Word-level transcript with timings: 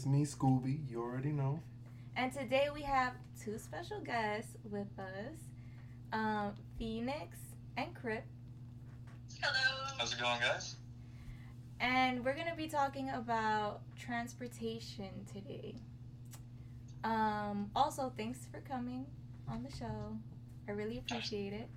it's 0.00 0.06
me, 0.06 0.24
Scooby. 0.24 0.78
You 0.90 1.02
already 1.02 1.30
know. 1.30 1.60
And 2.16 2.32
today 2.32 2.68
we 2.72 2.80
have 2.80 3.12
two 3.38 3.58
special 3.58 4.00
guests 4.00 4.56
with 4.70 4.88
us 4.98 5.36
um, 6.14 6.54
Phoenix 6.78 7.36
and 7.76 7.94
Crypt. 7.94 8.26
Hello. 9.42 9.92
How's 9.98 10.14
it 10.14 10.18
going, 10.18 10.40
guys? 10.40 10.76
And 11.80 12.24
we're 12.24 12.32
going 12.32 12.48
to 12.48 12.56
be 12.56 12.66
talking 12.66 13.10
about 13.10 13.82
transportation 13.94 15.10
today. 15.30 15.74
Um, 17.04 17.70
also, 17.76 18.10
thanks 18.16 18.46
for 18.50 18.60
coming 18.60 19.04
on 19.50 19.62
the 19.62 19.76
show. 19.76 20.16
I 20.66 20.72
really 20.72 20.96
appreciate 20.96 21.52
it. 21.52 21.68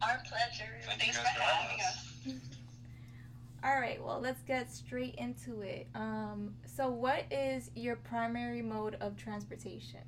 Our 0.00 0.22
pleasure. 0.26 0.72
Thank 0.86 1.02
Thanks 1.02 1.18
for 1.18 1.28
having 1.28 1.80
having 1.80 2.34
us. 2.34 2.48
All 3.66 3.80
right, 3.80 4.00
well, 4.00 4.20
let's 4.20 4.42
get 4.42 4.70
straight 4.70 5.16
into 5.16 5.62
it. 5.62 5.88
Um, 5.96 6.54
so, 6.72 6.88
what 6.88 7.24
is 7.32 7.72
your 7.74 7.96
primary 7.96 8.62
mode 8.62 8.96
of 9.00 9.16
transportation? 9.16 10.02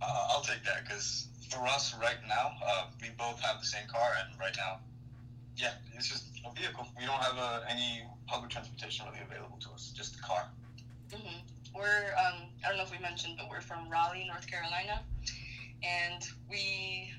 Uh, 0.00 0.26
I'll 0.30 0.40
take 0.40 0.64
that 0.64 0.84
because 0.84 1.28
for 1.50 1.66
us 1.66 1.94
right 2.00 2.16
now, 2.26 2.52
uh, 2.66 2.86
we 3.02 3.08
both 3.18 3.38
have 3.40 3.60
the 3.60 3.66
same 3.66 3.86
car, 3.86 4.12
and 4.24 4.40
right 4.40 4.56
now, 4.56 4.78
yeah, 5.58 5.72
it's 5.94 6.08
just 6.08 6.24
a 6.46 6.58
vehicle. 6.58 6.86
We 6.98 7.04
don't 7.04 7.20
have 7.22 7.36
uh, 7.36 7.60
any 7.68 8.00
public 8.26 8.50
transportation 8.50 9.04
really 9.06 9.20
available 9.22 9.58
to 9.60 9.72
us, 9.72 9.92
just 9.94 10.16
the 10.16 10.22
car. 10.22 10.48
hmm 11.12 11.36
We're, 11.76 12.14
um, 12.16 12.48
I 12.64 12.68
don't 12.68 12.78
know 12.78 12.84
if 12.84 12.92
we 12.92 12.98
mentioned, 12.98 13.34
but 13.36 13.50
we're 13.50 13.60
from 13.60 13.90
Raleigh, 13.90 14.24
North 14.26 14.46
Carolina. 14.46 15.02
And 15.82 16.22
we 16.48 17.12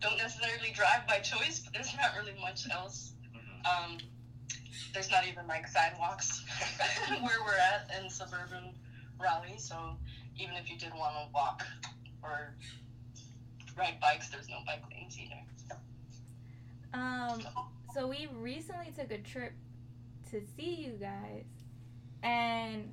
don't 0.00 0.16
necessarily 0.16 0.70
drive 0.72 1.08
by 1.08 1.18
choice, 1.18 1.58
but 1.58 1.72
there's 1.72 1.92
not 1.96 2.12
really 2.16 2.38
much 2.40 2.70
else. 2.70 3.14
Um, 3.68 3.98
there's 4.94 5.10
not 5.10 5.26
even 5.26 5.46
like 5.46 5.66
sidewalks 5.68 6.44
where 7.08 7.42
we're 7.44 7.58
at 7.58 7.90
in 8.02 8.08
suburban 8.10 8.74
Raleigh. 9.20 9.58
So 9.58 9.96
even 10.38 10.54
if 10.56 10.70
you 10.70 10.78
did 10.78 10.92
want 10.94 11.14
to 11.14 11.32
walk 11.34 11.64
or 12.22 12.54
ride 13.76 13.98
bikes, 14.00 14.28
there's 14.28 14.48
no 14.48 14.58
bike 14.66 14.82
lanes 14.90 15.16
either. 15.18 15.34
Um, 16.94 17.42
so 17.94 18.06
we 18.06 18.28
recently 18.38 18.92
took 18.96 19.10
a 19.10 19.18
trip 19.18 19.52
to 20.30 20.40
see 20.56 20.74
you 20.74 20.92
guys, 20.92 21.44
and 22.22 22.92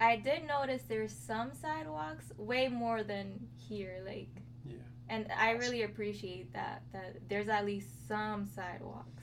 I 0.00 0.16
did 0.16 0.46
notice 0.46 0.82
there's 0.88 1.12
some 1.12 1.50
sidewalks 1.52 2.26
way 2.36 2.68
more 2.68 3.02
than 3.02 3.48
here, 3.56 4.00
like, 4.06 4.28
Yeah. 4.64 4.76
and 5.08 5.26
I 5.36 5.52
really 5.52 5.82
appreciate 5.82 6.52
that 6.52 6.82
that 6.92 7.28
there's 7.28 7.48
at 7.48 7.64
least 7.66 8.06
some 8.06 8.46
sidewalks. 8.46 9.17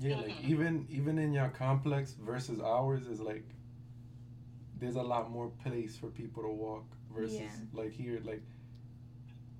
Yeah, 0.00 0.16
like 0.16 0.34
even 0.42 0.86
even 0.90 1.18
in 1.18 1.32
your 1.32 1.48
complex 1.48 2.12
versus 2.14 2.60
ours 2.60 3.06
is 3.06 3.20
like 3.20 3.44
there's 4.78 4.96
a 4.96 5.02
lot 5.02 5.30
more 5.30 5.48
place 5.62 5.96
for 5.96 6.08
people 6.08 6.42
to 6.42 6.48
walk 6.50 6.84
versus 7.10 7.38
Yeah. 7.40 7.48
like 7.72 7.92
here 7.92 8.20
like 8.24 8.42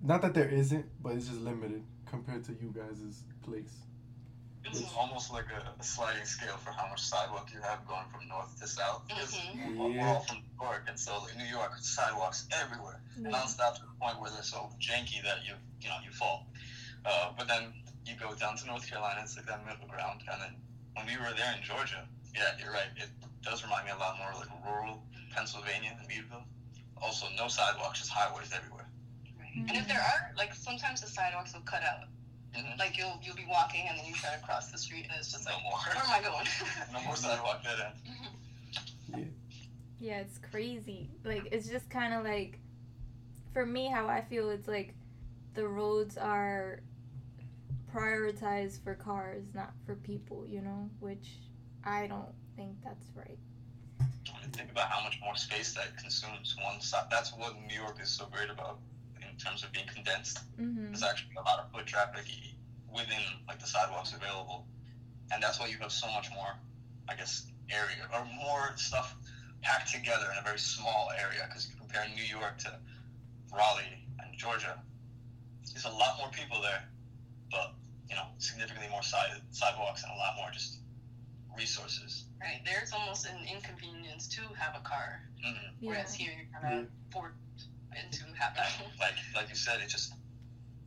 not 0.02 0.20
that 0.22 0.34
there 0.34 0.48
isn't, 0.48 0.84
but 1.02 1.14
it's 1.14 1.26
just 1.28 1.40
limited 1.40 1.82
compared 2.04 2.44
to 2.44 2.52
you 2.52 2.72
guys' 2.76 3.22
place. 3.42 3.74
It's 4.64 4.92
almost 4.94 5.30
like 5.32 5.46
a, 5.52 5.80
a 5.80 5.82
sliding 5.82 6.24
scale 6.24 6.56
for 6.58 6.70
how 6.72 6.86
much 6.88 7.00
sidewalk 7.00 7.50
you 7.54 7.60
have 7.62 7.86
going 7.86 8.06
from 8.12 8.28
north 8.28 8.58
to 8.60 8.66
south. 8.66 9.06
'cause 9.08 9.34
Mhm. 9.54 9.96
We're 9.98 10.06
all 10.08 10.20
from 10.20 10.36
New 10.36 10.66
York, 10.66 10.84
and 10.88 10.98
so 10.98 11.24
in 11.26 11.38
New 11.38 11.44
York, 11.46 11.72
sidewalks 11.78 12.46
everywhere. 12.52 13.00
nonstop 13.18 13.74
to 13.74 13.80
the 13.82 13.94
point 14.00 14.20
where 14.20 14.30
they're 14.30 14.42
so 14.42 14.70
janky 14.78 15.22
that 15.22 15.44
you 15.46 15.54
you 15.80 15.88
know 15.88 15.98
you 16.04 16.10
fall. 16.12 16.46
Uh, 17.04 17.32
but 17.38 17.46
then 17.48 17.72
you 18.06 18.14
go 18.18 18.34
down 18.34 18.56
to 18.56 18.66
North 18.66 18.88
Carolina, 18.88 19.20
it's 19.22 19.36
like 19.36 19.46
that 19.46 19.66
middle 19.66 19.88
ground, 19.88 20.22
and 20.30 20.40
then 20.40 20.54
when 20.94 21.06
we 21.06 21.16
were 21.18 21.32
there 21.36 21.52
in 21.56 21.62
Georgia, 21.62 22.06
yeah, 22.34 22.54
you're 22.58 22.72
right. 22.72 22.88
It 22.96 23.08
does 23.42 23.62
remind 23.64 23.86
me 23.86 23.92
a 23.92 23.98
lot 23.98 24.16
more 24.18 24.32
like 24.38 24.48
rural 24.64 25.02
Pennsylvania 25.34 25.96
and 25.98 26.06
Meadville. 26.08 26.44
Also, 27.02 27.26
no 27.36 27.48
sidewalks, 27.48 27.98
just 28.00 28.10
highways 28.10 28.52
everywhere. 28.56 28.88
Right. 29.38 29.68
And 29.68 29.76
if 29.76 29.86
there 29.88 30.00
are, 30.00 30.32
like, 30.36 30.54
sometimes 30.54 31.00
the 31.02 31.08
sidewalks 31.08 31.52
will 31.52 31.60
cut 31.62 31.82
out. 31.82 32.08
Mhm. 32.56 32.78
Like, 32.78 32.96
you'll 32.96 33.18
you'll 33.22 33.36
be 33.36 33.44
walking 33.48 33.84
and 33.88 33.98
then 33.98 34.06
you 34.06 34.14
try 34.14 34.34
to 34.34 34.42
cross 34.42 34.70
the 34.72 34.78
street 34.78 35.04
and 35.10 35.12
it's 35.18 35.30
just 35.30 35.44
No 35.46 35.52
like, 35.54 35.62
more. 35.64 35.78
where 35.92 35.96
am 36.04 36.10
I 36.10 36.22
going? 36.22 36.46
No 36.92 37.02
more 37.04 37.16
sidewalk 37.16 37.62
dead 37.62 37.92
end. 39.12 39.32
Yeah, 40.00 40.20
it's 40.20 40.38
crazy. 40.38 41.08
Like 41.24 41.48
it's 41.52 41.68
just 41.68 41.88
kind 41.90 42.14
of 42.14 42.24
like 42.24 42.58
for 43.52 43.64
me 43.66 43.88
how 43.88 44.06
I 44.08 44.20
feel 44.22 44.50
it's 44.50 44.68
like 44.68 44.94
the 45.54 45.66
roads 45.66 46.16
are 46.18 46.80
prioritized 47.92 48.82
for 48.82 48.94
cars, 48.94 49.44
not 49.54 49.72
for 49.84 49.96
people, 49.96 50.46
you 50.46 50.60
know, 50.60 50.90
which 51.00 51.38
I 51.84 52.06
don't 52.06 52.32
think 52.56 52.76
that's 52.84 53.06
right. 53.14 53.38
Think 54.52 54.70
about 54.70 54.88
how 54.88 55.02
much 55.02 55.18
more 55.22 55.36
space 55.36 55.74
that 55.74 55.96
consumes. 55.98 56.56
One 56.62 56.80
side. 56.80 57.06
That's 57.10 57.32
what 57.36 57.60
New 57.66 57.74
York 57.74 57.98
is 58.00 58.08
so 58.08 58.26
great 58.26 58.48
about 58.48 58.78
in 59.20 59.36
terms 59.36 59.62
of 59.64 59.72
being 59.72 59.86
condensed. 59.86 60.38
Mhm. 60.56 60.86
There's 60.86 61.02
actually 61.02 61.34
a 61.36 61.42
lot 61.42 61.58
of 61.58 61.70
foot 61.70 61.86
traffic 61.86 62.24
within 62.88 63.22
like 63.46 63.58
the 63.58 63.66
sidewalks 63.66 64.12
available, 64.12 64.66
and 65.30 65.42
that's 65.42 65.60
why 65.60 65.66
you 65.66 65.78
have 65.78 65.92
so 65.92 66.10
much 66.12 66.30
more, 66.30 66.56
I 67.08 67.16
guess, 67.16 67.50
area 67.68 68.08
or 68.12 68.24
more 68.24 68.76
stuff 68.76 69.16
packed 69.60 69.92
together 69.92 70.30
in 70.32 70.38
a 70.38 70.42
very 70.42 70.58
small 70.58 71.10
area. 71.18 71.44
Because 71.48 71.68
you 71.68 71.74
compare 71.76 72.06
New 72.14 72.24
York 72.24 72.56
to 72.58 72.78
Raleigh 73.52 74.06
and 74.20 74.38
Georgia, 74.38 74.82
there's 75.72 75.84
a 75.84 75.90
lot 75.90 76.16
more 76.18 76.30
people 76.30 76.62
there, 76.62 76.88
but 77.50 77.74
you 78.08 78.16
know, 78.16 78.26
significantly 78.38 78.88
more 78.90 79.02
side 79.02 79.40
sidewalks 79.50 80.02
and 80.02 80.12
a 80.12 80.16
lot 80.16 80.34
more 80.36 80.50
just 80.52 80.78
resources. 81.56 82.24
right. 82.40 82.60
There's 82.64 82.92
almost 82.92 83.26
an 83.26 83.36
inconvenience 83.50 84.28
to 84.28 84.42
have 84.58 84.74
a 84.76 84.80
car, 84.86 85.22
hmm 85.42 85.54
Yeah. 85.80 85.90
whereas 85.90 86.14
here 86.14 86.32
you're 86.36 86.60
kind 86.60 86.80
of 86.80 86.86
forced 87.12 87.34
into 87.96 88.24
having 88.38 88.62
Like 89.00 89.14
like 89.34 89.48
you 89.48 89.54
said, 89.56 89.80
it 89.80 89.88
just 89.88 90.12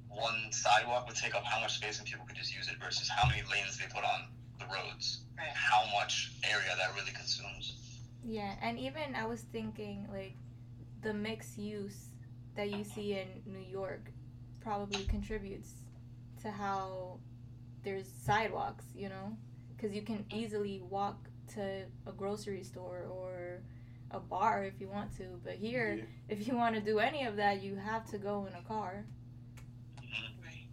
one 0.09 0.51
sidewalk 0.51 1.07
would 1.07 1.15
take 1.15 1.35
up 1.35 1.43
how 1.43 1.59
much 1.59 1.75
space 1.77 1.97
and 1.99 2.07
people 2.07 2.25
could 2.25 2.35
just 2.35 2.55
use 2.55 2.67
it 2.67 2.75
versus 2.83 3.09
how 3.09 3.27
many 3.27 3.41
lanes 3.51 3.77
they 3.77 3.85
put 3.85 4.03
on 4.03 4.29
the 4.59 4.65
roads. 4.65 5.21
Right. 5.37 5.49
How 5.53 5.85
much 5.97 6.31
area 6.43 6.75
that 6.77 6.93
really 6.95 7.11
consumes. 7.11 7.77
Yeah, 8.23 8.55
and 8.61 8.77
even 8.77 9.15
I 9.15 9.25
was 9.25 9.41
thinking 9.41 10.07
like 10.11 10.35
the 11.01 11.13
mixed 11.13 11.57
use 11.57 12.09
that 12.55 12.69
you 12.69 12.83
see 12.83 13.13
in 13.13 13.27
New 13.45 13.65
York 13.71 14.11
probably 14.61 15.03
contributes 15.05 15.71
to 16.41 16.51
how 16.51 17.19
there's 17.83 18.07
sidewalks, 18.25 18.85
you 18.95 19.09
know, 19.09 19.35
because 19.75 19.93
you 19.95 20.01
can 20.01 20.25
easily 20.33 20.81
walk 20.89 21.27
to 21.55 21.83
a 22.05 22.11
grocery 22.11 22.63
store 22.63 23.05
or 23.11 23.61
a 24.11 24.19
bar 24.19 24.63
if 24.63 24.79
you 24.81 24.87
want 24.87 25.15
to, 25.17 25.39
but 25.43 25.53
here 25.53 25.93
Yeah. 25.95 26.03
if 26.27 26.47
you 26.47 26.55
want 26.55 26.75
to 26.75 26.81
do 26.81 26.99
any 26.99 27.25
of 27.25 27.35
that, 27.37 27.61
you 27.63 27.75
have 27.75 28.05
to 28.11 28.17
go 28.17 28.45
in 28.45 28.53
a 28.53 28.61
car. 28.63 29.05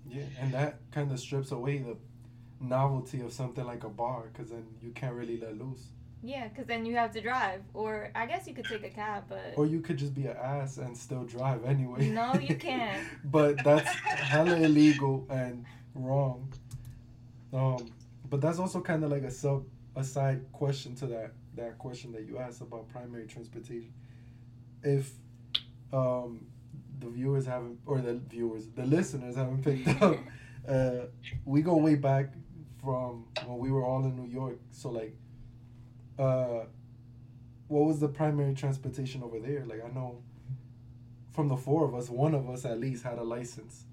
Yeah, 0.08 0.22
and 0.38 0.52
that 0.54 0.78
kind 0.92 1.10
of 1.12 1.18
strips 1.18 1.50
away 1.50 1.78
the 1.78 1.96
novelty 2.60 3.20
of 3.20 3.32
something 3.32 3.64
like 3.66 3.84
a 3.84 3.88
bar 3.88 4.30
because 4.32 4.50
then 4.50 4.64
you 4.82 4.90
can't 4.92 5.14
really 5.14 5.36
let 5.38 5.58
loose. 5.58 5.88
Yeah, 6.22 6.48
because 6.48 6.66
then 6.66 6.84
you 6.86 6.96
have 6.96 7.12
to 7.12 7.20
drive, 7.20 7.62
or 7.74 8.10
I 8.14 8.26
guess 8.26 8.46
you 8.48 8.54
could 8.54 8.64
take 8.64 8.84
a 8.84 8.88
cab, 8.90 9.24
but 9.28 9.54
Or 9.56 9.66
you 9.66 9.80
could 9.80 9.96
just 9.96 10.14
be 10.14 10.26
an 10.26 10.36
ass 10.36 10.78
and 10.78 10.96
still 10.96 11.24
drive 11.24 11.64
anyway. 11.64 12.08
No, 12.08 12.34
you 12.34 12.56
can't. 12.68 13.06
but 13.24 13.62
that's 13.62 13.88
hella 13.88 14.56
illegal 14.56 15.26
and 15.30 15.64
wrong. 15.94 16.52
Um, 17.52 17.92
but 18.28 18.40
that's 18.40 18.58
also 18.58 18.80
kind 18.80 19.04
of 19.04 19.10
like 19.10 19.22
a 19.22 19.30
sub 19.30 19.64
a 19.94 20.04
side 20.04 20.44
question 20.52 20.94
to 20.96 21.06
that 21.06 21.32
that 21.54 21.78
question 21.78 22.12
that 22.12 22.26
you 22.26 22.38
asked 22.38 22.60
about 22.60 22.88
primary 22.88 23.26
transportation. 23.26 23.92
If 24.82 25.10
um, 25.92 26.46
the 26.98 27.08
viewers 27.08 27.46
haven't 27.46 27.78
or 27.86 27.98
the 28.00 28.14
viewers 28.14 28.66
the 28.74 28.84
listeners 28.84 29.36
haven't 29.36 29.62
picked 29.62 30.02
up, 30.02 30.18
uh, 30.68 31.06
we 31.44 31.62
go 31.62 31.76
way 31.76 31.94
back 31.94 32.32
from 32.82 33.26
when 33.46 33.58
we 33.58 33.70
were 33.70 33.84
all 33.84 34.04
in 34.04 34.16
New 34.16 34.30
York. 34.30 34.58
So 34.70 34.90
like, 34.90 35.16
uh, 36.18 36.64
what 37.68 37.84
was 37.84 38.00
the 38.00 38.08
primary 38.08 38.54
transportation 38.54 39.22
over 39.22 39.38
there? 39.38 39.64
Like 39.66 39.82
I 39.84 39.88
know 39.88 40.22
from 41.32 41.48
the 41.48 41.56
four 41.56 41.84
of 41.84 41.94
us, 41.94 42.08
one 42.08 42.34
of 42.34 42.48
us 42.48 42.64
at 42.64 42.80
least 42.80 43.04
had 43.04 43.18
a 43.18 43.22
license. 43.22 43.84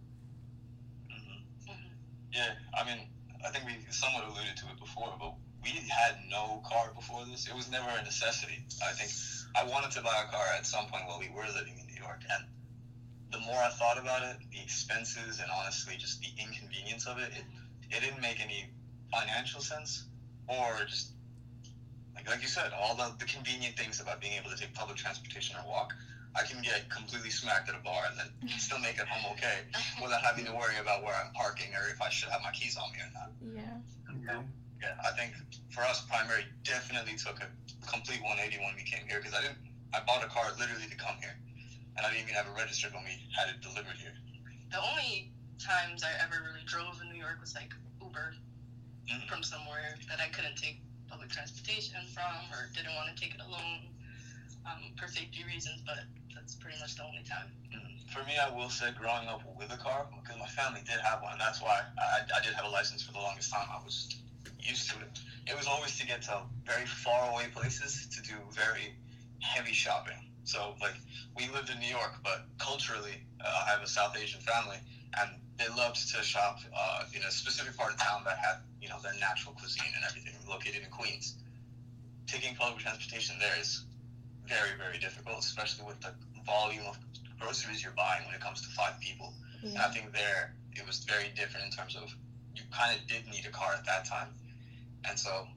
hmm 1.10 1.72
Mhm. 1.72 1.92
Yeah, 2.31 2.54
I 2.74 2.84
mean, 2.86 3.08
I 3.46 3.50
think 3.50 3.66
we 3.66 3.74
somewhat 3.92 4.24
alluded 4.25 4.56
to 4.58 4.66
it 4.70 4.80
before, 4.80 5.14
but 5.20 5.34
we 5.62 5.70
had 5.90 6.18
no 6.30 6.62
car 6.66 6.92
before 6.96 7.25
this. 7.25 7.48
It 7.48 7.56
was 7.56 7.70
never 7.70 7.90
a 7.90 8.04
necessity. 8.04 8.66
I 8.84 8.92
think 8.94 9.12
I 9.56 9.64
wanted 9.64 9.92
to 9.92 10.02
buy 10.02 10.24
a 10.28 10.31
car 10.31 10.46
at 10.58 10.66
some 10.66 10.88
point 10.88 11.06
while 11.08 11.19
we 11.19 11.30
were 11.30 11.48
living 11.48 11.78
in 11.80 11.88
New 11.88 12.02
York, 12.02 12.22
and 12.30 12.46
the 13.31 13.40
more 13.40 13.58
I 13.58 13.69
thought 13.69 13.98
about 13.98 14.24
it, 14.24 14.38
the 14.52 14.62
expenses 14.62 15.40
and 15.40 15.50
honestly 15.52 15.96
just 15.98 16.22
the 16.22 16.30
inconvenience 16.38 17.08
of 17.08 17.18
it, 17.18 17.31
it, 17.34 17.44
it 17.90 18.02
didn't 18.02 18.22
make 18.22 18.40
any 18.40 18.69
financial 19.12 19.62
sense, 19.62 20.06
or 20.48 20.86
just 20.88 21.14
like 22.15 22.27
like 22.27 22.42
you 22.42 22.48
said, 22.48 22.71
all 22.74 22.95
the, 22.95 23.12
the 23.19 23.25
convenient 23.25 23.75
things 23.75 24.00
about 24.00 24.19
being 24.19 24.33
able 24.33 24.50
to 24.50 24.56
take 24.56 24.74
public 24.74 24.98
transportation 24.98 25.56
or 25.57 25.68
walk. 25.68 25.94
I 26.36 26.42
can 26.42 26.62
get 26.62 26.89
completely 26.89 27.30
smacked 27.30 27.69
at 27.69 27.75
a 27.75 27.80
bar 27.80 28.06
and 28.10 28.18
then 28.18 28.50
still 28.57 28.80
make 28.80 28.98
it 28.98 29.07
home 29.07 29.31
okay 29.33 29.62
without 30.01 30.21
having 30.21 30.45
to 30.45 30.51
worry 30.51 30.77
about 30.77 31.04
where 31.04 31.13
I'm 31.13 31.31
parking 31.33 31.74
or 31.75 31.88
if 31.89 32.01
I 32.01 32.10
should 32.10 32.30
have 32.30 32.42
my 32.42 32.50
keys 32.51 32.75
on 32.75 32.92
me 32.92 33.00
or 33.00 33.12
not. 33.13 33.30
Yeah. 33.54 33.77
Yeah. 34.25 34.42
Yeah, 34.81 34.94
I 35.06 35.12
think 35.15 35.31
for 35.69 35.81
us, 35.86 36.01
primary 36.01 36.44
definitely 36.63 37.15
took 37.15 37.39
a 37.42 37.48
complete 37.86 38.19
180 38.21 38.57
when 38.66 38.75
we 38.75 38.83
came 38.83 39.06
here 39.07 39.19
because 39.19 39.33
I 39.33 39.42
didn't. 39.42 39.57
I 39.94 40.01
bought 40.01 40.24
a 40.24 40.27
car 40.27 40.50
literally 40.57 40.88
to 40.89 40.95
come 40.95 41.16
here, 41.21 41.38
and 41.95 42.06
I 42.06 42.09
didn't 42.09 42.24
even 42.24 42.33
have 42.33 42.48
it 42.48 42.57
registered 42.57 42.92
when 42.94 43.04
we 43.06 43.16
had 43.31 43.48
it 43.48 43.62
delivered 43.62 43.95
here. 43.95 44.12
The 44.71 44.81
only 44.81 45.30
times 45.62 46.04
I 46.04 46.12
ever 46.21 46.42
really 46.44 46.66
drove 46.66 47.00
in 47.00 47.07
New 47.07 47.16
York 47.21 47.39
was 47.39 47.54
like 47.56 47.71
Uber 48.01 48.33
Mhm. 49.07 49.27
from 49.30 49.44
somewhere 49.44 49.95
that 50.09 50.19
I 50.19 50.27
couldn't 50.27 50.56
take 50.57 50.81
public 51.10 51.30
transportation 51.30 52.00
from 52.14 52.52
or 52.52 52.70
didn't 52.76 52.96
want 52.96 53.16
to 53.16 53.18
take 53.22 53.34
it 53.34 53.42
alone 53.42 53.88
um, 54.66 54.92
for 54.98 55.08
safety 55.08 55.44
reasons, 55.46 55.82
but 55.86 56.00
that's 56.34 56.56
pretty 56.56 56.80
much 56.80 56.96
the 56.96 57.04
only 57.04 57.24
time. 57.24 57.52
For 58.12 58.24
me, 58.26 58.38
I 58.38 58.50
will 58.50 58.70
say 58.70 58.92
growing 58.92 59.28
up 59.28 59.42
with 59.58 59.74
a 59.74 59.78
car 59.78 60.06
because 60.22 60.40
my 60.40 60.48
family 60.48 60.82
did 60.86 61.00
have 61.00 61.22
one. 61.22 61.38
That's 61.40 61.62
why 61.62 61.82
I, 61.98 62.22
I 62.38 62.42
did 62.44 62.54
have 62.54 62.66
a 62.66 62.70
license 62.70 63.02
for 63.02 63.12
the 63.12 63.20
longest 63.20 63.52
time. 63.52 63.68
I 63.72 63.84
was 63.84 64.16
used 64.60 64.90
to 64.92 65.00
it. 65.00 65.20
It 65.48 65.58
was 65.58 65.68
always 65.68 65.98
to 66.00 66.06
get 66.06 66.22
to 66.24 66.42
very 66.64 66.86
far 66.86 67.32
away 67.32 67.48
places 67.54 68.08
to 68.08 68.22
do 68.22 68.36
very 68.52 68.96
heavy 69.42 69.74
shopping. 69.74 70.30
So 70.44 70.76
like 70.82 70.96
we 71.36 71.48
lived 71.50 71.70
in 71.70 71.80
New 71.80 71.88
York, 71.88 72.16
but 72.24 72.46
culturally, 72.60 73.24
uh, 73.44 73.64
I 73.66 73.72
have 73.72 73.82
a 73.82 73.88
South 73.88 74.16
Asian 74.16 74.42
family, 74.42 74.78
and 75.20 75.32
they 75.58 75.68
loved 75.78 75.96
to 75.96 76.24
shop 76.24 76.60
uh, 76.76 77.04
in 77.16 77.22
a 77.24 77.32
specific 77.32 77.78
part 77.78 77.94
of 77.94 78.00
town 78.00 78.24
that 78.26 78.38
had 78.38 78.58
you 78.82 78.90
know 78.90 78.98
their 79.02 79.14
natural 79.20 79.54
cuisine 79.56 79.92
and 79.96 80.04
everything 80.06 80.34
located 80.50 80.82
in 80.84 80.90
Queens. 80.90 81.36
Taking 82.28 82.56
public 82.56 82.80
transportation 82.80 83.36
there 83.40 83.54
is 83.60 83.86
very 84.48 84.78
very 84.78 84.98
difficult, 84.98 85.40
especially 85.40 85.86
with 85.86 86.02
the 86.02 86.14
volume 86.46 86.86
of 86.88 86.98
groceries 87.40 87.84
you're 87.84 87.94
buying 87.96 88.26
when 88.26 88.34
it 88.34 88.42
comes 88.42 88.62
to 88.62 88.68
five 88.70 89.00
people. 89.00 89.34
And 89.64 89.78
I 89.78 89.90
think 89.90 90.12
there 90.12 90.56
it 90.74 90.86
was 90.86 91.06
very 91.06 91.30
different 91.36 91.66
in 91.66 91.72
terms 91.72 91.96
of 91.96 92.14
you 92.56 92.64
kind 92.72 93.00
of 93.00 93.08
did 93.08 93.26
need 93.28 93.46
a 93.46 93.52
car 93.52 93.74
at 93.78 93.86
that 93.86 94.06
time, 94.06 94.28
and 95.08 95.18
so 95.18 95.48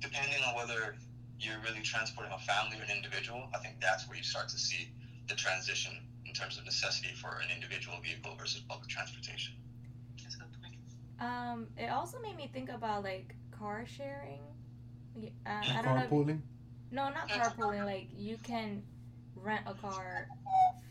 depending 0.00 0.42
on 0.42 0.54
whether 0.56 0.96
you're 1.38 1.58
really 1.64 1.80
transporting 1.80 2.32
a 2.32 2.38
family 2.38 2.78
or 2.78 2.82
an 2.82 2.90
individual, 2.94 3.48
I 3.54 3.58
think 3.58 3.80
that's 3.80 4.06
where 4.08 4.16
you 4.16 4.22
start 4.22 4.48
to 4.50 4.58
see 4.58 4.90
the 5.28 5.34
transition 5.34 5.92
in 6.26 6.32
terms 6.32 6.58
of 6.58 6.64
necessity 6.64 7.14
for 7.14 7.40
an 7.42 7.48
individual 7.54 7.98
vehicle 8.02 8.34
versus 8.38 8.62
public 8.68 8.81
transportation. 8.92 9.54
That's 10.22 10.34
a 10.36 10.38
good 10.38 10.48
point. 10.62 10.74
Um, 11.20 11.66
it 11.76 11.90
also 11.90 12.18
made 12.20 12.36
me 12.36 12.50
think 12.52 12.68
about 12.70 13.02
like 13.02 13.34
car 13.50 13.84
sharing. 13.86 14.40
Yeah, 15.16 15.30
uh, 15.46 15.50
I 15.78 15.82
don't 15.82 15.96
know. 15.96 16.02
if- 16.02 16.10
Carpooling. 16.10 16.40
No, 16.90 17.08
not 17.10 17.28
carpooling. 17.28 17.84
Like 17.86 18.08
you 18.14 18.36
can 18.42 18.82
rent 19.36 19.62
a 19.66 19.74
car 19.74 20.28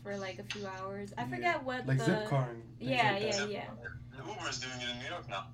for 0.02 0.16
like 0.16 0.38
a 0.38 0.44
few 0.44 0.66
hours. 0.66 1.12
I 1.16 1.22
Yeah, 1.22 1.28
forget 1.28 1.62
what 1.64 1.86
Like 1.86 1.98
the. 1.98 2.04
zip 2.04 2.28
car. 2.28 2.48
Yeah, 2.80 3.12
like 3.12 3.22
that. 3.22 3.50
yeah, 3.50 3.64
yeah. 4.16 4.24
Uber 4.26 4.48
is 4.48 4.58
doing 4.60 4.80
it 4.80 4.88
in 4.90 4.98
New 4.98 5.06
York 5.08 5.28
now. 5.28 5.46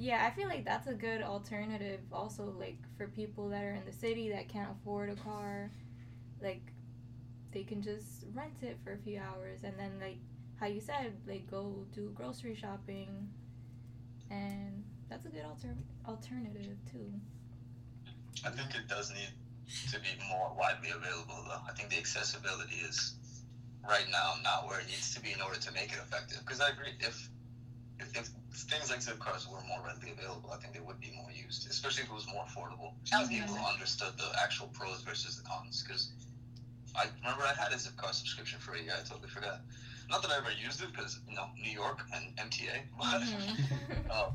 Yeah, 0.00 0.24
I 0.24 0.30
feel 0.30 0.48
like 0.48 0.64
that's 0.64 0.86
a 0.86 0.94
good 0.94 1.22
alternative 1.22 2.00
also 2.12 2.54
like 2.58 2.78
for 2.96 3.08
people 3.08 3.48
that 3.48 3.64
are 3.64 3.72
in 3.72 3.84
the 3.84 3.92
city 3.92 4.30
that 4.30 4.48
can't 4.48 4.70
afford 4.70 5.10
a 5.10 5.16
car. 5.16 5.70
Like 6.40 6.62
they 7.52 7.62
can 7.64 7.82
just 7.82 8.24
rent 8.34 8.62
it 8.62 8.78
for 8.84 8.92
a 8.92 8.98
few 8.98 9.18
hours 9.20 9.64
and 9.64 9.74
then 9.78 9.92
like 10.00 10.18
how 10.60 10.66
you 10.66 10.80
said, 10.80 11.14
like 11.26 11.50
go 11.50 11.86
do 11.92 12.10
grocery 12.14 12.54
shopping. 12.54 13.28
And 14.30 14.84
that's 15.08 15.24
a 15.24 15.28
good 15.28 15.44
alter- 15.44 15.76
alternative 16.06 16.76
too. 16.90 17.12
I 18.44 18.50
think 18.50 18.74
it 18.74 18.88
does 18.88 19.10
need 19.12 19.30
to 19.90 19.98
be 20.00 20.08
more 20.28 20.54
widely 20.58 20.90
available, 20.90 21.44
though. 21.46 21.60
I 21.68 21.72
think 21.72 21.90
the 21.90 21.98
accessibility 21.98 22.76
is 22.76 23.14
right 23.88 24.06
now 24.10 24.34
not 24.42 24.66
where 24.66 24.80
it 24.80 24.86
needs 24.86 25.14
to 25.14 25.20
be 25.20 25.32
in 25.32 25.40
order 25.40 25.58
to 25.58 25.72
make 25.72 25.92
it 25.92 25.98
effective. 25.98 26.38
Because 26.44 26.60
I 26.60 26.68
agree, 26.70 26.92
if, 27.00 27.28
if 28.00 28.12
if 28.16 28.28
things 28.68 28.90
like 28.90 29.02
zip 29.02 29.18
cars 29.18 29.46
were 29.46 29.60
more 29.68 29.80
readily 29.84 30.12
available, 30.12 30.50
I 30.52 30.56
think 30.58 30.74
they 30.74 30.80
would 30.80 31.00
be 31.00 31.12
more 31.16 31.30
used, 31.30 31.68
especially 31.70 32.02
if 32.04 32.10
it 32.10 32.14
was 32.14 32.26
more 32.32 32.44
affordable. 32.44 32.92
And 33.12 33.28
people 33.28 33.56
understood 33.72 34.16
the 34.18 34.30
actual 34.42 34.68
pros 34.68 35.02
versus 35.02 35.36
the 35.36 35.42
cons. 35.48 35.82
Because 35.82 36.12
I 36.94 37.06
remember 37.22 37.44
I 37.44 37.54
had 37.54 37.72
a 37.72 37.78
zip 37.78 37.96
car 37.96 38.12
subscription 38.12 38.58
for 38.58 38.74
a 38.74 38.82
year. 38.82 38.94
I 38.98 39.06
totally 39.08 39.28
forgot. 39.28 39.60
Not 40.08 40.22
that 40.22 40.30
I 40.30 40.38
ever 40.38 40.50
used 40.52 40.82
it, 40.82 40.90
because 40.90 41.20
you 41.28 41.34
know 41.36 41.46
New 41.62 41.70
York 41.70 42.00
and 42.14 42.24
MTA. 42.36 42.82
But 42.98 43.22
Mhm. 43.22 44.10
uh, 44.10 44.30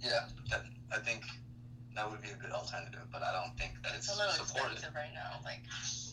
yeah, 0.00 0.28
that 0.50 0.62
I 0.92 0.98
think 0.98 1.24
that 1.94 2.08
would 2.10 2.22
be 2.22 2.30
a 2.30 2.36
good 2.36 2.52
alternative. 2.52 3.02
But 3.12 3.22
I 3.22 3.32
don't 3.32 3.56
think 3.58 3.72
that 3.82 3.92
it's 3.96 4.08
It's 4.08 4.14
a 4.16 4.18
little 4.18 4.32
supported. 4.32 4.72
expensive 4.74 4.94
right 4.94 5.12
now, 5.14 5.40
like 5.44 5.62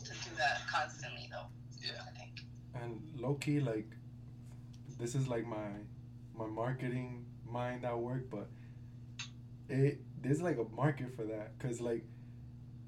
to 0.06 0.14
do 0.30 0.36
that 0.38 0.66
constantly 0.68 1.28
though. 1.32 1.48
Yeah. 1.82 2.02
I 2.08 2.12
think. 2.18 2.42
And 2.74 3.02
low 3.16 3.36
key, 3.36 3.60
like, 3.60 3.90
this 5.00 5.16
is 5.16 5.28
like 5.28 5.46
my 5.46 5.70
my 6.36 6.48
marketing 6.48 7.26
mind 7.46 7.86
at 7.86 7.98
work, 7.98 8.30
but 8.30 8.50
it 9.70 10.00
there's 10.22 10.42
like 10.42 10.58
a 10.58 10.66
market 10.76 11.16
for 11.16 11.24
that, 11.26 11.58
cause 11.60 11.80
like 11.82 12.04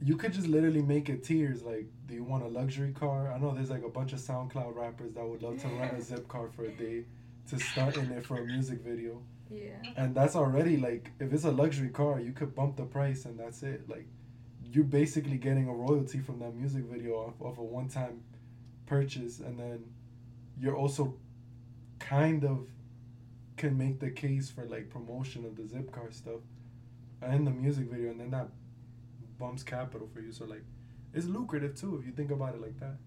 you 0.01 0.15
could 0.15 0.33
just 0.33 0.47
literally 0.47 0.81
make 0.81 1.09
it 1.09 1.23
tiers. 1.23 1.63
Like, 1.63 1.87
do 2.07 2.13
you 2.13 2.23
want 2.23 2.43
a 2.43 2.47
luxury 2.47 2.91
car? 2.91 3.31
I 3.31 3.37
know 3.37 3.53
there's 3.53 3.69
like 3.69 3.83
a 3.83 3.89
bunch 3.89 4.13
of 4.13 4.19
SoundCloud 4.19 4.75
rappers 4.75 5.13
that 5.13 5.27
would 5.27 5.43
love 5.43 5.61
to 5.61 5.67
rent 5.67 5.97
a 5.97 6.01
zip 6.01 6.27
car 6.27 6.49
for 6.55 6.63
a 6.63 6.71
day 6.71 7.03
to 7.49 7.59
start 7.59 7.97
in 7.97 8.11
it 8.11 8.25
for 8.25 8.37
a 8.37 8.45
music 8.45 8.81
video, 8.81 9.21
yeah. 9.49 9.81
and 9.97 10.13
that's 10.13 10.35
already 10.35 10.77
like 10.77 11.11
if 11.19 11.33
it's 11.33 11.45
a 11.45 11.51
luxury 11.51 11.89
car, 11.89 12.19
you 12.19 12.31
could 12.31 12.55
bump 12.55 12.77
the 12.77 12.85
price 12.85 13.25
and 13.25 13.39
that's 13.39 13.63
it. 13.63 13.89
Like, 13.89 14.07
you're 14.63 14.83
basically 14.83 15.37
getting 15.37 15.67
a 15.67 15.73
royalty 15.73 16.19
from 16.19 16.39
that 16.39 16.55
music 16.55 16.83
video 16.83 17.15
off, 17.15 17.41
off 17.41 17.57
a 17.57 17.63
one 17.63 17.89
time 17.89 18.21
purchase, 18.85 19.39
and 19.39 19.59
then 19.59 19.83
you're 20.59 20.75
also 20.75 21.15
kind 21.99 22.45
of 22.45 22.67
can 23.57 23.77
make 23.77 23.99
the 23.99 24.09
case 24.09 24.49
for 24.49 24.65
like 24.65 24.89
promotion 24.89 25.43
of 25.43 25.57
the 25.57 25.67
zip 25.67 25.91
car 25.91 26.09
stuff 26.11 26.39
and 27.21 27.45
the 27.45 27.51
music 27.51 27.85
video, 27.89 28.11
and 28.11 28.19
then 28.19 28.29
that 28.29 28.47
bumps 29.39 29.63
capital 29.63 30.07
for 30.13 30.19
you. 30.19 30.31
So 30.31 30.45
like, 30.45 30.63
it's 31.13 31.25
lucrative 31.25 31.75
too 31.75 31.97
if 31.99 32.05
you 32.05 32.11
think 32.11 32.31
about 32.31 32.55
it 32.55 32.61
like 32.61 32.79
that. 32.79 32.97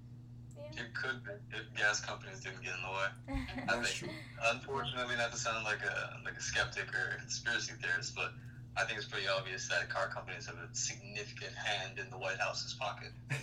It 0.74 0.94
could 0.94 1.22
be 1.22 1.32
if 1.56 1.74
gas 1.76 2.00
companies 2.00 2.40
didn't 2.40 2.62
get 2.62 2.72
in 2.74 2.82
the 2.82 2.88
way. 2.88 3.08
Yeah. 3.28 3.64
I 3.68 3.76
That's 3.76 3.92
think, 3.92 4.10
true. 4.10 4.52
unfortunately, 4.54 5.16
not 5.16 5.30
to 5.32 5.38
sound 5.38 5.64
like 5.64 5.82
a 5.84 6.16
like 6.24 6.34
a 6.34 6.40
skeptic 6.40 6.88
or 6.94 7.16
a 7.16 7.18
conspiracy 7.20 7.74
theorist, 7.80 8.14
but 8.16 8.32
I 8.76 8.84
think 8.84 8.98
it's 8.98 9.06
pretty 9.06 9.28
obvious 9.28 9.68
that 9.68 9.90
car 9.90 10.08
companies 10.08 10.46
have 10.46 10.56
a 10.56 10.74
significant 10.74 11.54
hand 11.54 11.98
in 11.98 12.08
the 12.10 12.16
White 12.16 12.38
House's 12.40 12.74
pocket. 12.74 13.12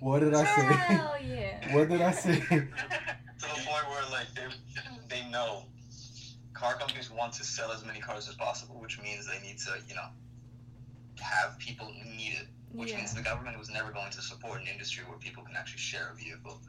What 0.00 0.20
did 0.20 0.34
I 0.34 0.44
say? 0.44 0.62
Hell 0.74 1.14
yeah. 1.24 1.74
what 1.74 1.88
did 1.88 2.02
I 2.02 2.10
say? 2.10 2.40
to 2.40 2.48
the 2.48 3.60
point 3.64 3.88
where 3.88 4.02
like 4.10 4.26
they 4.34 4.42
they 5.08 5.30
know 5.30 5.62
car 6.52 6.74
companies 6.74 7.10
want 7.10 7.32
to 7.34 7.44
sell 7.44 7.70
as 7.72 7.84
many 7.86 8.00
cars 8.00 8.28
as 8.28 8.34
possible, 8.34 8.80
which 8.80 9.00
means 9.00 9.26
they 9.26 9.40
need 9.46 9.58
to 9.58 9.70
you 9.88 9.94
know 9.94 10.08
have 11.20 11.58
people 11.58 11.92
need 12.04 12.34
it, 12.40 12.48
which 12.72 12.90
Yeah. 12.90 12.98
means 12.98 13.14
the 13.14 13.22
government 13.22 13.58
was 13.58 13.70
never 13.70 13.90
going 13.92 14.10
to 14.12 14.22
support 14.22 14.60
an 14.60 14.66
industry 14.66 15.04
where 15.04 15.18
people 15.18 15.42
can 15.44 15.56
actually 15.56 15.78
share 15.78 16.10
a 16.10 16.14
vehicle. 16.14 16.60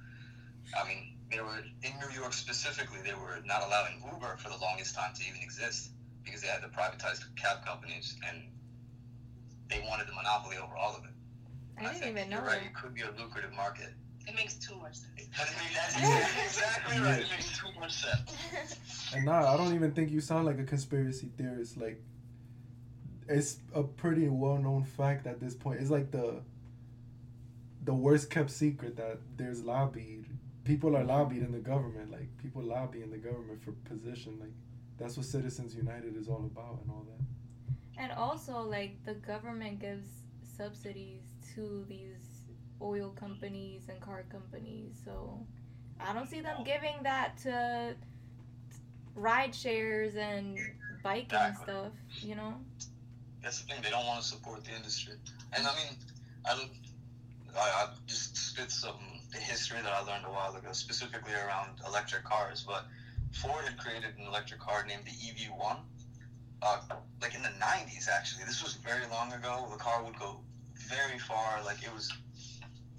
I 0.78 0.88
mean, 0.88 1.18
they 1.32 1.40
were 1.42 1.58
in 1.84 1.92
New 2.00 2.10
York 2.14 2.34
specifically. 2.34 3.02
They 3.04 3.14
were 3.14 3.40
not 3.46 3.64
allowing 3.64 4.02
Uber 4.12 4.38
for 4.38 4.50
the 4.50 4.58
longest 4.58 4.96
time 4.96 5.14
to 5.16 5.24
even 5.28 5.42
exist 5.42 5.92
because 6.24 6.42
they 6.42 6.48
had 6.48 6.62
the 6.62 6.68
privatized 6.68 7.24
cab 7.36 7.66
companies 7.66 8.18
and 8.28 8.44
they 9.68 9.84
wanted 9.88 10.08
the 10.08 10.14
monopoly 10.14 10.58
over 10.58 10.75
all 10.75 10.96
of 10.96 11.04
it. 11.04 11.12
I 11.78 11.84
didn't 11.84 12.02
think 12.02 12.18
even 12.18 12.30
know 12.30 12.38
you're 12.38 12.46
right. 12.46 12.62
It 12.64 12.74
could 12.74 12.94
be 12.94 13.02
a 13.02 13.12
lucrative 13.12 13.54
market. 13.54 13.94
It 14.28 14.36
makes 14.36 14.56
too 14.56 14.75
much 14.78 14.96
sense. 14.96 15.30
But 15.38 15.48
I 15.56 15.64
mean, 15.64 15.74
that's 15.74 15.96
exactly, 15.98 16.44
exactly 16.46 17.00
right. 17.00 17.20
It 17.22 17.30
makes 17.30 17.60
too 17.60 17.68
much 17.80 17.94
sense. 17.94 18.32
And 19.14 19.25
nah, 19.25 19.54
I 19.54 19.58
don't 19.58 19.74
even 19.74 19.92
think 19.92 20.12
you 20.12 20.20
sound 20.20 20.46
like 20.46 20.60
a 20.60 20.64
conspiracy 20.64 21.30
theorist. 21.38 21.78
Like, 21.78 22.02
it's 23.27 23.58
a 23.74 23.84
pretty 23.84 24.27
well 24.29 24.58
known 24.58 24.84
fact 24.84 25.27
at 25.27 25.39
this 25.39 25.53
point. 25.55 25.82
It's 25.82 25.89
like 25.89 26.12
the 26.12 26.41
the 27.84 27.94
worst 27.94 28.29
kept 28.29 28.51
secret 28.51 28.98
that 28.98 29.20
there's 29.38 29.62
lobbied. 29.63 30.25
People 30.63 30.96
are 30.98 31.03
lobbied 31.03 31.44
in 31.44 31.51
the 31.51 31.60
government. 31.60 32.12
Like 32.12 32.27
people 32.41 32.63
lobby 32.63 33.01
in 33.01 33.12
the 33.12 33.17
government 33.17 33.62
for 33.63 33.72
position. 33.88 34.38
Like 34.39 34.53
that's 34.98 35.17
what 35.17 35.25
Citizens 35.25 35.75
United 35.75 36.15
is 36.15 36.27
all 36.27 36.50
about 36.51 36.79
and 36.82 36.89
all 36.91 37.05
that. 37.08 37.25
And 37.98 38.12
also, 38.12 38.62
like, 38.62 39.03
the 39.05 39.13
government 39.13 39.79
gives 39.79 40.08
subsidies 40.58 41.22
to 41.55 41.86
these 41.88 42.41
oil 42.82 43.10
companies 43.12 43.84
and 43.89 44.00
car 44.01 44.25
companies. 44.29 45.00
So 45.03 45.46
I 46.00 46.13
don't 46.13 46.27
see 46.27 46.41
them 46.41 46.63
giving 46.65 46.96
that 47.03 47.38
to 47.44 47.96
ride 49.15 49.55
shares 49.55 50.15
and 50.15 50.58
bike 51.03 51.25
Exactly. 51.25 51.63
stuff, 51.63 51.91
you 52.22 52.36
know? 52.36 52.55
That's 53.46 53.62
the 53.62 53.72
thing. 53.72 53.84
They 53.84 53.92
don't 53.92 54.08
want 54.08 54.24
to 54.24 54.28
support 54.28 54.66
the 54.66 54.75
industry. 54.75 55.14
And 55.54 55.68
I 55.68 55.75
mean, 55.75 55.94
I, 56.48 56.68
I, 57.56 57.88
just 58.08 58.36
spit 58.36 58.72
some 58.72 58.98
history 59.34 59.78
that 59.84 59.94
I 59.94 60.00
learned 60.00 60.25
a 60.25 60.32
while 60.32 60.56
ago, 60.56 60.70
specifically 60.72 61.34
around 61.34 61.78
electric 61.86 62.24
cars. 62.24 62.66
But 62.68 62.86
Ford 63.34 63.64
had 63.64 63.78
created 63.78 64.18
an 64.18 64.25
electric 64.25 64.60
car 64.60 64.84
named 64.88 65.04
the 65.06 65.12
EV1. 65.12 65.78
Uh, 66.64 66.80
like 67.22 67.36
in 67.36 67.44
the 67.44 67.54
90s, 67.62 68.10
actually. 68.10 68.46
This 68.46 68.64
was 68.64 68.74
very 68.74 69.06
long 69.12 69.32
ago. 69.32 69.68
The 69.70 69.78
car 69.78 70.04
would 70.04 70.18
go 70.18 70.40
very 70.90 71.20
far. 71.20 71.64
Like 71.64 71.84
it 71.84 71.94
was 71.94 72.12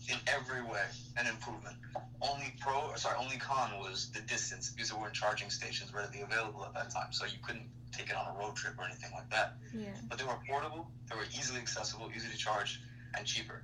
in 0.08 0.18
every 0.26 0.62
way 0.62 0.84
an 1.16 1.26
improvement. 1.26 1.76
Only 2.20 2.54
pro 2.60 2.94
sorry, 2.96 3.16
only 3.18 3.36
con 3.36 3.78
was 3.78 4.10
the 4.12 4.20
distance 4.20 4.70
because 4.70 4.90
there 4.90 4.98
weren't 4.98 5.14
charging 5.14 5.50
stations 5.50 5.92
readily 5.92 6.22
available 6.22 6.64
at 6.64 6.74
that 6.74 6.90
time, 6.90 7.12
so 7.12 7.24
you 7.24 7.38
couldn't 7.42 7.68
take 7.92 8.10
it 8.10 8.16
on 8.16 8.34
a 8.34 8.38
road 8.38 8.56
trip 8.56 8.74
or 8.78 8.84
anything 8.84 9.10
like 9.12 9.28
that. 9.30 9.56
Yeah. 9.74 9.88
But 10.08 10.18
they 10.18 10.24
were 10.24 10.38
portable, 10.48 10.90
they 11.10 11.16
were 11.16 11.26
easily 11.36 11.60
accessible, 11.60 12.10
easy 12.14 12.28
to 12.28 12.36
charge, 12.36 12.80
and 13.16 13.26
cheaper. 13.26 13.62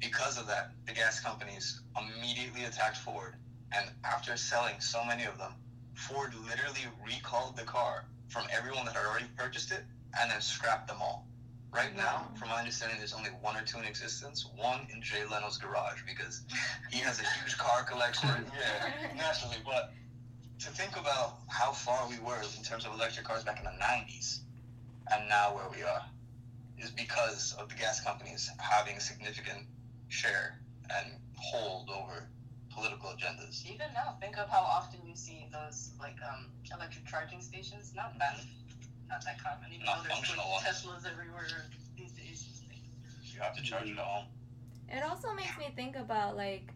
Because 0.00 0.38
of 0.38 0.46
that, 0.46 0.72
the 0.86 0.92
gas 0.92 1.20
companies 1.20 1.80
immediately 1.96 2.64
attacked 2.64 2.98
Ford, 2.98 3.34
and 3.72 3.86
after 4.04 4.36
selling 4.36 4.78
so 4.80 5.04
many 5.04 5.24
of 5.24 5.38
them, 5.38 5.52
Ford 5.94 6.34
literally 6.34 6.86
recalled 7.04 7.56
the 7.56 7.64
car 7.64 8.04
from 8.28 8.46
everyone 8.52 8.84
that 8.84 8.94
had 8.94 9.06
already 9.06 9.26
purchased 9.36 9.72
it 9.72 9.82
and 10.20 10.30
then 10.30 10.40
scrapped 10.40 10.88
them 10.88 10.98
all. 11.00 11.26
Right 11.76 11.94
now, 11.94 12.28
from 12.38 12.48
my 12.48 12.58
understanding, 12.60 12.96
there's 12.96 13.12
only 13.12 13.28
one 13.42 13.54
or 13.54 13.60
two 13.60 13.78
in 13.78 13.84
existence. 13.84 14.46
One 14.56 14.86
in 14.94 15.02
Jay 15.02 15.24
Leno's 15.30 15.58
garage 15.58 16.00
because 16.06 16.40
he 16.90 16.98
has 17.00 17.20
a 17.20 17.24
huge 17.36 17.58
car 17.58 17.84
collection. 17.84 18.30
Yeah, 18.56 19.12
naturally. 19.14 19.58
But 19.62 19.92
to 20.60 20.70
think 20.70 20.96
about 20.96 21.36
how 21.48 21.72
far 21.72 22.08
we 22.08 22.18
were 22.18 22.40
in 22.56 22.64
terms 22.64 22.86
of 22.86 22.94
electric 22.94 23.26
cars 23.26 23.44
back 23.44 23.58
in 23.58 23.64
the 23.64 23.76
90s 23.84 24.40
and 25.12 25.28
now 25.28 25.54
where 25.54 25.68
we 25.68 25.82
are 25.82 26.02
is 26.78 26.90
because 26.90 27.54
of 27.58 27.68
the 27.68 27.74
gas 27.74 28.00
companies 28.00 28.50
having 28.58 28.96
a 28.96 29.00
significant 29.00 29.66
share 30.08 30.58
and 30.88 31.12
hold 31.36 31.90
over 31.90 32.26
political 32.72 33.10
agendas. 33.10 33.64
Even 33.66 33.92
now, 33.92 34.16
think 34.20 34.38
of 34.38 34.48
how 34.48 34.60
often 34.60 35.00
you 35.06 35.14
see 35.14 35.46
those 35.52 35.90
like 36.00 36.16
um 36.26 36.46
electric 36.74 37.06
charging 37.06 37.42
stations. 37.42 37.92
Not 37.94 38.18
that, 38.18 38.40
not 39.08 39.24
that 39.24 39.42
common. 39.42 39.72
Even 39.72 39.86
Not 39.86 39.98
though 39.98 40.02
there's 40.04 40.14
functional 40.14 40.50
like. 40.52 40.64
Teslas 40.64 41.10
everywhere 41.10 41.46
these 41.96 42.12
days. 42.12 42.62
You 43.32 43.40
have 43.40 43.54
to 43.56 43.62
charge 43.62 43.88
it 43.88 43.92
at 43.92 43.98
home. 43.98 44.26
It 44.88 45.02
also 45.02 45.32
makes 45.34 45.56
me 45.58 45.66
think 45.74 45.96
about 45.96 46.36
like 46.36 46.72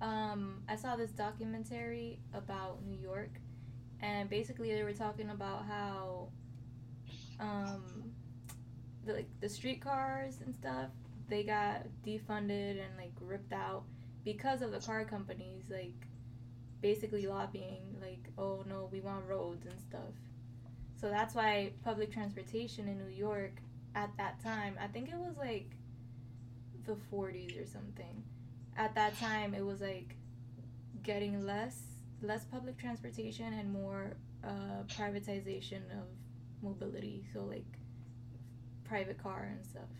um 0.00 0.62
I 0.68 0.76
saw 0.76 0.96
this 0.96 1.10
documentary 1.10 2.18
about 2.34 2.84
New 2.84 2.98
York 2.98 3.30
and 4.00 4.28
basically 4.28 4.72
they 4.74 4.82
were 4.82 4.92
talking 4.92 5.30
about 5.30 5.64
how 5.66 6.28
um 7.40 8.12
the 9.04 9.14
like 9.14 9.28
the 9.40 9.48
streetcars 9.48 10.40
and 10.44 10.54
stuff 10.54 10.90
they 11.28 11.42
got 11.42 11.86
defunded 12.06 12.72
and 12.72 12.96
like 12.96 13.12
ripped 13.20 13.52
out 13.52 13.84
because 14.24 14.62
of 14.62 14.70
the 14.70 14.78
car 14.78 15.04
companies 15.04 15.64
like 15.70 15.94
basically 16.80 17.26
lobbying 17.26 17.96
like 18.00 18.28
oh 18.38 18.64
no 18.68 18.88
we 18.92 19.00
want 19.00 19.24
roads 19.28 19.66
and 19.66 19.80
stuff 19.80 20.14
so 21.02 21.10
that's 21.10 21.34
why 21.34 21.72
public 21.84 22.10
transportation 22.12 22.88
in 22.88 22.96
New 22.96 23.14
York 23.14 23.56
at 23.94 24.10
that 24.16 24.42
time 24.42 24.78
I 24.80 24.86
think 24.86 25.10
it 25.10 25.18
was 25.18 25.36
like 25.36 25.70
the 26.86 26.96
40s 27.12 27.62
or 27.62 27.66
something. 27.66 28.22
At 28.76 28.94
that 28.96 29.16
time, 29.20 29.54
it 29.54 29.64
was 29.64 29.80
like 29.80 30.16
getting 31.02 31.44
less 31.46 31.78
less 32.22 32.44
public 32.44 32.78
transportation 32.78 33.52
and 33.52 33.72
more 33.72 34.14
uh, 34.44 34.82
privatization 34.98 35.82
of 35.92 36.06
mobility. 36.62 37.24
So 37.32 37.44
like 37.44 37.66
private 38.84 39.22
car 39.22 39.48
and 39.52 39.64
stuff. 39.64 39.90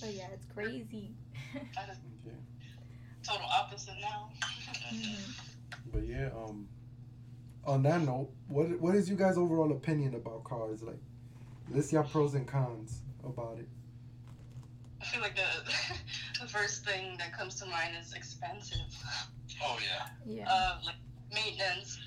But 0.00 0.14
yeah, 0.14 0.26
it's 0.32 0.46
crazy. 0.52 1.14
That 1.74 1.88
is 1.90 1.98
Yeah. 2.26 2.32
total 3.22 3.46
opposite 3.46 3.94
now. 4.00 4.28
Mhm. 4.92 5.32
But 5.92 6.06
yeah, 6.06 6.28
um, 6.36 6.68
on 7.66 7.82
that 7.82 8.00
note, 8.02 8.30
what 8.48 8.80
what 8.80 8.94
is 8.94 9.08
you 9.10 9.16
guys' 9.16 9.36
overall 9.36 9.72
opinion 9.72 10.14
about 10.14 10.44
cars? 10.44 10.82
Like, 10.82 11.00
list 11.70 11.92
your 11.92 12.04
pros 12.04 12.34
and 12.34 12.46
cons 12.46 13.00
about 13.24 13.58
it. 13.58 13.68
I 15.00 15.04
feel 15.04 15.20
like 15.20 15.36
the 15.36 15.42
the 16.40 16.48
first 16.48 16.84
thing 16.84 17.16
that 17.18 17.36
comes 17.36 17.56
to 17.56 17.66
mind 17.66 17.94
is 18.00 18.12
expensive. 18.14 18.78
Oh, 19.62 19.78
yeah. 19.82 20.06
Yeah. 20.26 20.50
Uh, 20.50 20.78
like 20.84 20.96
maintenance 21.32 21.98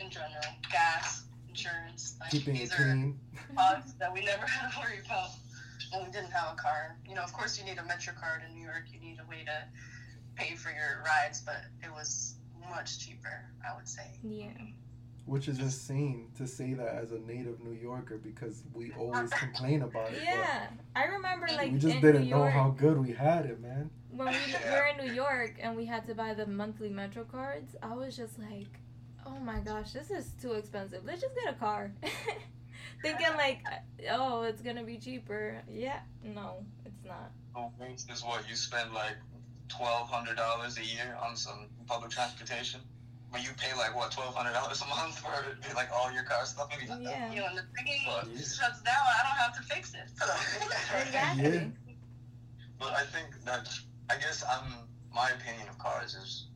in 0.00 0.10
general, 0.10 0.42
gas, 0.70 1.24
insurance. 1.48 2.16
Like 2.20 2.30
Keeping 2.30 2.56
it 2.56 2.60
these 2.60 2.72
are 2.72 2.76
clean. 2.76 3.18
costs 3.56 3.92
that 3.94 4.12
we 4.12 4.20
never 4.24 4.44
had 4.46 4.70
to 4.72 4.78
worry 4.78 4.98
about 5.04 5.30
when 5.92 6.04
we 6.04 6.10
didn't 6.10 6.32
have 6.32 6.52
a 6.54 6.56
car. 6.56 6.96
You 7.08 7.14
know, 7.14 7.22
of 7.22 7.32
course, 7.32 7.58
you 7.58 7.64
need 7.64 7.78
a 7.78 7.84
Metro 7.84 8.12
card 8.18 8.42
in 8.48 8.54
New 8.54 8.64
York. 8.64 8.84
You 8.92 9.00
need 9.00 9.18
a 9.24 9.28
way 9.30 9.44
to 9.44 9.64
pay 10.34 10.54
for 10.56 10.70
your 10.70 11.02
rides, 11.06 11.40
but 11.40 11.62
it 11.82 11.90
was 11.92 12.34
much 12.70 12.98
cheaper. 12.98 13.44
I 13.68 13.74
would 13.76 13.88
say. 13.88 14.18
yeah. 14.22 14.48
Which 15.26 15.48
is 15.48 15.58
insane 15.58 16.28
to 16.36 16.46
say 16.46 16.74
that 16.74 16.94
as 16.94 17.10
a 17.12 17.18
native 17.18 17.60
New 17.60 17.72
Yorker 17.72 18.16
because 18.16 18.62
we 18.72 18.92
always 18.98 19.28
complain 19.30 19.82
about 19.82 20.12
it. 20.12 20.22
Yeah. 20.24 20.68
I 20.94 21.04
remember 21.06 21.46
like 21.48 21.72
we 21.72 21.78
just 21.78 21.96
in 21.96 22.00
didn't 22.00 22.22
New 22.24 22.30
know 22.30 22.38
York, 22.44 22.52
how 22.52 22.70
good 22.70 22.98
we 23.04 23.12
had 23.12 23.44
it, 23.46 23.60
man. 23.60 23.90
when 24.10 24.28
we 24.28 24.34
Yeah. 24.52 24.72
were 24.72 24.86
in 24.86 25.06
New 25.06 25.12
York 25.12 25.54
and 25.60 25.76
we 25.76 25.84
had 25.84 26.06
to 26.06 26.14
buy 26.14 26.32
the 26.34 26.46
monthly 26.46 26.88
Metro 26.90 27.24
cards, 27.24 27.74
I 27.82 27.92
was 27.94 28.16
just 28.16 28.38
like, 28.38 28.68
oh 29.26 29.38
my 29.40 29.58
gosh, 29.58 29.92
this 29.92 30.10
is 30.12 30.30
too 30.40 30.52
expensive. 30.52 31.04
Let's 31.04 31.20
just 31.22 31.34
get 31.34 31.52
a 31.52 31.56
car. 31.58 31.90
Thinking 33.02 33.26
like, 33.36 33.64
oh, 34.10 34.42
it's 34.42 34.62
gonna 34.62 34.84
be 34.84 34.96
cheaper. 34.96 35.60
Yeah, 35.70 36.00
no, 36.22 36.64
it's 36.84 37.04
not. 37.04 37.30
So 37.54 37.72
waste 37.80 38.10
is 38.12 38.22
what 38.24 38.48
you 38.48 38.54
spend 38.54 38.92
like 38.92 39.16
twelve 39.68 40.08
hundred 40.08 40.36
dollars 40.36 40.78
a 40.78 40.84
year 40.84 41.16
on 41.20 41.36
some 41.36 41.66
public 41.86 42.10
transportation, 42.10 42.80
but 43.36 43.44
you 43.44 43.52
pay 43.60 43.68
like 43.76 43.92
what 43.94 44.10
twelve 44.10 44.34
hundred 44.34 44.54
dollars 44.56 44.80
a 44.80 44.86
month 44.88 45.18
for 45.20 45.28
like 45.76 45.92
all 45.92 46.10
your 46.10 46.22
car 46.24 46.40
stuff. 46.46 46.68
Maybe 46.72 46.88
not 46.88 47.04
that 47.04 47.10
Yeah. 47.12 47.32
You 47.32 47.40
know, 47.44 47.52
when 47.52 47.56
the 47.56 47.68
thing 47.76 48.00
But- 48.08 48.32
shuts 48.32 48.80
down, 48.80 48.96
I 48.96 49.20
don't 49.28 49.36
have 49.44 49.54
to 49.60 49.62
fix 49.68 49.92
it. 49.92 50.08
Exactly. 51.04 51.70
But 52.80 52.92
I 52.96 53.04
think 53.04 53.36
that 53.44 53.68
I 54.08 54.16
guess 54.16 54.42
I'm 54.48 54.88
my 55.12 55.28
opinion 55.36 55.68
of 55.68 55.76
cars 55.78 56.14
is 56.14 56.48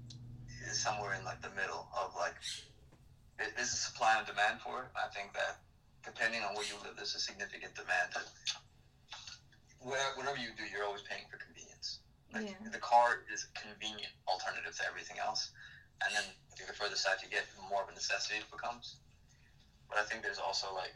is 0.70 0.80
somewhere 0.80 1.12
in 1.20 1.24
like 1.24 1.42
the 1.42 1.50
middle 1.50 1.84
of 2.00 2.14
like 2.16 2.36
there- 3.36 3.52
there's 3.56 3.72
a 3.72 3.76
supply 3.76 4.16
and 4.16 4.26
demand 4.26 4.60
for 4.62 4.84
it. 4.84 4.88
I 4.96 5.08
think 5.12 5.34
that 5.34 5.60
depending 6.02 6.42
on 6.42 6.54
where 6.54 6.64
you 6.64 6.76
live, 6.82 6.96
there's 6.96 7.14
a 7.14 7.20
significant 7.20 7.74
demand. 7.74 8.08
That 8.14 8.24
where, 9.80 10.00
whatever 10.16 10.38
you 10.38 10.48
do, 10.56 10.64
you're 10.64 10.84
always 10.84 11.02
paying 11.02 11.24
for 11.30 11.36
convenience. 11.36 12.00
Like 12.32 12.48
Yeah. 12.48 12.70
the 12.72 12.78
car 12.78 13.24
is 13.32 13.44
a 13.44 13.60
convenient 13.60 14.12
alternative 14.28 14.76
to 14.76 14.86
everything 14.86 15.18
else, 15.18 15.50
and 16.04 16.10
then 16.14 16.24
I 16.24 16.52
think 16.56 16.68
the 16.68 16.76
further 16.76 16.96
south 16.96 17.22
you 17.22 17.30
get, 17.30 17.44
the 17.56 17.62
more 17.68 17.82
of 17.84 17.88
a 17.88 17.94
necessity 17.94 18.40
it 18.40 18.48
becomes. 18.50 19.00
But 19.88 19.98
I 19.98 20.04
think 20.06 20.22
there's 20.22 20.38
also 20.38 20.70
like 20.74 20.94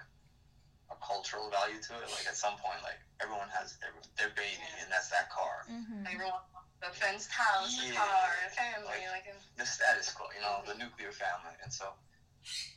a 0.92 0.96
cultural 1.02 1.50
value 1.50 1.80
to 1.80 1.92
it. 1.99 2.08
Like 2.14 2.26
at 2.28 2.37
some 2.38 2.54
point, 2.61 2.80
like 2.87 3.00
everyone 3.20 3.50
has 3.50 3.76
their 3.82 3.92
their 4.16 4.30
baby, 4.38 4.62
and 4.82 4.88
that's 4.88 5.11
that 5.11 5.28
car. 5.30 5.66
Mm-hmm. 5.66 6.06
Everyone, 6.06 6.40
the 6.78 6.92
fenced 6.94 7.32
house, 7.32 7.75
the 7.80 7.90
Yeah. 7.90 8.04
car, 8.04 8.28
a 8.46 8.50
family, 8.54 9.02
like, 9.11 9.26
the 9.56 9.66
status 9.66 10.12
quo, 10.12 10.26
you 10.34 10.42
know, 10.42 10.62
the 10.66 10.76
nuclear 10.78 11.11
family. 11.11 11.56
And 11.62 11.73
so 11.73 11.94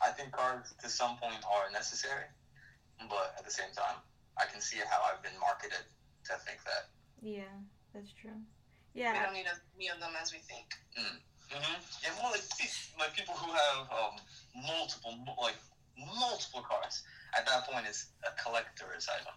I 0.01 0.09
think 0.15 0.31
cars 0.31 0.73
to 0.81 0.87
some 0.89 1.17
point 1.17 1.43
are 1.45 1.69
necessary, 1.71 2.25
but 3.09 3.35
at 3.37 3.43
the 3.45 3.51
same 3.51 3.71
time, 3.75 3.99
I 4.39 4.45
can 4.45 4.61
see 4.61 4.79
how 4.79 5.01
I've 5.03 5.21
been 5.21 5.37
marketed 5.39 5.85
to 6.25 6.33
think 6.45 6.63
that. 6.63 6.89
Yeah, 7.21 7.51
that's 7.93 8.13
true. 8.13 8.37
Yeah, 8.93 9.13
we 9.13 9.19
don't 9.19 9.33
need 9.33 9.49
as 9.51 9.59
many 9.75 9.89
of 9.89 9.99
them 9.99 10.13
as 10.19 10.31
we 10.33 10.39
think. 10.39 10.73
Mm-hmm. 11.49 11.81
Yeah, 12.03 12.21
more 12.21 12.31
like, 12.31 12.41
like 12.99 13.13
people 13.15 13.33
who 13.35 13.51
have 13.51 13.87
um, 13.91 14.15
multiple, 14.67 15.13
like 15.41 15.55
multiple 15.97 16.61
cars. 16.61 17.03
At 17.37 17.45
that 17.47 17.67
point, 17.67 17.85
it's 17.87 18.07
a 18.23 18.31
collector's 18.41 19.07
item. 19.07 19.35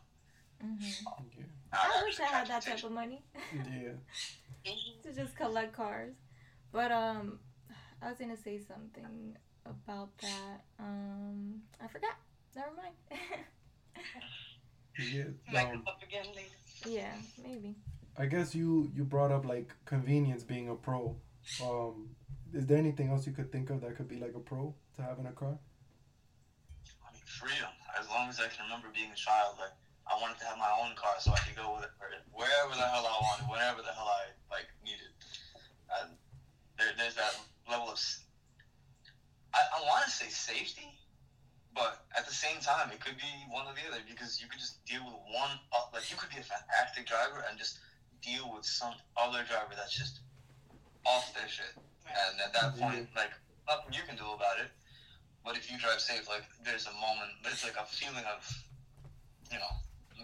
hmm 0.60 0.76
Yeah. 1.38 1.44
not 1.72 1.80
I 2.00 2.02
wish 2.04 2.18
I 2.20 2.24
had 2.24 2.46
that 2.48 2.62
type 2.62 2.84
of 2.84 2.92
money 2.92 3.22
Yeah. 3.54 3.92
to 5.02 5.12
just 5.14 5.36
collect 5.36 5.72
cars. 5.72 6.14
But 6.72 6.90
um, 6.92 7.38
I 8.02 8.08
was 8.08 8.18
gonna 8.18 8.36
say 8.36 8.58
something 8.60 9.36
about 9.66 10.10
that. 10.18 10.64
Um, 10.78 11.62
I 11.82 11.86
forgot. 11.88 12.16
Never 12.56 12.70
mind. 12.76 12.94
Yeah. 14.98 15.24
Might 15.50 15.64
Um, 15.66 15.70
come 15.72 15.84
up 15.88 16.02
again 16.02 16.26
later. 16.36 16.56
yeah, 16.86 17.14
maybe. 17.42 17.74
I 18.18 18.26
guess 18.26 18.54
you 18.54 18.90
you 18.94 19.04
brought 19.04 19.30
up 19.32 19.46
like 19.46 19.70
convenience 19.86 20.42
being 20.42 20.68
a 20.68 20.74
pro. 20.74 21.16
Um, 21.58 22.14
is 22.52 22.66
there 22.66 22.78
anything 22.78 23.10
else 23.10 23.26
you 23.26 23.32
could 23.32 23.50
think 23.50 23.70
of 23.70 23.80
that 23.82 23.96
could 23.96 24.08
be 24.08 24.16
like 24.18 24.34
a 24.34 24.40
pro 24.40 24.74
to 24.96 25.02
having 25.02 25.26
a 25.26 25.32
car? 25.32 25.58
I 27.02 27.12
mean, 27.12 27.22
freedom. 27.26 27.70
As 27.98 28.08
long 28.08 28.28
as 28.28 28.38
I 28.38 28.46
can 28.48 28.64
remember 28.64 28.88
being 28.94 29.10
a 29.10 29.18
child, 29.18 29.56
like 29.58 29.74
I 30.06 30.14
wanted 30.20 30.38
to 30.38 30.46
have 30.46 30.58
my 30.58 30.70
own 30.82 30.94
car 30.96 31.14
so 31.18 31.32
I 31.32 31.38
could 31.38 31.56
go 31.56 31.74
with 31.74 31.84
it 31.84 31.90
wherever 32.32 32.72
the 32.72 32.86
hell 32.88 33.04
I 33.04 33.18
wanted, 33.20 33.44
whenever 33.50 33.82
the 33.82 33.92
hell 33.92 34.08
I 34.08 34.32
like 34.48 34.66
needed. 34.84 35.12
And 36.00 36.16
there, 36.78 36.94
there's 36.96 37.14
that 37.14 37.36
level 37.68 37.90
of. 37.90 37.98
I 39.52 39.82
want 39.82 40.04
to 40.06 40.10
say 40.10 40.30
safety, 40.30 40.86
but 41.74 42.06
at 42.16 42.26
the 42.26 42.32
same 42.32 42.62
time, 42.62 42.90
it 42.94 43.02
could 43.02 43.18
be 43.18 43.30
one 43.50 43.66
or 43.66 43.74
the 43.74 43.82
other 43.90 44.00
because 44.06 44.40
you 44.40 44.46
could 44.48 44.62
just 44.62 44.84
deal 44.86 45.02
with 45.04 45.18
one. 45.34 45.58
uh, 45.74 45.90
Like 45.92 46.06
you 46.10 46.16
could 46.16 46.30
be 46.30 46.38
a 46.38 46.46
fantastic 46.46 47.06
driver 47.06 47.44
and 47.50 47.58
just 47.58 47.80
deal 48.22 48.46
with 48.54 48.64
some 48.64 48.94
other 49.18 49.42
driver 49.42 49.74
that's 49.74 49.96
just 49.96 50.20
off 51.16 51.34
their 51.34 51.48
shit. 51.48 51.74
And 52.06 52.34
at 52.42 52.52
that 52.54 52.74
mhm. 52.74 52.80
point, 52.80 53.04
like 53.14 53.34
nothing 53.66 53.94
you 53.94 54.02
can 54.06 54.16
do 54.18 54.26
about 54.30 54.58
it. 54.62 54.70
But 55.44 55.56
if 55.56 55.70
you 55.70 55.78
drive 55.78 56.00
safe, 56.02 56.28
like 56.28 56.44
there's 56.62 56.86
a 56.86 56.94
moment, 57.00 57.32
there's 57.42 57.64
like 57.64 57.78
a 57.78 57.86
feeling 57.86 58.26
of, 58.28 58.44
you 59.48 59.58
know, 59.58 59.72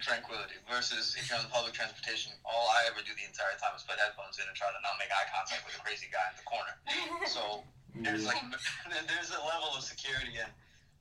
tranquility 0.01 0.61
versus 0.69 1.17
if 1.17 1.29
you're 1.29 1.41
on 1.41 1.45
the 1.45 1.53
public 1.53 1.73
transportation, 1.73 2.33
all 2.45 2.69
I 2.77 2.85
ever 2.93 3.01
do 3.01 3.13
the 3.17 3.25
entire 3.25 3.57
time 3.57 3.73
is 3.73 3.85
put 3.85 3.97
headphones 3.97 4.37
in 4.37 4.45
and 4.45 4.57
try 4.57 4.69
to 4.69 4.81
not 4.85 5.01
make 5.01 5.09
eye 5.09 5.29
contact 5.33 5.65
with 5.65 5.73
a 5.77 5.83
crazy 5.83 6.09
guy 6.13 6.25
in 6.33 6.37
the 6.37 6.47
corner. 6.47 6.75
So 7.27 7.65
there's 7.97 8.29
like 8.29 8.39
there's 9.11 9.33
a 9.33 9.41
level 9.41 9.73
of 9.73 9.83
security 9.83 10.37
and 10.37 10.53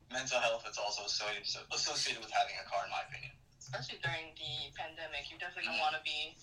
mental 0.09 0.39
health 0.39 0.63
that's 0.63 0.79
also 0.79 1.03
associated 1.05 1.43
associated 1.75 2.23
with 2.23 2.31
having 2.31 2.55
a 2.55 2.65
car, 2.65 2.87
in 2.87 2.91
my 2.91 3.03
opinion. 3.05 3.35
Especially 3.59 3.99
during 3.99 4.31
the 4.37 4.71
pandemic, 4.73 5.27
you 5.27 5.37
definitely 5.37 5.69
don't 5.69 5.81
mm. 5.81 5.85
want 5.85 5.97
to 5.97 6.03
be 6.05 6.33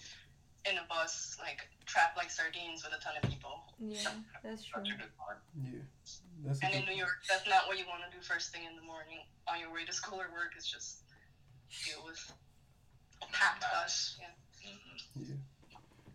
in 0.71 0.79
a 0.79 0.85
bus 0.89 1.37
like 1.41 1.67
trapped 1.87 2.17
like 2.17 2.31
sardines 2.31 2.85
with 2.85 2.93
a 2.95 3.03
ton 3.03 3.15
of 3.23 3.29
people. 3.29 3.63
yeah, 3.81 4.09
that's 4.43 4.65
true. 4.65 4.83
Such 4.85 4.95
a 4.95 4.97
good 4.99 5.13
point. 5.19 5.39
Yeah, 5.63 5.83
that's 6.45 6.63
a 6.63 6.67
And 6.67 6.75
in 6.75 6.85
New 6.87 6.97
York, 6.97 7.23
that's 7.29 7.49
not 7.49 7.67
what 7.67 7.79
you 7.79 7.85
want 7.87 8.03
to 8.09 8.17
do 8.17 8.23
first 8.23 8.53
thing 8.53 8.63
in 8.69 8.77
the 8.77 8.83
morning 8.83 9.19
on 9.49 9.59
your 9.61 9.73
way 9.73 9.85
to 9.85 9.93
school 9.93 10.21
or 10.21 10.31
work. 10.33 10.53
Is 10.57 10.67
just 10.71 10.99
deal 11.87 12.05
with 12.07 12.33
a 13.23 13.27
packed 13.33 13.63
bus. 13.73 14.19
Yeah. 14.21 14.27
Mhm. 15.19 15.39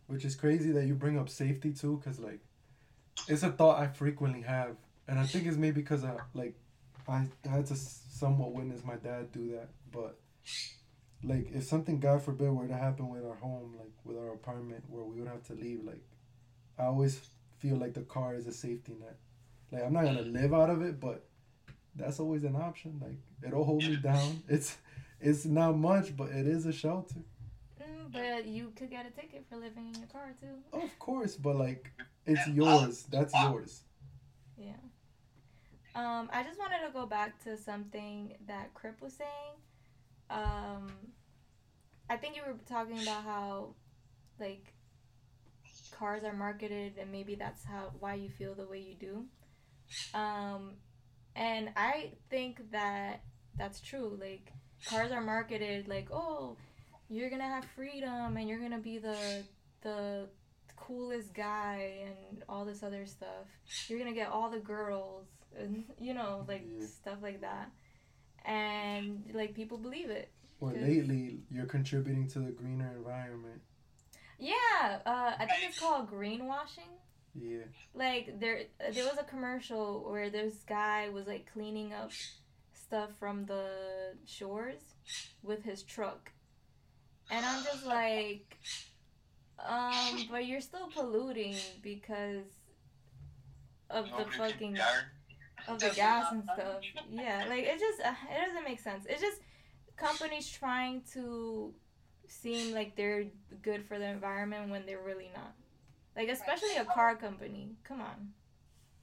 which 0.08 0.24
is 0.24 0.36
crazy 0.36 0.72
that 0.72 0.86
you 0.86 0.96
bring 0.96 1.20
up 1.20 1.28
safety 1.28 1.74
too, 1.74 2.02
cause 2.04 2.18
like, 2.18 2.40
it's 3.28 3.44
a 3.44 3.52
thought 3.52 3.78
I 3.80 3.88
frequently 3.88 4.42
have, 4.42 4.78
and 5.08 5.20
I 5.20 5.26
think 5.26 5.46
it's 5.46 5.58
maybe 5.58 5.82
because 5.82 6.06
I 6.06 6.16
like, 6.34 6.56
I 7.10 7.26
had 7.46 7.66
to 7.68 7.76
somewhat 7.76 8.54
witness 8.54 8.84
my 8.86 8.96
dad 8.96 9.32
do 9.34 9.52
that, 9.52 9.68
but. 9.92 10.18
Like 11.24 11.52
if 11.54 11.64
something 11.64 12.00
God 12.00 12.22
forbid 12.22 12.52
were 12.52 12.68
to 12.68 12.76
happen 12.76 13.10
with 13.10 13.26
our 13.26 13.36
home, 13.36 13.76
like 13.78 13.92
with 14.04 14.18
our 14.18 14.34
apartment, 14.34 14.84
where 14.88 15.04
we 15.04 15.20
would 15.20 15.28
have 15.28 15.44
to 15.46 15.54
leave, 15.54 15.84
like 15.84 16.04
I 16.78 16.86
always 16.86 17.20
feel 17.58 17.78
like 17.78 17.94
the 17.94 18.02
car 18.02 18.36
is 18.36 18.48
a 18.48 18.52
safety 18.52 18.96
net. 19.00 19.18
Like 19.72 19.84
I'm 19.84 19.94
not 19.94 20.06
gonna 20.06 20.22
live 20.22 20.54
out 20.54 20.70
of 20.70 20.82
it, 20.82 21.00
but 21.00 21.26
that's 21.96 22.20
always 22.20 22.44
an 22.44 22.56
option. 22.56 23.00
Like 23.04 23.18
it'll 23.46 23.64
hold 23.64 23.84
me 23.84 23.96
down. 23.98 24.44
It's 24.48 24.78
it's 25.20 25.46
not 25.46 25.78
much, 25.78 26.16
but 26.16 26.30
it 26.30 26.48
is 26.48 26.66
a 26.68 26.72
shelter. 26.72 27.22
Mm, 27.82 28.12
but 28.12 28.46
you 28.46 28.72
could 28.76 28.92
get 28.92 29.06
a 29.08 29.10
ticket 29.10 29.46
for 29.50 29.58
living 29.58 29.88
in 29.88 29.96
your 29.96 30.08
car 30.08 30.34
too. 30.40 30.80
Of 30.80 31.00
course, 31.00 31.36
but 31.36 31.56
like 31.56 31.92
it's 32.26 32.48
yours. 32.48 33.06
That's 33.10 33.34
yours. 33.34 33.82
Yeah. 34.58 34.74
Um, 35.96 36.30
I 36.32 36.44
just 36.44 36.60
wanted 36.60 36.86
to 36.86 36.94
go 36.94 37.08
back 37.08 37.44
to 37.46 37.58
something 37.58 38.36
that 38.48 38.74
Crypt 38.76 39.02
was 39.02 39.14
saying. 39.14 39.56
I 42.18 42.20
think 42.20 42.36
you 42.36 42.42
were 42.48 42.58
talking 42.68 43.00
about 43.00 43.24
how, 43.26 43.76
like, 44.40 44.74
cars 45.92 46.24
are 46.24 46.34
marketed, 46.34 46.94
and 47.00 47.12
maybe 47.12 47.36
that's 47.36 47.64
how 47.64 47.92
why 48.00 48.16
you 48.16 48.28
feel 48.28 48.56
the 48.56 48.66
way 48.66 48.80
you 48.80 48.96
do. 48.96 49.26
Um, 50.18 50.72
and 51.36 51.70
I 51.78 52.14
think 52.32 52.72
that 52.72 53.22
that's 53.56 53.82
true. 53.82 54.18
Like, 54.20 54.52
cars 54.86 55.12
are 55.12 55.22
marketed 55.22 55.88
like, 55.88 56.08
oh, 56.12 56.58
you're 57.08 57.30
gonna 57.30 57.44
have 57.44 57.66
freedom, 57.76 58.36
and 58.36 58.50
you're 58.50 58.60
gonna 58.60 58.80
be 58.80 58.98
the 58.98 59.44
the 59.84 60.28
coolest 60.76 61.36
guy, 61.36 62.00
and 62.04 62.44
all 62.50 62.66
this 62.66 62.82
other 62.82 63.06
stuff 63.06 63.46
you're 63.90 64.00
gonna 64.00 64.12
get 64.14 64.30
all 64.30 64.50
the 64.50 64.60
girls 64.60 65.28
and 65.58 65.84
you 66.00 66.14
know 66.14 66.44
like 66.48 66.64
Yeah. 66.66 66.86
stuff 66.88 67.18
like 67.22 67.40
that 67.42 67.70
and 68.46 69.24
like 69.34 69.54
people 69.54 69.78
believe 69.78 70.10
it 70.10 70.30
Or 70.60 70.72
lately, 70.72 71.42
you're 71.52 71.66
contributing 71.68 72.28
to 72.30 72.40
the 72.40 72.52
greener 72.52 72.92
environment. 72.96 73.62
yeah 74.40 75.00
uh, 75.06 75.32
i 75.40 75.46
think 75.46 75.62
it's 75.70 75.80
called 75.80 76.10
greenwashing 76.12 76.92
Yeah. 77.36 77.66
like 77.94 78.40
there 78.40 78.60
there 78.94 79.06
was 79.06 79.18
a 79.20 79.24
commercial 79.24 79.88
where 80.12 80.30
this 80.30 80.56
guy 80.68 81.10
was 81.10 81.26
like 81.28 81.44
cleaning 81.54 81.92
up 81.94 82.12
stuff 82.86 83.10
from 83.20 83.46
the 83.46 83.66
shores 84.26 84.82
with 85.44 85.64
his 85.64 85.82
truck 85.84 86.32
and 87.32 87.46
i'm 87.46 87.64
just 87.64 87.86
like 87.86 88.58
um 89.74 90.28
but 90.32 90.46
you're 90.46 90.62
still 90.72 90.88
polluting 90.94 91.56
because 91.82 92.46
of 93.90 94.06
the 94.06 94.12
Nobody 94.12 94.32
can 94.38 94.52
fucking 94.52 94.78
of 95.68 95.80
the 95.80 95.90
gas 95.90 96.32
and 96.32 96.44
stuff. 96.54 96.82
Yeah, 97.10 97.46
like 97.50 97.64
it 97.64 97.80
just 97.80 98.00
uh, 98.02 98.14
it 98.34 98.46
doesn't 98.46 98.64
make 98.64 98.80
sense. 98.80 99.06
It 99.06 99.20
just 99.20 99.40
companies 99.98 100.50
trying 100.50 101.02
to 101.14 101.74
seem 102.28 102.74
like 102.74 102.96
they're 102.96 103.26
good 103.62 103.86
for 103.86 103.98
the 104.00 104.06
environment 104.06 104.70
when 104.70 104.86
they're 104.86 105.02
really 105.02 105.30
not. 105.34 105.54
Like 106.16 106.30
especially 106.30 106.76
a 106.78 106.86
car 106.86 107.16
company. 107.16 107.76
Come 107.84 108.02
on. 108.02 108.34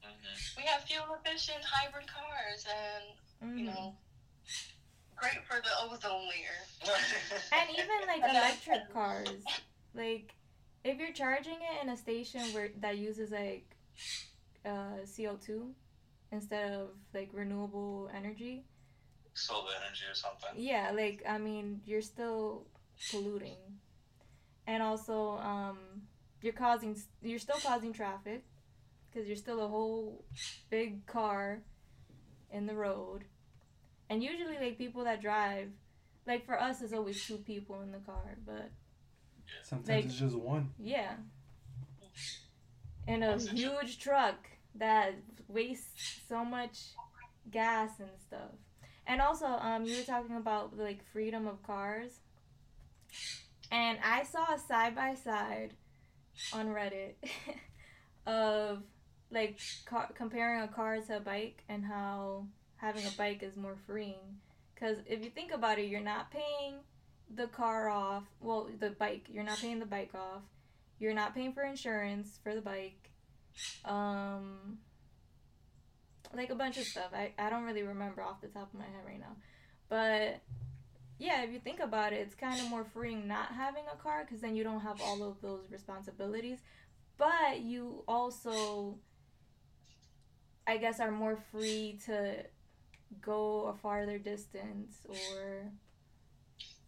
Mhm. 0.03 0.57
We 0.57 0.63
have 0.65 0.83
fuel 0.83 1.05
efficient 1.15 1.63
hybrid 1.65 2.07
cars, 2.07 2.67
and 2.67 3.59
you 3.59 3.65
Mhm. 3.67 3.75
know, 3.75 3.97
great 5.17 5.45
for 5.47 5.61
the 5.61 5.71
ozone 5.83 6.29
layer. 6.29 6.67
And 7.53 7.71
even 7.71 8.07
like 8.07 8.23
electric 8.23 8.93
cars, 8.93 9.45
like 9.95 10.35
if 10.83 10.99
you're 10.99 11.13
charging 11.13 11.55
it 11.63 11.83
in 11.83 11.89
a 11.89 11.97
station 11.97 12.53
where 12.53 12.69
that 12.81 12.99
uses 12.99 13.31
like 13.31 13.77
uh, 14.65 14.99
CO 15.07 15.37
two 15.37 15.75
instead 16.33 16.73
of 16.73 16.91
like 17.15 17.31
renewable 17.33 18.11
energy, 18.13 18.65
solar 19.35 19.71
energy 19.85 20.05
or 20.11 20.15
something. 20.15 20.51
Yeah, 20.57 20.91
like 20.95 21.23
I 21.29 21.39
mean, 21.39 21.81
you're 21.85 22.01
still 22.03 22.67
polluting, 23.11 23.59
and 24.67 24.83
also 24.83 25.39
um, 25.39 25.79
you're 26.43 26.53
causing 26.53 26.97
you're 27.23 27.39
still 27.39 27.59
causing 27.63 27.93
traffic 27.93 28.45
because 29.11 29.27
you're 29.29 29.37
still 29.37 29.65
a 29.65 29.69
whole 29.69 30.25
big 30.71 31.07
car 31.07 31.61
in 32.51 32.67
the 32.67 32.75
road, 32.75 33.25
and 34.09 34.23
usually 34.23 34.59
like 34.59 34.79
people 34.79 35.05
that 35.05 35.21
drive, 35.21 35.69
like 36.27 36.47
for 36.47 36.61
us, 36.61 36.83
it's 36.83 36.93
always 36.93 37.25
two 37.25 37.39
people 37.39 37.81
in 37.83 37.93
the 37.93 37.99
car, 37.99 38.37
but 38.47 38.71
Sometimes 39.63 39.89
Like- 39.89 40.05
it's 40.07 40.19
just 40.19 40.35
one. 40.37 40.73
yeah, 40.79 41.17
in 43.07 43.23
a 43.23 43.39
huge 43.39 43.99
truck 43.99 44.49
that 44.77 45.15
wastes 45.49 46.21
so 46.29 46.45
much 46.45 46.79
gas 47.51 48.01
and 48.01 48.11
stuff. 48.27 48.51
And 49.07 49.21
also, 49.21 49.47
um, 49.47 49.85
you 49.85 49.97
were 49.97 50.05
talking 50.05 50.37
about 50.37 50.79
like 50.79 51.01
freedom 51.13 51.47
of 51.47 51.63
cars, 51.63 52.11
and 53.71 53.99
I 54.03 54.25
saw 54.25 54.55
a 54.55 54.59
side 54.59 54.95
by 54.95 55.15
side 55.15 55.73
on 56.53 56.69
Reddit 56.69 57.15
of 58.27 58.83
like 59.31 59.59
car- 59.85 60.11
comparing 60.15 60.63
a 60.63 60.69
car 60.69 60.99
to 61.01 61.17
a 61.17 61.21
bike 61.21 61.63
and 61.69 61.85
how 61.85 62.47
having 62.77 63.05
a 63.05 63.11
bike 63.19 63.43
is 63.43 63.57
more 63.57 63.77
freeing. 63.87 64.39
Because 64.75 64.99
if 65.07 65.23
you 65.23 65.31
think 65.31 65.53
about 65.53 65.79
it, 65.79 65.87
you're 65.87 66.01
not 66.01 66.31
paying 66.31 66.77
the 67.35 67.47
car 67.47 67.89
off. 67.89 68.25
Well, 68.41 68.69
the 68.79 68.91
bike. 68.91 69.27
You're 69.31 69.45
not 69.45 69.59
paying 69.59 69.81
the 69.81 69.87
bike 69.87 70.15
off. 70.15 70.43
You're 70.99 71.15
not 71.15 71.35
paying 71.35 71.53
for 71.53 71.63
insurance 71.63 72.39
for 72.43 72.55
the 72.55 72.61
bike. 72.61 73.11
Um, 73.85 74.79
like 76.37 76.51
a 76.51 76.55
bunch 76.55 76.77
of 76.79 76.85
stuff. 76.85 77.11
I, 77.15 77.33
I 77.39 77.51
don't 77.51 77.65
really 77.65 77.83
remember 77.83 78.23
off 78.23 78.41
the 78.41 78.49
top 78.49 78.73
of 78.73 78.79
my 78.79 78.85
head 78.85 79.05
right 79.07 79.21
now. 79.21 79.37
But 79.89 80.41
yeah, 81.19 81.43
if 81.43 81.53
you 81.53 81.61
think 81.61 81.81
about 81.81 82.13
it, 82.13 82.17
it's 82.17 82.35
kind 82.35 82.61
of 82.61 82.69
more 82.69 82.85
freeing 82.85 83.29
not 83.29 83.53
having 83.53 83.85
a 83.93 83.97
car 83.97 84.25
because 84.25 84.41
then 84.41 84.57
you 84.57 84.65
don't 84.65 84.81
have 84.81 85.01
all 85.01 85.23
of 85.23 85.41
those 85.41 85.71
responsibilities. 85.71 86.59
But 87.17 87.61
you 87.61 88.03
also, 88.09 88.97
I 90.67 90.79
guess, 90.79 90.99
are 90.99 91.13
more 91.13 91.37
free 91.53 91.99
to 92.07 92.45
go 93.21 93.67
a 93.67 93.75
farther 93.75 94.19
distance 94.19 94.97
or, 95.09 95.71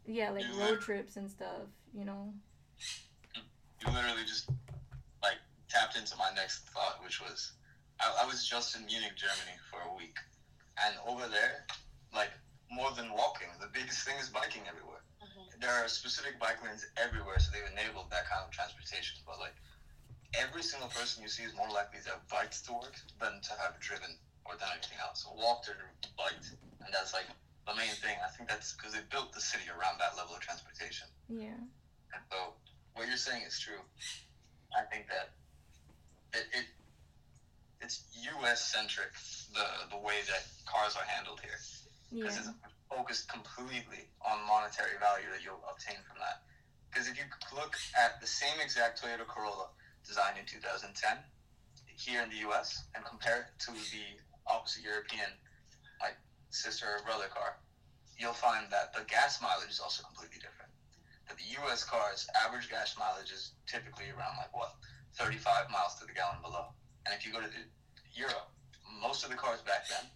yeah, 0.06 0.30
like 0.30 0.44
road 0.58 0.80
trips 0.80 1.16
and 1.16 1.30
stuff, 1.30 1.68
you 1.94 2.04
know? 2.04 2.32
You 3.86 3.92
literally 3.92 4.24
just 4.26 4.50
like 5.22 5.36
tapped 5.68 5.96
into 5.96 6.16
my 6.16 6.30
next 6.34 6.68
thought, 6.70 7.00
which 7.04 7.20
was 7.20 7.52
I, 8.00 8.22
I 8.22 8.26
was 8.26 8.46
just 8.46 8.76
in 8.76 8.84
Munich, 8.86 9.16
Germany 9.16 9.56
for 9.70 9.80
a 9.80 9.92
week, 9.96 10.16
and 10.84 10.94
over 11.06 11.26
there, 11.28 11.64
like 12.14 12.30
more 12.70 12.90
than 12.92 13.12
walking, 13.12 13.48
the 13.60 13.68
biggest 13.72 14.04
thing 14.06 14.16
is 14.20 14.28
biking 14.28 14.62
everywhere. 14.68 15.00
Mhm. 15.22 15.60
There 15.60 15.72
are 15.72 15.88
specific 15.88 16.38
bike 16.38 16.62
lanes 16.62 16.84
everywhere, 16.96 17.38
so 17.38 17.50
they've 17.52 17.70
enabled 17.72 18.10
that 18.10 18.28
kind 18.28 18.44
of 18.44 18.50
transportation. 18.50 19.16
But 19.24 19.38
like 19.40 19.54
every 20.34 20.62
single 20.62 20.88
person 20.88 21.22
you 21.22 21.28
see 21.28 21.44
is 21.44 21.54
more 21.54 21.70
likely 21.70 22.00
to 22.04 22.10
have 22.10 22.28
biked 22.28 22.64
to 22.66 22.72
work 22.72 22.96
than 23.20 23.40
to 23.40 23.52
have 23.56 23.78
driven 23.80 24.18
or 24.44 24.56
done 24.56 24.70
anything 24.76 24.98
else. 25.00 25.22
So 25.24 25.32
walked 25.32 25.68
or 25.68 25.76
biked, 26.18 26.52
and 26.84 26.92
that's 26.92 27.14
like 27.14 27.26
the 27.66 27.74
main 27.74 27.94
thing. 28.04 28.16
I 28.24 28.28
think 28.36 28.48
that's 28.48 28.72
because 28.72 28.92
they 28.92 29.00
built 29.10 29.32
the 29.32 29.40
city 29.40 29.64
around 29.70 29.98
that 29.98 30.16
level 30.16 30.34
of 30.34 30.40
transportation. 30.40 31.08
Yeah. 31.28 31.56
And 32.12 32.22
so 32.30 32.54
what 32.94 33.08
you're 33.08 33.16
saying 33.16 33.42
is 33.42 33.58
true. 33.58 33.80
I 34.76 34.82
think 34.92 35.08
that 35.08 35.30
it, 36.34 36.46
it 36.52 36.66
it's 37.86 38.02
U.S. 38.34 38.66
centric 38.74 39.14
the 39.54 39.66
the 39.94 40.00
way 40.02 40.18
that 40.26 40.42
cars 40.66 40.98
are 40.98 41.06
handled 41.06 41.38
here 41.40 41.58
because 42.10 42.34
Yeah. 42.34 42.50
it's 42.50 42.50
focused 42.90 43.30
completely 43.30 44.10
on 44.26 44.42
monetary 44.46 44.98
value 44.98 45.30
that 45.30 45.42
you'll 45.46 45.62
obtain 45.70 45.98
from 46.06 46.18
that. 46.18 46.42
Because 46.90 47.06
if 47.06 47.14
you 47.18 47.24
look 47.54 47.74
at 47.94 48.20
the 48.20 48.26
same 48.26 48.58
exact 48.58 49.02
Toyota 49.02 49.26
Corolla 49.26 49.68
designed 50.06 50.38
in 50.38 50.46
2010 50.46 50.94
here 51.98 52.22
in 52.22 52.28
the 52.30 52.42
U.S. 52.50 52.84
and 52.94 53.04
compare 53.04 53.46
it 53.46 53.48
to 53.66 53.70
the 53.72 54.06
opposite 54.46 54.82
European 54.82 55.30
like 56.02 56.16
sister 56.50 56.86
or 56.86 57.02
brother 57.06 57.28
car, 57.30 57.58
you'll 58.18 58.34
find 58.36 58.66
that 58.70 58.94
the 58.94 59.02
gas 59.06 59.40
mileage 59.42 59.70
is 59.70 59.80
also 59.80 60.02
completely 60.02 60.38
different. 60.42 60.70
That 61.28 61.38
the 61.38 61.48
U.S. 61.62 61.84
cars 61.84 62.26
average 62.44 62.68
gas 62.70 62.94
mileage 62.98 63.30
is 63.30 63.52
typically 63.66 64.10
around 64.10 64.36
like 64.38 64.54
what 64.56 64.74
35 65.18 65.70
miles 65.70 65.94
to 65.98 66.06
the 66.06 66.12
gallon 66.14 66.38
below, 66.42 66.66
and 67.04 67.14
if 67.14 67.26
you 67.26 67.32
go 67.32 67.40
to 67.40 67.48
the 67.48 67.64
Europe, 68.16 68.50
most 69.00 69.24
of 69.24 69.30
the 69.30 69.36
cars 69.36 69.60
back 69.62 69.88
then, 69.88 70.08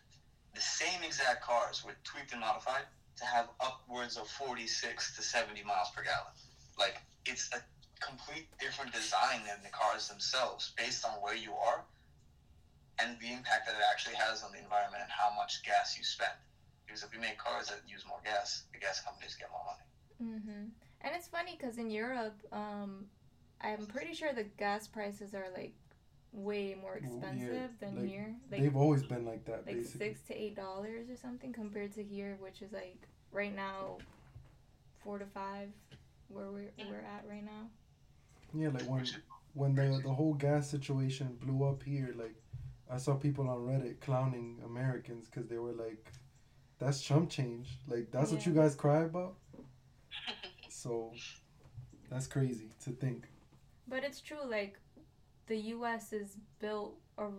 the 0.54 0.60
same 0.60 1.02
exact 1.04 1.42
cars 1.44 1.84
were 1.84 1.94
tweaked 2.04 2.32
and 2.32 2.40
modified 2.40 2.84
to 3.16 3.24
have 3.24 3.48
upwards 3.60 4.16
of 4.16 4.26
46 4.28 5.16
to 5.16 5.22
70 5.22 5.62
miles 5.64 5.90
per 5.94 6.02
gallon. 6.02 6.32
Like 6.78 6.96
it's 7.26 7.50
a 7.52 7.60
complete 8.00 8.48
different 8.58 8.92
design 8.92 9.44
than 9.46 9.62
the 9.62 9.68
cars 9.68 10.08
themselves 10.08 10.72
based 10.76 11.04
on 11.04 11.12
where 11.20 11.36
you 11.36 11.52
are 11.52 11.84
and 12.98 13.16
the 13.20 13.32
impact 13.32 13.66
that 13.66 13.76
it 13.76 13.84
actually 13.92 14.16
has 14.16 14.42
on 14.42 14.52
the 14.52 14.58
environment 14.58 15.02
and 15.02 15.12
how 15.12 15.30
much 15.36 15.62
gas 15.62 15.96
you 15.96 16.04
spend. 16.04 16.32
Because 16.84 17.02
if 17.02 17.12
we 17.12 17.18
make 17.18 17.38
cars 17.38 17.68
that 17.68 17.80
use 17.86 18.04
more 18.08 18.20
gas, 18.24 18.64
the 18.72 18.80
gas 18.80 19.00
companies 19.00 19.36
get 19.38 19.48
more 19.52 19.64
money. 19.68 20.36
Mm-hmm. 20.36 20.64
And 21.02 21.14
it's 21.14 21.28
funny 21.28 21.56
because 21.58 21.78
in 21.78 21.90
Europe, 21.90 22.36
um, 22.52 23.06
I'm 23.60 23.86
pretty 23.86 24.14
sure 24.14 24.32
the 24.32 24.48
gas 24.58 24.88
prices 24.88 25.34
are 25.34 25.46
like 25.54 25.74
way 26.32 26.76
more 26.80 26.98
Well, 27.02 27.10
yeah, 27.10 27.28
expensive 27.28 27.70
than 27.80 27.96
like, 27.96 28.08
here. 28.08 28.34
Like 28.50 28.60
They've 28.60 28.76
always 28.76 29.02
been 29.02 29.24
like 29.24 29.44
that, 29.46 29.66
like 29.66 29.76
basically. 29.76 30.08
six 30.08 30.20
to 30.28 30.34
eight 30.34 30.56
dollars 30.56 31.10
or 31.10 31.16
something 31.16 31.52
compared 31.52 31.92
to 31.94 32.02
here, 32.02 32.36
which 32.40 32.62
is 32.62 32.72
like 32.72 33.08
right 33.32 33.54
now 33.54 33.98
four 35.02 35.18
to 35.18 35.26
five 35.26 35.68
where 36.28 36.50
we're 36.50 36.70
we're 36.88 36.98
at 37.00 37.24
right 37.28 37.44
now. 37.44 37.68
Yeah, 38.54 38.68
like 38.68 38.88
when 38.88 39.06
when 39.54 39.74
the 39.74 40.00
the 40.02 40.12
whole 40.12 40.34
gas 40.34 40.68
situation 40.70 41.36
blew 41.40 41.64
up 41.64 41.82
here, 41.82 42.14
like 42.16 42.34
I 42.90 42.98
saw 42.98 43.14
people 43.14 43.48
on 43.48 43.58
Reddit 43.58 44.00
clowning 44.00 44.58
Americans 44.64 45.28
because 45.28 45.48
they 45.48 45.58
were 45.58 45.72
like, 45.72 46.12
"That's 46.78 47.00
chump 47.00 47.30
change. 47.30 47.78
Like 47.88 48.10
that's 48.10 48.30
what 48.30 48.46
you 48.46 48.52
guys 48.52 48.74
cry 48.74 49.02
about." 49.02 49.34
So 50.68 51.12
that's 52.10 52.26
crazy 52.26 52.70
to 52.84 52.90
think. 52.90 53.28
But 53.86 54.02
it's 54.02 54.20
true, 54.20 54.38
like 54.48 54.78
the 55.50 55.58
U.S. 55.74 56.12
is 56.12 56.36
built 56.60 56.94
ar- 57.18 57.32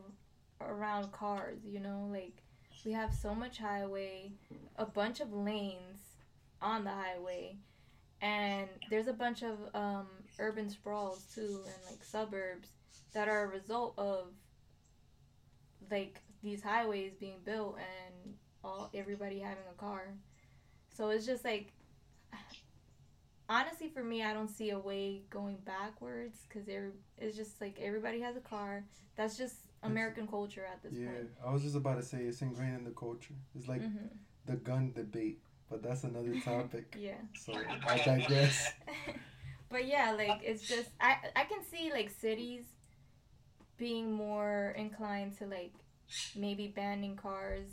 around 0.59 1.13
cars. 1.13 1.59
You 1.65 1.79
know, 1.79 2.09
like 2.11 2.43
we 2.85 2.91
have 2.91 3.13
so 3.13 3.33
much 3.33 3.57
highway, 3.57 4.33
a 4.75 4.85
bunch 4.85 5.21
of 5.21 5.31
lanes 5.33 6.17
on 6.61 6.83
the 6.83 6.91
highway, 6.91 7.55
and 8.21 8.67
there's 8.89 9.07
a 9.07 9.13
bunch 9.13 9.43
of 9.43 9.57
um, 9.73 10.07
urban 10.39 10.69
sprawls 10.69 11.23
too, 11.33 11.61
and 11.65 11.75
like 11.89 12.03
suburbs 12.03 12.67
that 13.13 13.29
are 13.29 13.45
a 13.45 13.47
result 13.47 13.93
of 13.97 14.27
like 15.89 16.19
these 16.43 16.61
highways 16.61 17.13
being 17.17 17.39
built 17.45 17.77
and 17.77 18.33
all 18.61 18.89
everybody 18.93 19.39
having 19.39 19.63
a 19.71 19.79
car. 19.79 20.13
So 20.89 21.09
it's 21.09 21.25
just 21.25 21.45
like 21.45 21.71
honestly 23.51 23.89
for 23.89 24.03
me 24.03 24.23
i 24.23 24.33
don't 24.33 24.47
see 24.49 24.69
a 24.71 24.79
way 24.79 25.21
going 25.29 25.57
backwards 25.65 26.37
because 26.47 26.67
it's 27.17 27.35
just 27.35 27.59
like 27.59 27.77
everybody 27.81 28.19
has 28.21 28.35
a 28.37 28.39
car 28.39 28.83
that's 29.17 29.37
just 29.37 29.55
american 29.83 30.25
culture 30.27 30.65
at 30.71 30.81
this 30.83 30.93
yeah, 30.97 31.07
point 31.07 31.27
I 31.45 31.51
was 31.51 31.63
just 31.63 31.75
about 31.75 31.97
to 31.97 32.03
say 32.03 32.19
it's 32.19 32.41
ingrained 32.41 32.77
in 32.77 32.83
the 32.83 32.91
culture. 32.91 33.33
It's 33.55 33.67
like 33.67 33.81
hmm 33.81 34.07
the 34.45 34.55
gun 34.55 34.91
debate, 34.95 35.39
but 35.69 35.83
that's 35.83 36.03
another 36.03 36.33
topic. 36.45 36.95
yeah 36.99 37.21
so 37.45 37.53
I 37.87 37.97
digress. 37.97 38.73
but 39.69 39.85
yeah 39.85 40.13
like 40.17 40.39
it's 40.43 40.67
just 40.67 40.89
i 40.99 41.15
i 41.35 41.43
can 41.43 41.63
see 41.63 41.91
like 41.91 42.09
cities 42.09 42.63
being 43.77 44.11
more 44.11 44.73
inclined 44.77 45.37
to 45.39 45.45
like 45.45 45.73
maybe 46.35 46.67
banning 46.67 47.15
cars 47.15 47.67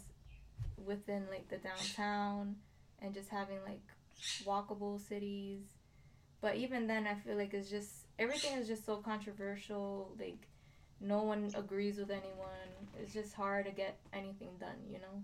within 0.87 1.25
like 1.31 1.49
the 1.49 1.57
downtown 1.59 2.57
and 3.03 3.14
just 3.14 3.29
having 3.29 3.59
like 3.67 3.83
walkable 4.44 5.00
cities 5.00 5.62
but 6.40 6.57
even 6.57 6.87
then 6.87 7.07
i 7.07 7.14
feel 7.14 7.37
like 7.37 7.54
it's 7.54 7.70
just 7.70 8.07
everything 8.18 8.57
is 8.59 8.66
just 8.66 8.85
so 8.85 8.96
controversial 8.96 10.14
like 10.18 10.48
no 11.00 11.22
one 11.22 11.50
agrees 11.57 11.98
with 11.98 12.11
anyone 12.11 12.68
it's 13.00 13.12
just 13.12 13.33
hard 13.35 13.64
to 13.66 13.70
get 13.72 13.98
anything 14.12 14.50
done 14.59 14.76
you 14.90 14.98
know 14.98 15.22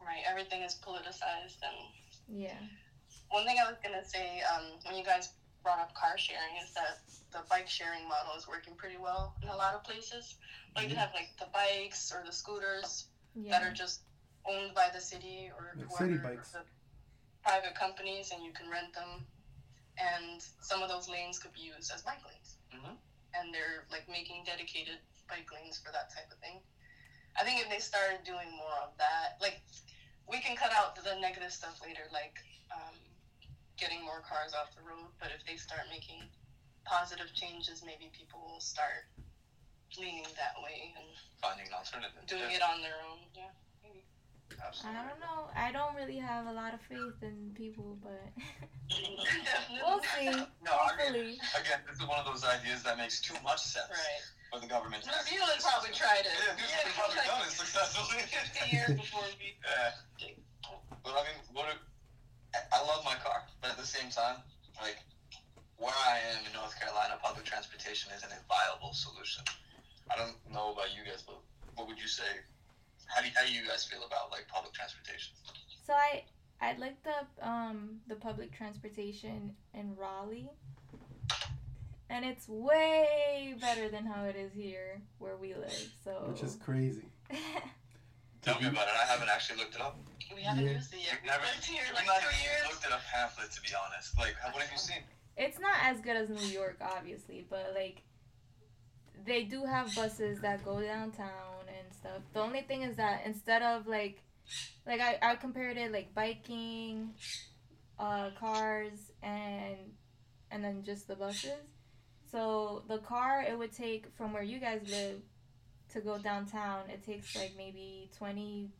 Right, 0.00 0.22
everything 0.30 0.62
is 0.62 0.74
politicized. 0.76 1.58
And 1.60 2.38
yeah 2.40 2.60
one 3.30 3.44
thing 3.44 3.56
I 3.62 3.68
was 3.68 3.76
gonna 3.82 4.04
say, 4.04 4.40
um, 4.54 4.64
when 4.86 4.96
you 4.96 5.04
guys 5.04 5.30
brought 5.62 5.80
up 5.80 5.92
car 5.94 6.16
sharing, 6.16 6.56
is 6.64 6.72
that 6.72 7.00
the 7.30 7.40
bike 7.50 7.68
sharing 7.68 8.08
model 8.08 8.32
is 8.38 8.48
working 8.48 8.74
pretty 8.74 8.96
well 8.96 9.34
in 9.42 9.48
a 9.48 9.56
lot 9.56 9.74
of 9.74 9.84
places. 9.84 10.36
Like 10.76 10.88
you 10.88 10.96
have 10.96 11.10
like 11.14 11.28
the 11.38 11.46
bikes 11.52 12.10
or 12.10 12.24
the 12.24 12.32
scooters 12.32 13.06
that 13.50 13.62
are 13.62 13.72
just 13.72 14.00
owned 14.48 14.74
by 14.74 14.88
the 14.94 15.00
city 15.00 15.50
or 15.58 15.74
Like 15.76 15.88
whoever, 15.88 16.04
city 16.16 16.18
bikes. 16.36 16.52
the 16.52 16.60
private 17.42 17.74
companies, 17.74 18.30
and 18.32 18.44
you 18.44 18.52
can 18.52 18.68
rent 18.70 18.92
them. 18.94 19.26
And 19.98 20.42
some 20.60 20.82
of 20.82 20.88
those 20.88 21.08
lanes 21.08 21.38
could 21.38 21.52
be 21.52 21.60
used 21.60 21.90
as 21.92 22.02
bike 22.02 22.22
lanes. 22.24 22.56
Mhm. 22.72 22.96
And 23.34 23.54
they're 23.54 23.86
like 23.90 24.08
making 24.08 24.44
dedicated 24.44 24.98
bike 25.28 25.50
lanes 25.52 25.78
for 25.78 25.90
that 25.92 26.10
type 26.14 26.30
of 26.30 26.38
thing. 26.38 26.62
I 27.36 27.44
think 27.44 27.60
if 27.60 27.68
they 27.68 27.78
started 27.78 28.24
doing 28.24 28.50
more 28.56 28.74
of 28.82 28.96
that, 28.98 29.38
like 29.40 29.60
we 30.26 30.40
can 30.40 30.56
cut 30.56 30.72
out 30.72 30.94
the 30.96 31.14
negative 31.16 31.52
stuff 31.52 31.80
later, 31.82 32.06
like 32.12 32.38
um, 32.70 32.94
getting 33.76 34.04
more 34.04 34.20
cars 34.20 34.54
off 34.54 34.74
the 34.74 34.82
road. 34.82 35.10
But 35.18 35.30
if 35.32 35.44
they 35.46 35.56
start 35.56 35.82
making 35.90 36.22
positive 36.84 37.32
changes, 37.34 37.82
maybe 37.84 38.10
people 38.12 38.40
will 38.40 38.60
start 38.60 39.06
leaning 39.96 40.26
that 40.36 40.54
way 40.62 40.94
and 40.96 41.06
Finding 41.40 41.66
an 41.68 41.74
alternative. 41.74 42.26
doing 42.26 42.50
yeah, 42.50 42.56
it 42.56 42.62
on 42.62 42.82
their 42.82 42.98
own. 43.08 43.18
Yeah. 43.34 43.50
Absolutely. 44.56 44.98
I 45.00 45.04
don't 45.08 45.20
know. 45.20 45.40
I 45.54 45.72
don't 45.72 45.94
really 45.96 46.18
have 46.18 46.46
a 46.46 46.52
lot 46.52 46.72
of 46.74 46.80
faith 46.88 47.16
in 47.22 47.52
people, 47.54 47.98
but 48.02 48.22
we'll 49.84 50.00
see. 50.16 50.30
No, 50.64 50.72
I 50.72 51.12
mean, 51.12 51.36
again, 51.56 51.80
this 51.88 52.00
is 52.00 52.06
one 52.06 52.18
of 52.18 52.26
those 52.26 52.44
ideas 52.44 52.82
that 52.84 52.96
makes 52.98 53.20
too 53.20 53.34
much 53.44 53.60
sense 53.60 53.90
Right. 53.90 54.22
for 54.52 54.60
the 54.60 54.66
government. 54.70 55.04
to 55.04 55.10
New 55.10 55.38
Zealand 55.38 55.60
probably 55.60 55.92
tried 55.92 56.24
it. 56.24 56.32
Yeah, 56.32 56.54
New 56.56 56.68
Zealand 56.68 56.94
probably 56.96 57.22
done 57.26 57.42
it 57.44 57.52
successfully. 57.52 58.22
50 58.24 58.76
years 58.76 58.92
before 58.98 59.24
we. 59.38 59.54
Yeah. 59.64 60.34
But 61.04 61.12
I 61.14 61.22
mean, 61.28 61.38
what? 61.52 61.66
Are, 61.66 61.78
I- 62.54 62.80
I 62.80 62.86
love 62.86 63.04
my 63.04 63.14
car, 63.20 63.44
but 63.60 63.70
at 63.70 63.76
the 63.78 63.86
same 63.86 64.10
time, 64.10 64.40
like 64.80 64.96
where 65.76 65.92
I 65.94 66.18
am 66.34 66.44
in 66.46 66.52
North 66.52 66.74
Carolina, 66.80 67.16
public 67.22 67.44
transportation 67.44 68.10
isn't 68.16 68.32
a 68.32 68.40
viable 68.48 68.92
solution. 68.92 69.44
I 70.10 70.16
don't 70.16 70.34
know 70.52 70.72
about 70.72 70.90
you 70.96 71.04
guys, 71.04 71.22
but 71.22 71.38
what 71.76 71.86
would 71.86 72.00
you 72.00 72.08
say? 72.08 72.26
How 73.08 73.20
do 73.22 73.26
you, 73.28 73.32
how 73.36 73.44
do 73.46 73.52
you 73.52 73.66
guys 73.66 73.84
feel 73.84 74.04
about 74.06 74.30
like 74.30 74.46
public 74.48 74.72
transportation? 74.74 75.34
So 75.86 75.92
I 75.94 76.24
I 76.60 76.76
looked 76.78 77.06
up 77.06 77.28
um 77.42 78.00
the 78.08 78.14
public 78.16 78.52
transportation 78.52 79.52
in 79.74 79.96
Raleigh. 79.96 80.50
And 82.10 82.24
it's 82.24 82.48
way 82.48 83.54
better 83.60 83.90
than 83.90 84.06
how 84.06 84.24
it 84.24 84.34
is 84.34 84.50
here 84.54 85.02
where 85.18 85.36
we 85.36 85.54
live. 85.54 85.90
So 86.02 86.24
Which 86.32 86.42
is 86.42 86.56
crazy. 86.56 87.04
Tell 88.40 88.58
me 88.60 88.68
about 88.68 88.88
it. 88.88 88.94
I 89.02 89.04
haven't 89.04 89.28
actually 89.28 89.58
looked 89.58 89.74
it 89.74 89.80
up. 89.82 89.98
We 90.34 90.40
haven't 90.42 90.64
Yeah. 90.64 90.72
used 90.72 90.94
it 90.94 91.00
yet. 91.00 91.14
I've 91.16 91.22
We 91.22 91.28
never 91.28 91.44
lived 91.44 91.64
here 91.66 91.82
I've 91.86 91.94
like 91.94 92.06
not 92.06 92.20
two 92.22 92.28
even 92.28 92.40
years. 92.44 92.64
looked 92.72 92.86
at 92.86 92.92
a 92.92 93.00
pamphlet 93.12 93.50
to 93.52 93.60
be 93.60 93.68
honest. 93.76 94.16
Like, 94.18 94.36
what 94.52 94.62
have 94.62 94.72
you 94.72 94.78
seen? 94.78 95.02
it's 95.36 95.58
not 95.60 95.76
as 95.84 96.00
good 96.00 96.16
as 96.16 96.28
New 96.30 96.48
York 96.48 96.78
obviously, 96.80 97.46
but 97.50 97.72
like 97.74 98.00
they 99.26 99.42
do 99.44 99.64
have 99.64 99.94
buses 99.94 100.40
that 100.40 100.64
go 100.64 100.80
downtown 100.80 101.57
and 101.88 101.96
stuff. 101.96 102.22
The 102.32 102.40
only 102.40 102.62
thing 102.62 102.82
is 102.82 102.96
that 102.96 103.22
instead 103.24 103.62
of 103.62 103.86
like 103.86 104.22
like 104.86 105.00
I, 105.00 105.18
I 105.22 105.36
compared 105.36 105.76
it 105.76 105.92
like 105.92 106.14
biking, 106.14 107.10
uh 107.98 108.30
cars 108.38 109.12
and 109.22 109.76
and 110.50 110.64
then 110.64 110.82
just 110.82 111.08
the 111.08 111.16
buses. 111.16 111.52
So 112.30 112.84
the 112.88 112.98
car 112.98 113.44
it 113.48 113.58
would 113.58 113.72
take 113.72 114.06
from 114.16 114.32
where 114.32 114.42
you 114.42 114.58
guys 114.58 114.82
live 114.90 115.20
to 115.92 116.00
go 116.00 116.18
downtown, 116.18 116.90
it 116.90 117.04
takes 117.04 117.34
like 117.36 117.54
maybe 117.56 118.10
twenty 118.16 118.70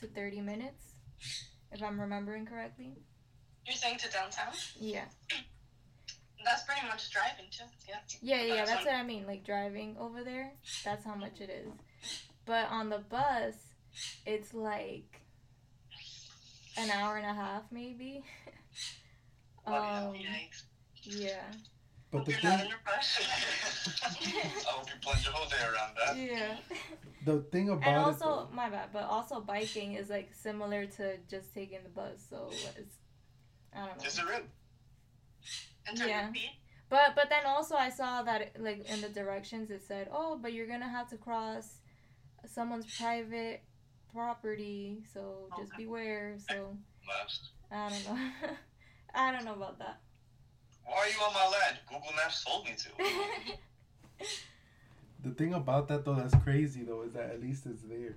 to 0.00 0.06
thirty 0.06 0.40
minutes. 0.40 0.94
If 1.72 1.82
I'm 1.82 2.00
remembering 2.00 2.46
correctly. 2.46 2.96
You're 3.66 3.74
saying 3.74 3.98
to 3.98 4.10
downtown? 4.10 4.52
Yeah. 4.78 5.04
That's 6.44 6.62
pretty 6.62 6.86
much 6.86 7.10
driving 7.10 7.46
too. 7.50 7.64
Yeah. 7.88 7.96
Yeah, 8.22 8.42
yeah, 8.42 8.56
That's 8.56 8.70
that's 8.70 8.84
what 8.84 8.94
I 8.94 9.02
mean. 9.02 9.26
Like 9.26 9.44
driving 9.44 9.96
over 9.98 10.22
there, 10.22 10.52
that's 10.84 11.04
how 11.04 11.16
much 11.16 11.40
it 11.40 11.50
is. 11.50 11.72
But 12.46 12.68
on 12.70 12.88
the 12.90 12.98
bus, 12.98 13.54
it's 14.24 14.54
like 14.54 15.20
an 16.78 16.90
hour 16.90 17.16
and 17.16 17.26
a 17.26 17.34
half, 17.34 17.64
maybe. 17.70 18.24
um, 19.66 19.74
Yikes. 20.14 20.62
yeah, 21.02 21.42
But 22.12 22.24
the 22.24 22.32
you're 22.32 22.40
not 22.42 22.60
thing, 22.60 22.68
in 22.68 22.72
a 22.72 22.76
rush. 22.86 23.20
I 24.04 24.70
hope 24.70 24.86
you 24.88 25.00
plan 25.02 25.18
your 25.24 25.32
whole 25.32 25.48
day 25.48 25.56
around 25.64 25.96
that. 25.96 26.16
yeah. 26.16 26.56
the 27.24 27.40
thing 27.50 27.68
about 27.70 27.86
And 27.86 27.96
it, 27.96 28.04
also, 28.04 28.48
though, 28.50 28.54
my 28.54 28.68
bad, 28.70 28.90
but 28.92 29.04
also 29.04 29.40
biking 29.40 29.94
is 29.94 30.08
like 30.08 30.32
similar 30.32 30.86
to 30.86 31.16
just 31.28 31.52
taking 31.52 31.82
the 31.82 31.88
bus. 31.90 32.24
So 32.30 32.48
it's, 32.78 32.96
I 33.74 33.86
don't 33.86 33.98
know. 33.98 34.04
Is 34.06 34.18
it 34.18 34.24
real? 34.24 34.42
Yeah. 36.08 36.30
But 36.88 37.14
but 37.16 37.28
then 37.28 37.46
also 37.46 37.74
I 37.74 37.90
saw 37.90 38.22
that 38.22 38.52
like 38.60 38.88
in 38.88 39.00
the 39.00 39.08
directions 39.08 39.70
it 39.70 39.82
said, 39.82 40.08
oh, 40.12 40.38
but 40.40 40.52
you're 40.52 40.68
gonna 40.68 40.88
have 40.88 41.08
to 41.10 41.16
cross 41.16 41.78
someone's 42.48 42.86
private 42.98 43.62
property, 44.12 45.02
so 45.12 45.48
just 45.56 45.72
Okay. 45.72 45.84
beware. 45.84 46.36
So 46.48 46.76
Maps. 47.06 47.50
I 47.70 47.88
don't 47.90 48.04
know. 48.06 48.18
I 49.14 49.32
don't 49.32 49.44
know 49.44 49.54
about 49.54 49.78
that. 49.78 50.00
Why 50.84 50.96
are 50.98 51.08
you 51.08 51.18
on 51.26 51.34
my 51.34 51.46
land? 51.48 51.78
Google 51.88 52.12
Maps 52.16 52.44
told 52.44 52.64
me 52.64 52.74
to. 52.76 53.54
The 55.24 55.32
thing 55.32 55.54
about 55.54 55.88
that 55.88 56.04
though, 56.04 56.14
that's 56.14 56.34
crazy 56.44 56.84
though, 56.84 57.02
is 57.02 57.14
that 57.14 57.30
at 57.30 57.40
least 57.40 57.66
it's 57.66 57.82
there. 57.82 58.16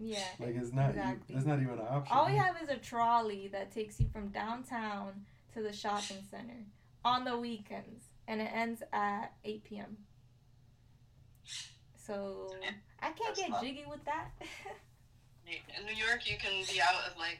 yeah. 0.00 0.24
Like 0.40 0.56
it's 0.56 0.72
not. 0.72 0.90
Exactly. 0.90 1.36
It's 1.36 1.46
not 1.46 1.60
even 1.60 1.74
an 1.74 1.86
option. 1.88 2.16
All 2.16 2.26
we 2.26 2.36
have 2.36 2.56
is 2.60 2.68
a 2.68 2.76
trolley 2.78 3.48
that 3.52 3.70
takes 3.72 4.00
you 4.00 4.08
from 4.12 4.28
downtown 4.30 5.24
to 5.54 5.62
the 5.62 5.72
shopping 5.72 6.24
center 6.30 6.64
on 7.04 7.24
the 7.24 7.36
weekends, 7.38 8.06
and 8.26 8.40
it 8.40 8.50
ends 8.52 8.82
at 8.92 9.34
8 9.44 9.62
p.m. 9.64 9.96
So 12.08 12.48
I 13.02 13.12
can't 13.12 13.18
That's 13.36 13.40
get 13.40 13.50
not- 13.50 13.62
jiggy 13.62 13.84
with 13.88 14.02
that. 14.06 14.30
In 15.46 15.84
New 15.86 15.94
York, 15.94 16.28
you 16.28 16.36
can 16.38 16.64
be 16.72 16.80
out 16.80 16.96
at 17.10 17.18
like 17.18 17.38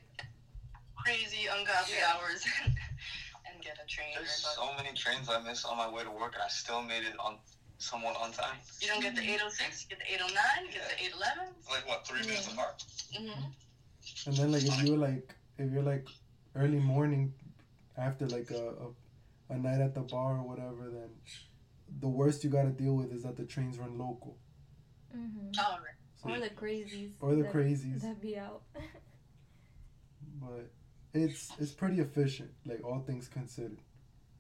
crazy, 0.95 1.47
ungodly 1.47 1.95
Yeah. 1.99 2.13
hours 2.15 2.45
and 2.67 3.63
get 3.63 3.79
a 3.83 3.87
train 3.89 4.09
There's 4.15 4.43
bus. 4.45 4.57
so 4.57 4.69
many 4.77 4.95
trains 4.97 5.29
I 5.29 5.41
miss 5.43 5.65
on 5.65 5.77
my 5.77 5.89
way 5.91 6.05
to 6.05 6.11
work, 6.11 6.35
and 6.35 6.43
I 6.43 6.49
still 6.49 6.83
made 6.83 7.05
it 7.05 7.15
on 7.19 7.37
somewhat 7.79 8.17
on 8.21 8.33
time. 8.33 8.57
You 8.81 8.89
don't 8.89 9.01
get 9.03 9.15
the 9.17 9.23
806, 9.23 9.85
you 9.89 9.97
get 9.97 9.99
the 10.07 10.15
809, 10.15 10.67
you 10.67 10.73
get 10.73 10.89
the 10.89 11.05
811. 11.05 11.55
Like 11.71 11.89
what, 11.89 12.07
three 12.07 12.21
minutes 12.21 12.47
Yeah. 12.49 12.53
apart? 12.55 12.85
Mm-hmm. 13.15 14.29
And 14.31 14.37
then 14.37 14.53
like 14.53 14.65
if 14.65 14.83
you're 14.83 14.97
like 14.99 15.35
if 15.59 15.71
you're 15.73 15.83
like 15.83 16.07
early 16.57 16.79
morning 16.81 17.33
after 17.97 18.27
like 18.27 18.51
a, 18.51 18.69
a, 19.51 19.55
a 19.55 19.59
night 19.59 19.81
at 19.81 19.95
the 19.95 20.01
bar 20.01 20.39
or 20.39 20.43
whatever, 20.49 20.89
then 20.91 21.11
the 22.01 22.09
worst 22.09 22.43
you 22.45 22.51
got 22.51 22.63
to 22.65 22.71
deal 22.71 22.95
with 22.97 23.13
is 23.13 23.23
that 23.23 23.37
the 23.37 23.45
trains 23.45 23.79
run 23.79 23.99
local. 23.99 24.37
Hmm 25.19 25.49
All 25.59 25.79
right. 25.79 25.99
So, 26.23 26.31
Or 26.31 26.41
the 26.41 26.51
crazies. 26.51 27.13
or 27.21 27.35
the 27.35 27.43
that- 27.43 27.53
crazies. 27.53 28.03
That 28.03 28.21
be 28.21 28.37
out. 28.39 28.63
But 30.41 30.71
it's 31.15 31.51
it's 31.59 31.73
pretty 31.73 32.01
efficient, 32.01 32.51
like 32.65 32.85
all 32.85 33.01
things 33.01 33.29
considered. 33.29 33.79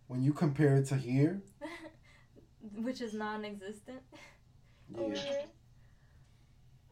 When 0.07 0.23
you 0.23 0.33
compare 0.33 0.77
it 0.77 0.87
to 0.87 0.97
here, 0.97 1.43
Which 2.77 3.01
is 3.01 3.15
non 3.15 3.45
existent. 3.45 4.01
yeah. 4.97 5.43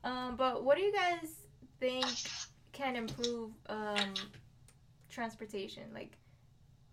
Um, 0.04 0.36
but 0.36 0.64
what 0.64 0.76
do 0.76 0.82
you 0.84 0.92
guys 0.92 1.28
think 1.80 2.06
can 2.72 2.96
improve 2.96 3.50
um, 3.68 4.14
transportation, 5.08 5.84
like 5.94 6.12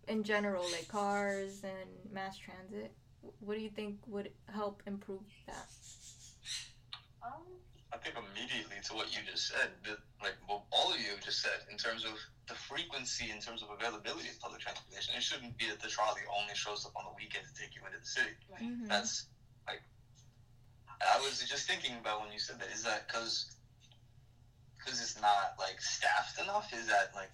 in 0.08 0.23
general, 0.23 0.63
like 0.71 0.88
cars 0.88 1.63
and 1.63 1.89
mass 2.13 2.38
transit? 2.38 2.91
What 3.39 3.58
do 3.58 3.63
you 3.63 3.69
think 3.69 3.97
would 4.08 4.29
help 4.53 4.84
improve 4.86 5.21
that? 5.47 5.67
I 7.93 7.97
think 8.01 8.15
immediately 8.17 8.77
to 8.89 8.93
what 8.97 9.13
you 9.13 9.21
just 9.29 9.47
said, 9.53 9.69
like 10.21 10.34
what 10.47 10.63
all 10.71 10.91
of 10.91 10.97
you 10.99 11.13
just 11.23 11.41
said, 11.41 11.62
in 11.69 11.77
terms 11.77 12.03
of 12.06 12.17
the 12.47 12.56
frequency, 12.56 13.29
in 13.29 13.39
terms 13.39 13.62
of 13.62 13.69
availability 13.69 14.29
of 14.29 14.39
public 14.39 14.62
transportation, 14.62 15.13
it 15.15 15.21
shouldn't 15.21 15.56
be 15.58 15.67
that 15.69 15.79
the 15.79 15.88
trolley 15.88 16.21
only 16.41 16.56
shows 16.56 16.86
up 16.86 16.93
on 16.97 17.06
the 17.06 17.13
weekend 17.15 17.45
to 17.45 17.53
take 17.53 17.75
you 17.75 17.82
into 17.86 17.99
the 17.99 18.06
city. 18.06 18.34
Mhm. 18.60 18.88
That's 18.89 19.27
like, 19.67 19.84
I 20.99 21.19
was 21.21 21.38
just 21.47 21.67
thinking 21.69 21.95
about 22.01 22.21
when 22.21 22.32
you 22.34 22.39
said 22.39 22.60
that. 22.60 22.69
Is 22.69 22.84
that 22.84 23.08
because 23.08 23.53
because 24.77 24.99
it's 24.99 25.21
not 25.21 25.53
like 25.60 25.79
staffed 25.79 26.41
enough? 26.41 26.73
Is 26.73 26.88
that 26.88 27.13
like 27.13 27.29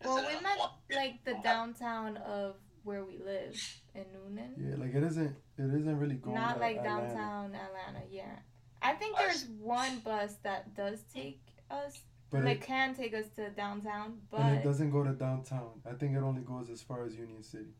is 0.00 0.06
Well, 0.06 0.22
we 0.24 0.30
enough 0.30 0.42
meant 0.42 0.58
one- 0.60 0.70
like 0.92 1.24
the 1.24 1.34
downtown 1.42 2.16
of 2.18 2.56
where 2.84 3.04
we 3.04 3.18
live 3.18 3.54
in 3.94 4.04
Newnan. 4.14 4.54
Yeah, 4.56 4.76
like 4.78 4.94
it 4.94 5.02
isn't 5.02 5.36
it 5.58 5.62
isn't 5.74 5.98
really 5.98 6.14
going 6.14 6.36
Not 6.36 6.60
like 6.60 6.76
Atlanta. 6.78 7.08
downtown 7.08 7.54
Atlanta, 7.54 8.06
yeah. 8.08 8.38
I 8.82 8.92
think 8.94 9.16
there's 9.16 9.46
one 9.60 9.98
bus 10.00 10.34
that 10.42 10.74
does 10.74 11.02
take 11.14 11.40
us, 11.70 12.00
But 12.30 12.44
like 12.44 12.58
it, 12.58 12.66
can 12.66 12.94
take 12.94 13.14
us 13.14 13.26
to 13.36 13.50
downtown, 13.50 14.18
but 14.30 14.40
and 14.40 14.58
it 14.58 14.64
doesn't 14.64 14.90
go 14.90 15.02
to 15.04 15.12
downtown. 15.12 15.80
I 15.88 15.94
think 15.94 16.16
it 16.16 16.22
only 16.22 16.42
goes 16.42 16.70
as 16.70 16.82
far 16.82 17.04
as 17.04 17.14
Union 17.14 17.42
City. 17.42 17.74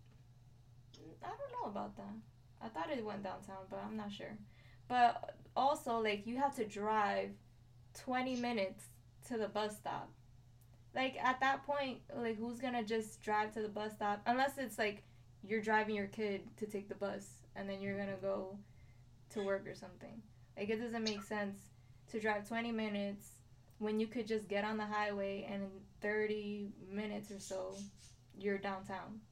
I 1.23 1.29
don't 1.29 1.53
know 1.63 1.71
about 1.71 1.97
that. 1.97 2.15
I 2.63 2.69
thought 2.69 2.91
it 2.91 3.05
went 3.05 3.23
downtown, 3.23 3.65
but 3.71 3.83
I'm 3.85 3.97
not 3.97 4.13
sure. 4.13 4.37
But 4.89 5.37
also, 5.57 5.99
like, 5.99 6.27
you 6.27 6.37
have 6.37 6.55
to 6.57 6.67
drive 6.67 7.31
20 7.95 8.37
minutes 8.37 8.85
to 9.29 9.39
the 9.39 9.49
bus 9.49 9.77
stop. 9.77 10.11
Like, 10.95 11.17
at 11.23 11.41
that 11.41 11.65
point, 11.65 11.99
like, 12.15 12.37
who's 12.39 12.59
gonna 12.59 12.85
just 12.85 13.23
drive 13.23 13.53
to 13.55 13.63
the 13.63 13.69
bus 13.69 13.93
stop? 13.93 14.21
Unless 14.27 14.59
it's 14.59 14.79
like 14.79 15.05
you're 15.43 15.63
driving 15.63 15.95
your 15.95 16.09
kid 16.09 16.43
to 16.59 16.67
take 16.67 16.89
the 16.89 16.95
bus 16.95 17.27
and 17.57 17.69
then 17.69 17.81
you're 17.81 17.97
gonna 17.97 18.19
go 18.21 18.59
to 19.31 19.43
work 19.43 19.67
or 19.67 19.75
something. 19.75 20.21
Like, 20.61 20.68
it 20.68 20.77
doesn't 20.83 21.05
make 21.05 21.23
sense 21.23 21.59
to 22.11 22.20
drive 22.20 22.46
20 22.46 22.70
minutes 22.70 23.31
when 23.79 23.99
you 23.99 24.07
could 24.07 24.27
just 24.27 24.46
get 24.46 24.62
on 24.62 24.77
the 24.77 24.85
highway 24.85 25.49
and 25.51 25.62
in 25.62 25.70
30 26.03 26.68
minutes 26.87 27.31
or 27.31 27.40
so, 27.40 27.75
you're 28.38 28.59
downtown. 28.59 29.23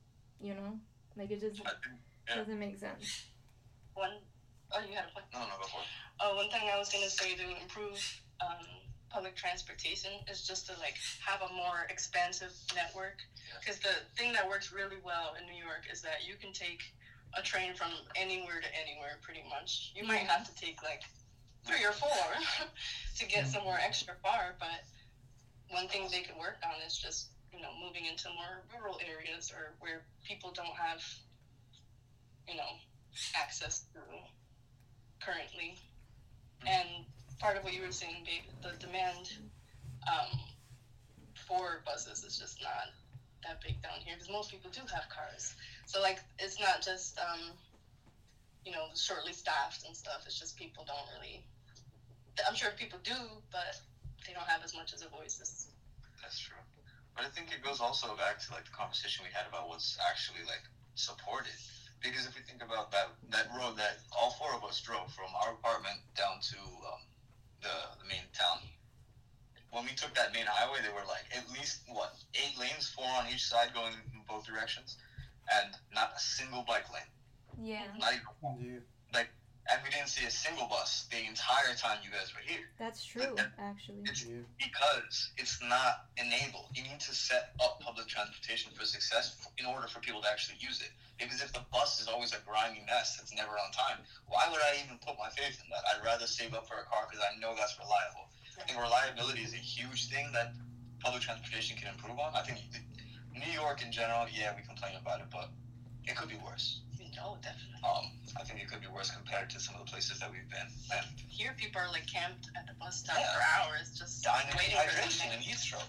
You 0.41 0.55
know? 0.55 0.81
Like, 1.19 1.31
it 1.31 1.41
just 1.41 1.61
Yeah. 1.61 2.35
doesn't 2.35 2.59
make 2.59 2.79
sense. 2.79 3.27
one, 3.93 4.17
oh, 4.71 4.81
you 4.81 4.95
had 4.95 5.07
a 5.09 5.13
point. 5.13 5.27
no, 5.35 5.41
no, 5.41 5.57
go 5.59 5.65
for 5.65 5.81
it. 5.83 5.87
Oh, 6.21 6.37
one 6.37 6.49
thing 6.51 6.71
I 6.71 6.79
was 6.79 6.89
gonna 6.91 7.11
say 7.11 7.35
to 7.35 7.57
improve 7.61 7.99
um, 8.41 8.65
public 9.11 9.35
transportation 9.35 10.13
is 10.31 10.47
just 10.47 10.67
to 10.67 10.79
like 10.79 10.97
have 11.27 11.43
a 11.43 11.53
more 11.53 11.85
expansive 11.91 12.53
network. 12.75 13.17
Because 13.59 13.81
the 13.81 13.93
thing 14.17 14.33
that 14.33 14.49
works 14.49 14.73
really 14.73 14.99
well 15.03 15.35
in 15.35 15.45
New 15.47 15.61
York 15.63 15.89
is 15.91 16.01
that 16.03 16.25
you 16.25 16.37
can 16.37 16.53
take 16.53 16.95
a 17.37 17.43
train 17.43 17.75
from 17.75 17.89
anywhere 18.17 18.61
to 18.61 18.71
anywhere, 18.75 19.19
pretty 19.23 19.43
much. 19.49 19.93
You 19.95 20.07
might 20.07 20.25
mm-hmm. 20.25 20.27
have 20.29 20.47
to 20.49 20.55
take 20.61 20.83
like 20.83 21.03
three 21.67 21.85
or 21.85 21.93
four 21.93 22.09
to 23.19 23.27
get 23.27 23.45
mm-hmm. 23.45 23.53
somewhere 23.53 23.79
extra 23.83 24.15
far, 24.23 24.55
but 24.59 24.85
one 25.71 25.89
thing 25.89 26.09
they 26.11 26.23
could 26.23 26.37
work 26.39 26.57
on 26.65 26.75
is 26.87 26.97
just 26.97 27.29
you 27.53 27.61
know 27.61 27.71
moving 27.85 28.07
into 28.07 28.29
more 28.31 28.65
rural 28.79 28.99
areas 29.05 29.53
or 29.55 29.75
where 29.81 30.03
people 30.25 30.53
don't 30.55 30.77
have 30.77 31.03
you 32.49 32.57
know 32.57 32.79
access 33.37 33.85
to 33.93 34.01
currently. 35.25 35.77
Mm-hmm. 36.65 36.69
And 36.69 36.89
part 37.39 37.57
of 37.57 37.65
what 37.65 37.75
you 37.75 37.83
were 37.83 37.93
saying, 37.93 38.25
babe, 38.25 38.51
the 38.63 38.79
demand 38.79 39.33
um, 40.07 40.41
for 41.47 41.83
buses 41.85 42.25
is 42.25 42.39
just 42.39 42.63
not 42.63 42.93
that 43.45 43.61
big 43.63 43.81
down 43.83 44.01
here 44.05 44.15
because 44.17 44.31
most 44.31 44.51
people 44.51 44.71
do 44.71 44.81
have 44.93 45.09
cars. 45.09 45.55
So 45.87 46.01
like, 46.01 46.19
it's 46.39 46.61
not 46.61 46.83
just 46.83 47.19
um, 47.19 47.55
you 48.65 48.73
know 48.73 48.93
shortly 48.95 49.33
staffed 49.33 49.87
and 49.87 49.97
stuff. 49.97 50.25
It's 50.27 50.39
just 50.39 50.57
people 50.57 50.85
don't 50.87 51.09
really. 51.19 51.45
I'm 52.47 52.55
sure 52.55 52.71
people 52.79 53.01
do, 53.03 53.19
but 53.51 53.81
they 54.27 54.33
don't 54.33 54.47
have 54.47 54.63
as 54.63 54.75
much 54.75 54.93
as 54.95 55.03
a 55.03 55.09
voice 55.09 55.41
as. 55.41 55.67
That's 56.23 56.39
true. 56.39 56.61
But 57.17 57.27
I 57.27 57.31
think 57.35 57.51
it 57.51 57.65
goes 57.65 57.81
also 57.81 58.15
back 58.15 58.39
to 58.47 58.53
like 58.53 58.65
the 58.65 58.77
conversation 58.77 59.25
we 59.27 59.33
had 59.35 59.49
about 59.49 59.67
what's 59.67 59.99
actually 60.07 60.45
like 60.47 60.63
supported. 60.95 61.57
Because 61.99 62.31
if 62.31 62.37
we 62.39 62.43
think 62.47 62.63
about 62.63 62.93
that 62.93 63.11
that 63.31 63.51
road 63.57 63.75
that 63.75 63.99
all 64.15 64.31
four 64.39 64.55
of 64.55 64.63
us 64.63 64.79
drove 64.81 65.11
from 65.17 65.33
our 65.35 65.59
apartment 65.59 65.99
down 66.15 66.39
to 66.55 66.59
um, 66.93 67.03
the, 67.63 67.75
the 67.99 68.07
main 68.07 68.23
town, 68.31 68.63
when 69.79 69.87
we 69.87 69.95
took 69.95 70.13
that 70.19 70.35
main 70.35 70.47
highway, 70.51 70.83
there 70.83 70.91
were 70.91 71.07
like 71.07 71.23
at 71.31 71.47
least 71.55 71.87
what 71.87 72.19
eight 72.35 72.59
lanes, 72.59 72.91
four 72.91 73.07
on 73.07 73.31
each 73.31 73.47
side 73.47 73.71
going 73.73 73.95
in 73.95 74.21
both 74.27 74.45
directions, 74.45 74.99
and 75.55 75.71
not 75.95 76.11
a 76.17 76.21
single 76.21 76.65
bike 76.67 76.91
lane. 76.93 77.07
Yeah, 77.63 77.87
Not 77.99 78.13
even 78.15 78.27
one. 78.43 78.59
Yeah. 78.59 78.81
And 79.69 79.85
we 79.85 79.91
didn't 79.93 80.09
see 80.09 80.25
a 80.25 80.31
single 80.33 80.65
bus 80.65 81.05
the 81.13 81.21
entire 81.29 81.77
time 81.77 82.01
you 82.01 82.09
guys 82.09 82.33
were 82.33 82.41
here. 82.41 82.65
that's 82.81 83.05
true, 83.05 83.37
actually. 83.61 84.01
It's 84.09 84.25
Yeah. 84.25 84.41
because 84.57 85.29
it's 85.37 85.61
not 85.61 86.09
enabled. 86.17 86.73
You 86.73 86.85
need 86.89 87.01
to 87.05 87.13
set 87.13 87.53
up 87.61 87.79
public 87.79 88.09
transportation 88.09 88.73
for 88.73 88.87
success 88.87 89.37
in 89.59 89.67
order 89.67 89.87
for 89.87 90.01
people 90.01 90.23
to 90.23 90.29
actually 90.31 90.57
use 90.57 90.81
it. 90.81 90.89
Because 91.21 91.43
if 91.43 91.53
the 91.53 91.61
bus 91.71 92.01
is 92.01 92.09
always 92.09 92.33
a 92.33 92.41
grimy 92.49 92.81
mess 92.89 93.19
that's 93.19 93.35
never 93.35 93.59
on 93.61 93.71
time, 93.73 94.01
why 94.27 94.49
would 94.49 94.63
I 94.63 94.81
even 94.83 94.97
put 95.05 95.19
my 95.19 95.29
faith 95.37 95.61
in 95.63 95.69
that? 95.69 95.85
I'd 95.93 96.03
rather 96.03 96.27
save 96.27 96.55
up 96.55 96.67
for 96.67 96.79
a 96.81 96.85
car 96.85 97.07
because 97.11 97.23
I 97.23 97.37
know 97.39 97.55
that's 97.55 97.77
reliable. 97.79 98.31
I 98.59 98.63
think 98.65 98.81
reliability 98.81 99.43
is 99.43 99.53
a 99.55 99.57
huge 99.57 100.09
thing 100.09 100.27
that 100.33 100.53
public 101.01 101.23
transportation 101.23 101.77
can 101.77 101.89
improve 101.89 102.19
on. 102.19 102.35
I 102.35 102.43
think 102.43 102.59
New 103.35 103.53
York 103.53 103.83
in 103.85 103.93
general, 103.93 104.27
yeah, 104.35 104.53
we 104.57 104.63
complain 104.67 104.93
about 105.01 105.21
it, 105.21 105.27
but 105.33 105.51
it 106.05 106.17
could 106.17 106.29
be 106.29 106.39
worse. 106.45 106.81
Oh, 107.21 107.37
definitely. 107.43 107.81
Um, 107.83 108.13
I 108.39 108.45
think 108.45 108.61
it 108.63 108.71
could 108.71 108.81
be 108.81 108.87
worse 108.87 109.11
compared 109.11 109.51
to 109.51 109.59
some 109.61 109.75
of 109.75 109.85
the 109.85 109.91
places 109.91 110.21
that 110.21 110.31
we've 110.31 110.49
been. 110.51 110.69
And 110.95 111.05
Here, 111.29 111.53
people 111.57 111.81
are 111.81 111.89
like 111.91 112.07
camped 112.07 112.49
at 112.57 112.67
the 112.67 112.75
bus 112.75 112.99
stop 113.01 113.17
Yeah. 113.19 113.27
for 113.35 113.43
hours, 113.71 113.99
just 113.99 114.23
dying 114.23 114.47
of 114.49 114.55
waiting 114.57 114.77
for 114.77 114.83
dehydration 114.83 115.11
something. 115.11 115.33
and 115.33 115.41
heat 115.43 115.57
stroke. 115.59 115.83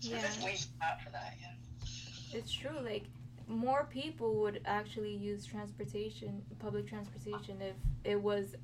Yeah, 0.00 0.16
It's 0.24 0.42
way 0.42 0.56
too 0.56 0.68
hot 0.80 1.02
for 1.02 1.10
that. 1.10 1.34
Yeah. 1.40 2.38
it's 2.38 2.52
true. 2.52 2.78
Like, 2.82 3.04
more 3.48 3.84
people 3.90 4.34
would 4.36 4.60
actually 4.64 5.14
use 5.14 5.44
transportation, 5.44 6.42
public 6.58 6.88
transportation, 6.88 7.60
if 7.60 7.76
it 8.04 8.20
was 8.20 8.54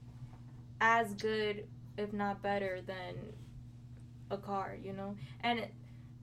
as 0.80 1.12
good, 1.14 1.66
if 1.96 2.12
not 2.12 2.42
better, 2.42 2.80
than 2.86 3.14
a 4.30 4.36
car, 4.36 4.76
you 4.80 4.92
know? 4.92 5.16
And 5.40 5.60
it, 5.60 5.74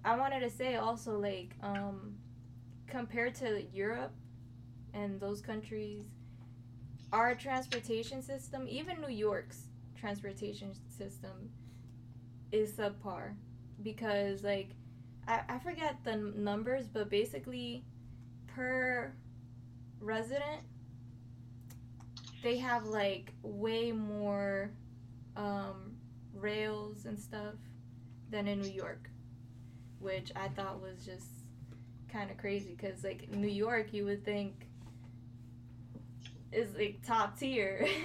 I 0.04 0.18
wanted 0.18 0.42
to 0.42 0.50
say 0.50 0.76
also, 0.76 1.20
like, 1.20 1.56
um, 1.62 2.16
compared 2.88 3.36
to 3.36 3.64
Europe 3.74 4.14
and 4.94 5.20
those 5.20 5.42
countries, 5.42 6.04
our 7.12 7.36
transportation 7.36 8.22
system, 8.22 8.68
even 8.68 9.02
New 9.02 9.14
York's 9.14 9.68
transportation 10.00 10.72
system, 10.90 11.50
is 12.52 12.72
subpar 12.74 13.34
because, 13.84 14.44
like, 14.44 14.70
I, 15.28 15.42
I 15.48 15.60
forget 15.60 15.98
the 16.04 16.16
numbers, 16.16 16.88
but 16.88 17.10
basically, 17.10 17.84
per 18.48 19.14
resident, 20.00 20.62
they 22.42 22.58
have 22.58 22.86
like 22.86 23.34
way 23.44 23.92
more 23.92 24.72
um, 25.39 25.95
rails 26.34 27.06
and 27.06 27.17
stuff 27.17 27.56
than 28.30 28.47
in 28.47 28.62
New 28.62 28.69
York, 28.71 29.10
which 29.99 30.32
I 30.36 30.49
thought 30.49 30.82
was 30.82 31.06
just 31.06 31.28
kind 32.12 32.30
of 32.30 32.38
crazy 32.38 32.75
because 32.80 33.04
like 33.04 33.30
New 33.32 33.47
York, 33.47 33.93
you 33.93 34.06
would 34.06 34.25
think 34.25 34.67
is 36.52 36.75
like 36.75 36.99
top 37.06 37.39
tier, 37.39 37.88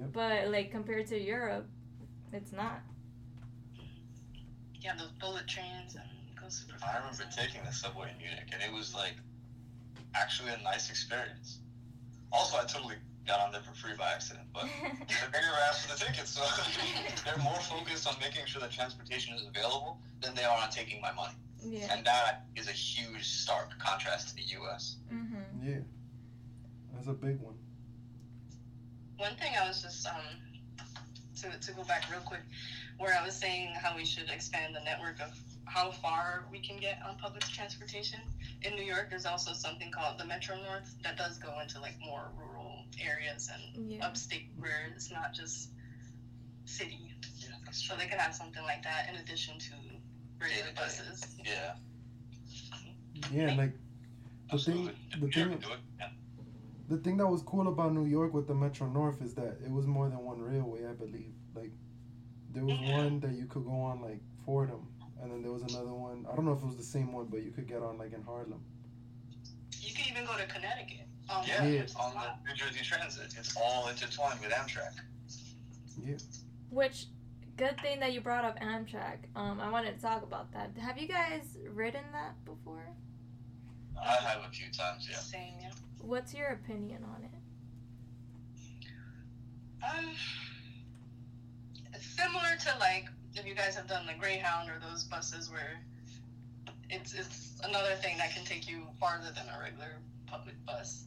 Yep. 0.00 0.12
but 0.12 0.48
like 0.48 0.70
compared 0.70 1.08
to 1.08 1.18
Europe, 1.18 1.66
it's 2.32 2.52
not. 2.52 2.80
Yeah, 4.80 4.94
those 4.96 5.10
bullet 5.20 5.46
trains 5.46 5.94
and 5.96 6.04
it 6.30 6.40
goes 6.40 6.64
super 6.66 6.74
I 6.84 6.98
remember 6.98 7.24
taking 7.36 7.62
the 7.64 7.72
subway 7.72 8.10
in 8.12 8.18
Munich, 8.18 8.48
and 8.52 8.62
it 8.62 8.72
was 8.72 8.94
like 8.94 9.14
actually 10.14 10.50
a 10.52 10.62
nice 10.62 10.90
experience. 10.90 11.58
Also, 12.32 12.56
I 12.56 12.64
totally 12.64 12.96
got 13.26 13.40
on 13.40 13.52
there 13.52 13.60
for 13.62 13.72
free 13.74 13.92
by 13.98 14.10
accident, 14.12 14.46
but 14.52 14.64
the 14.82 15.30
bigger 15.32 15.52
asked 15.68 15.86
for 15.86 15.94
the 15.96 16.04
tickets, 16.04 16.30
so 16.30 16.42
they're 17.24 17.42
more 17.42 17.60
focused 17.60 18.06
on 18.08 18.14
making 18.20 18.46
sure 18.46 18.60
that 18.60 18.70
transportation 18.72 19.34
is 19.34 19.42
available 19.46 19.98
than 20.20 20.34
they 20.34 20.44
are 20.44 20.58
on 20.62 20.70
taking 20.70 21.00
my 21.00 21.12
money. 21.12 21.34
yeah. 21.64 21.94
And 21.94 22.04
that 22.04 22.44
is 22.56 22.68
a 22.68 22.72
huge 22.72 23.24
stark 23.24 23.78
contrast 23.78 24.30
to 24.30 24.34
the 24.36 24.42
U.S. 24.58 24.96
Mhm. 25.12 25.34
Yeah. 25.62 25.74
That's 26.94 27.06
a 27.06 27.12
big 27.12 27.38
one. 27.40 27.54
One 29.16 29.34
thing 29.36 29.52
I 29.60 29.66
was 29.68 29.82
just 29.82 30.06
um 30.06 30.14
to 31.40 31.58
to 31.66 31.72
go 31.72 31.84
back 31.84 32.10
real 32.10 32.20
quick, 32.20 32.42
where 32.98 33.14
I 33.18 33.24
was 33.24 33.34
saying 33.34 33.72
how 33.74 33.96
we 33.96 34.04
should 34.04 34.28
expand 34.30 34.74
the 34.74 34.80
network 34.84 35.20
of 35.20 35.30
how 35.64 35.90
far 35.90 36.44
we 36.50 36.58
can 36.58 36.76
get 36.78 36.98
on 37.08 37.16
public 37.18 37.42
transportation. 37.44 38.20
In 38.62 38.74
New 38.74 38.82
York, 38.84 39.06
there's 39.10 39.26
also 39.26 39.52
something 39.52 39.90
called 39.90 40.18
the 40.18 40.24
Metro 40.24 40.56
North 40.62 40.94
that 41.02 41.16
does 41.16 41.38
go 41.38 41.60
into 41.60 41.80
like 41.80 41.94
more 42.04 42.30
rural 42.36 42.61
areas 43.00 43.48
and 43.52 43.90
Yeah. 43.90 44.06
upstate 44.06 44.48
where 44.58 44.92
it's 44.94 45.10
not 45.10 45.32
just 45.32 45.70
city. 46.64 46.98
Yeah, 47.38 47.48
So 47.70 47.96
they 47.96 48.06
could 48.06 48.18
have 48.20 48.34
something 48.34 48.62
like 48.62 48.82
that 48.82 49.08
in 49.08 49.16
addition 49.16 49.58
to 49.58 49.72
regular 50.40 50.64
Day-to-day. 50.72 50.80
buses. 50.82 51.36
Yeah, 51.44 51.76
Yeah, 53.30 53.48
and 53.48 53.56
like 53.58 53.72
the 54.48 54.54
absolutely. 54.54 54.92
thing, 54.92 55.20
the 55.20 55.26
If 55.26 55.36
you 55.36 55.42
ever 55.42 55.50
thing, 55.52 55.60
do 55.60 55.72
it, 55.72 55.78
yeah. 55.98 56.10
the 56.88 56.96
thing 56.98 57.16
that 57.18 57.26
was 57.26 57.42
cool 57.42 57.68
about 57.68 57.92
New 57.92 58.06
York 58.06 58.32
with 58.34 58.46
the 58.46 58.54
Metro 58.54 58.86
North 58.88 59.22
is 59.22 59.34
that 59.34 59.58
it 59.64 59.70
was 59.70 59.86
more 59.86 60.08
than 60.08 60.18
one 60.24 60.40
railway, 60.40 60.86
I 60.86 60.92
believe. 60.92 61.34
Like 61.54 61.72
there 62.52 62.64
was 62.64 62.78
Yeah. 62.80 62.94
one 62.96 63.20
that 63.20 63.32
you 63.32 63.46
could 63.46 63.64
go 63.64 63.80
on 63.80 64.00
like 64.02 64.20
Fordham, 64.44 64.86
and 65.20 65.30
then 65.32 65.42
there 65.42 65.52
was 65.52 65.62
another 65.62 65.94
one. 65.94 66.26
I 66.30 66.34
don't 66.36 66.44
know 66.44 66.52
if 66.52 66.62
it 66.62 66.66
was 66.66 66.76
the 66.76 66.82
same 66.82 67.12
one, 67.12 67.26
but 67.26 67.42
you 67.42 67.50
could 67.50 67.66
get 67.66 67.82
on 67.82 67.98
like 67.98 68.12
in 68.12 68.22
Harlem. 68.22 68.62
You 69.80 69.94
can 69.94 70.06
even 70.12 70.24
go 70.26 70.36
to 70.36 70.46
Connecticut. 70.46 71.06
Um, 71.32 71.44
Yeah, 71.46 71.64
Yeah. 71.64 71.80
it's 71.80 71.94
on 71.96 72.14
the 72.14 72.34
New 72.46 72.54
Jersey 72.54 72.84
Transit. 72.84 73.34
It's 73.38 73.56
all 73.56 73.88
intertwined 73.88 74.40
with 74.40 74.52
Amtrak. 74.52 74.94
Yeah. 76.04 76.16
Which 76.70 77.06
good 77.56 77.80
thing 77.80 78.00
that 78.00 78.12
you 78.12 78.20
brought 78.20 78.44
up 78.44 78.58
Amtrak. 78.60 79.18
Um, 79.34 79.60
I 79.60 79.70
wanted 79.70 79.96
to 79.96 80.02
talk 80.02 80.22
about 80.22 80.52
that. 80.52 80.76
Have 80.78 80.98
you 80.98 81.08
guys 81.08 81.56
ridden 81.70 82.04
that 82.12 82.44
before? 82.44 82.86
I 84.00 84.14
have 84.16 84.44
a 84.44 84.50
few 84.50 84.70
times, 84.72 85.06
yeah. 85.10 85.16
Same, 85.18 85.54
yeah. 85.60 85.70
What's 86.00 86.34
your 86.34 86.48
opinion 86.48 87.04
on 87.04 87.22
it? 87.24 87.30
Um, 89.84 90.10
it's 91.94 92.06
similar 92.06 92.56
to 92.60 92.78
like 92.78 93.06
if 93.34 93.46
you 93.46 93.54
guys 93.54 93.74
have 93.74 93.86
done 93.88 94.06
the 94.06 94.14
Greyhound 94.14 94.70
or 94.70 94.78
those 94.80 95.04
buses 95.04 95.50
where 95.50 95.80
it's 96.90 97.12
it's 97.14 97.60
another 97.64 97.94
thing 97.96 98.16
that 98.18 98.32
can 98.32 98.44
take 98.44 98.68
you 98.68 98.86
farther 99.00 99.30
than 99.34 99.44
a 99.48 99.58
regular 99.60 99.96
public 100.26 100.54
bus, 100.64 101.04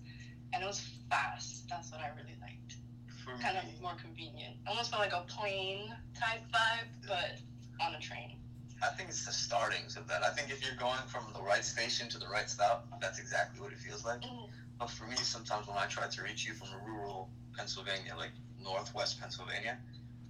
and 0.56 0.64
it 0.64 0.68
was 0.68 0.80
fast. 1.10 1.68
That's 1.70 1.92
what 1.92 2.00
I 2.00 2.08
really 2.16 2.38
liked. 2.42 2.76
For 3.24 3.36
Kind 3.38 3.58
of 3.58 3.64
more 3.82 3.96
convenient. 3.96 4.56
Almost 4.66 4.92
felt 4.92 5.02
like 5.02 5.14
a 5.14 5.22
plane 5.28 5.94
type 6.18 6.42
vibe, 6.54 6.88
but 7.06 7.38
on 7.86 7.94
a 7.94 8.00
train. 8.00 8.38
I 8.82 8.88
think 8.96 9.10
it's 9.10 9.26
the 9.26 9.32
startings 9.34 9.98
of 9.98 10.08
that. 10.08 10.24
I 10.24 10.30
think 10.30 10.50
if 10.50 10.64
you're 10.64 10.76
going 10.76 11.06
from 11.08 11.26
the 11.34 11.42
right 11.42 11.64
station 11.64 12.08
to 12.10 12.18
the 12.18 12.28
right 12.28 12.50
stop, 12.50 12.88
that's 13.02 13.20
exactly 13.20 13.60
what 13.60 13.72
it 13.72 13.80
feels 13.80 14.06
like. 14.06 14.22
Mhm. 14.22 14.50
But 14.80 14.90
for 14.90 15.06
me, 15.06 15.18
sometimes 15.18 15.68
when 15.68 15.78
I 15.78 15.86
try 15.88 16.08
to 16.08 16.22
reach 16.22 16.46
you 16.46 16.54
from 16.54 16.70
rural 16.84 17.30
Pennsylvania, 17.58 18.16
like 18.16 18.32
northwest 18.58 19.20
Pennsylvania, 19.20 19.78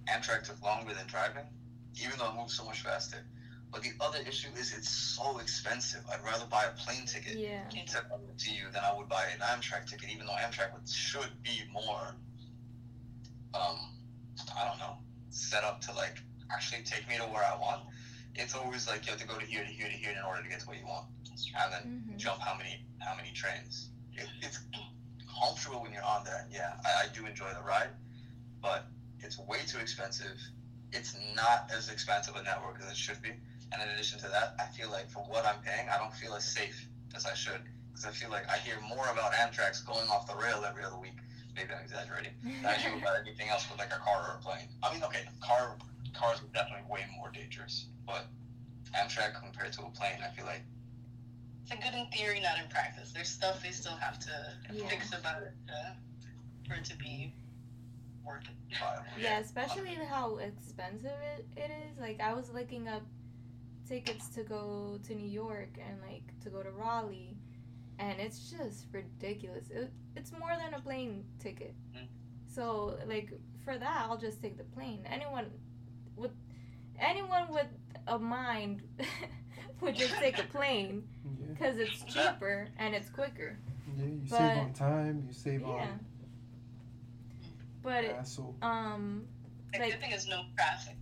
Amtrak 0.08 0.42
took 0.44 0.60
longer 0.62 0.92
than 0.92 1.06
driving, 1.06 1.46
even 2.00 2.18
though 2.18 2.28
it 2.28 2.34
moves 2.34 2.54
so 2.56 2.64
much 2.64 2.80
faster. 2.80 3.24
But 3.72 3.82
the 3.82 3.90
other 4.00 4.18
issue 4.26 4.48
is 4.58 4.72
it's 4.72 4.88
so 4.90 5.38
expensive. 5.38 6.00
I'd 6.10 6.22
rather 6.24 6.46
buy 6.46 6.64
a 6.64 6.70
plane 6.70 7.06
ticket 7.06 7.36
Yeah. 7.36 7.68
to 8.38 8.50
you 8.50 8.70
than 8.72 8.82
I 8.84 8.92
would 8.96 9.08
buy 9.08 9.24
an 9.32 9.40
Amtrak 9.40 9.86
ticket, 9.88 10.08
even 10.10 10.26
though 10.26 10.32
Amtrak 10.32 10.72
would, 10.72 10.88
should 10.88 11.42
be 11.42 11.62
more, 11.72 12.14
um, 13.54 13.76
I 14.56 14.68
don't 14.68 14.78
know, 14.78 14.96
set 15.30 15.64
up 15.64 15.80
to 15.82 15.92
like 15.94 16.16
actually 16.52 16.82
take 16.82 17.08
me 17.08 17.16
to 17.16 17.24
where 17.24 17.44
I 17.44 17.56
want. 17.56 17.82
It's 18.34 18.54
always 18.54 18.86
like 18.86 19.06
you 19.06 19.12
have 19.12 19.20
to 19.20 19.26
go 19.26 19.38
to 19.38 19.44
here 19.46 19.62
to 19.64 19.70
here 19.70 19.88
to 19.88 19.92
here 19.94 20.10
in 20.10 20.22
order 20.24 20.42
to 20.42 20.48
get 20.48 20.60
to 20.60 20.66
where 20.66 20.76
you 20.76 20.86
want, 20.86 21.06
and 21.58 21.72
then 21.72 21.82
hmm 21.82 22.16
jump 22.16 22.40
how 22.40 22.54
many 22.54 22.80
how 23.00 23.14
many 23.16 23.30
trains. 23.32 23.88
It, 24.14 24.26
it's 24.42 24.58
comfortable 25.40 25.82
when 25.82 25.92
you're 25.92 26.04
on 26.04 26.24
there, 26.24 26.40
and 26.42 26.52
yeah, 26.52 26.74
I, 26.84 27.04
I 27.04 27.06
do 27.12 27.26
enjoy 27.26 27.52
the 27.54 27.62
ride, 27.62 27.90
but 28.62 28.84
it's 29.20 29.38
way 29.38 29.58
too 29.66 29.78
expensive. 29.78 30.36
It's 30.92 31.14
not 31.34 31.70
as 31.74 31.88
expensive 31.90 32.36
a 32.36 32.42
network 32.42 32.80
as 32.80 32.90
it 32.90 32.96
should 32.96 33.20
be, 33.22 33.30
and 33.72 33.82
in 33.82 33.88
addition 33.88 34.18
to 34.20 34.28
that, 34.28 34.54
I 34.58 34.66
feel 34.76 34.90
like 34.90 35.10
for 35.10 35.20
what 35.24 35.44
I'm 35.44 35.60
paying, 35.62 35.88
I 35.88 35.98
don't 35.98 36.12
feel 36.14 36.34
as 36.34 36.44
safe 36.44 36.86
as 37.14 37.26
I 37.26 37.34
should 37.34 37.60
because 37.90 38.04
I 38.06 38.10
feel 38.10 38.30
like 38.30 38.48
I 38.48 38.56
hear 38.58 38.76
more 38.88 39.06
about 39.12 39.32
Amtrak's 39.32 39.80
going 39.82 40.08
off 40.08 40.26
the 40.26 40.36
rail 40.36 40.64
every 40.68 40.84
other 40.84 40.98
week. 40.98 41.16
Maybe 41.54 41.70
I'm 41.72 41.82
exaggerating. 41.82 42.32
Than 42.42 42.66
I 42.66 42.76
do 42.82 42.96
about 42.98 43.16
anything 43.20 43.48
else 43.48 43.68
with 43.70 43.78
like 43.78 43.92
a 43.92 43.98
car 43.98 44.32
or 44.32 44.38
a 44.38 44.42
plane. 44.42 44.68
I 44.82 44.92
mean, 44.92 45.02
okay, 45.04 45.24
car 45.40 45.76
cars 46.14 46.40
are 46.40 46.48
definitely 46.54 46.84
way 46.90 47.04
more 47.16 47.30
dangerous, 47.30 47.86
but 48.06 48.26
Amtrak 48.94 49.38
compared 49.40 49.72
to 49.74 49.82
a 49.82 49.90
plane, 49.90 50.18
I 50.24 50.34
feel 50.34 50.46
like 50.46 50.62
It's 51.62 51.72
a 51.72 51.76
good 51.76 51.94
in 51.98 52.06
theory, 52.10 52.40
not 52.40 52.58
in 52.62 52.68
practice. 52.70 53.12
There's 53.12 53.28
stuff 53.28 53.62
they 53.62 53.70
still 53.70 53.96
have 53.96 54.18
to 54.20 54.30
Yeah. 54.72 54.88
fix 54.88 55.12
about 55.12 55.42
it 55.42 55.52
uh, 55.68 55.90
for 56.68 56.74
it 56.74 56.84
to 56.86 56.96
be 56.96 57.34
worth 58.24 58.44
it. 58.44 58.50
yeah, 59.20 59.38
especially 59.38 59.94
how 60.10 60.36
expensive 60.38 61.12
it, 61.36 61.46
it 61.56 61.70
is. 61.70 61.98
Like 61.98 62.20
I 62.20 62.34
was 62.34 62.50
looking 62.52 62.88
up 62.88 63.02
tickets 63.88 64.28
to 64.28 64.42
go 64.42 64.98
to 65.06 65.14
New 65.14 65.28
York 65.28 65.78
and 65.86 66.00
like 66.02 66.22
to 66.42 66.50
go 66.50 66.62
to 66.62 66.70
Raleigh, 66.70 67.36
and 67.98 68.18
it's 68.20 68.50
just 68.50 68.86
ridiculous. 68.92 69.68
It, 69.70 69.92
it's 70.16 70.32
more 70.32 70.52
than 70.62 70.74
a 70.74 70.80
plane 70.80 71.24
ticket. 71.38 71.74
Mm. 71.94 72.06
So 72.46 72.98
like 73.06 73.32
for 73.64 73.78
that, 73.78 74.06
I'll 74.08 74.18
just 74.18 74.40
take 74.42 74.56
the 74.56 74.64
plane. 74.64 75.00
Anyone 75.06 75.46
with 76.16 76.32
anyone 76.98 77.48
with 77.50 77.66
a 78.06 78.18
mind 78.18 78.82
would 79.80 79.94
just 79.96 80.14
take 80.16 80.38
a 80.38 80.42
plane 80.56 81.04
Yeah. 81.24 81.46
because 81.52 81.76
it's 81.76 82.02
cheaper 82.04 82.68
and 82.78 82.94
it's 82.94 83.08
quicker. 83.10 83.58
Yeah. 83.96 84.04
You 84.04 84.20
But- 84.28 84.38
save 84.38 84.58
on 84.58 84.72
time. 84.72 85.24
You 85.28 85.32
save 85.32 85.60
Yeah. 85.62 85.66
on 85.68 86.00
But 87.82 88.04
it, 88.04 88.16
hassle. 88.16 88.56
um, 88.62 89.26
The 89.72 89.78
good 89.78 90.00
thing 90.00 90.12
is 90.12 90.26
no 90.26 90.42
traffic. 90.56 90.96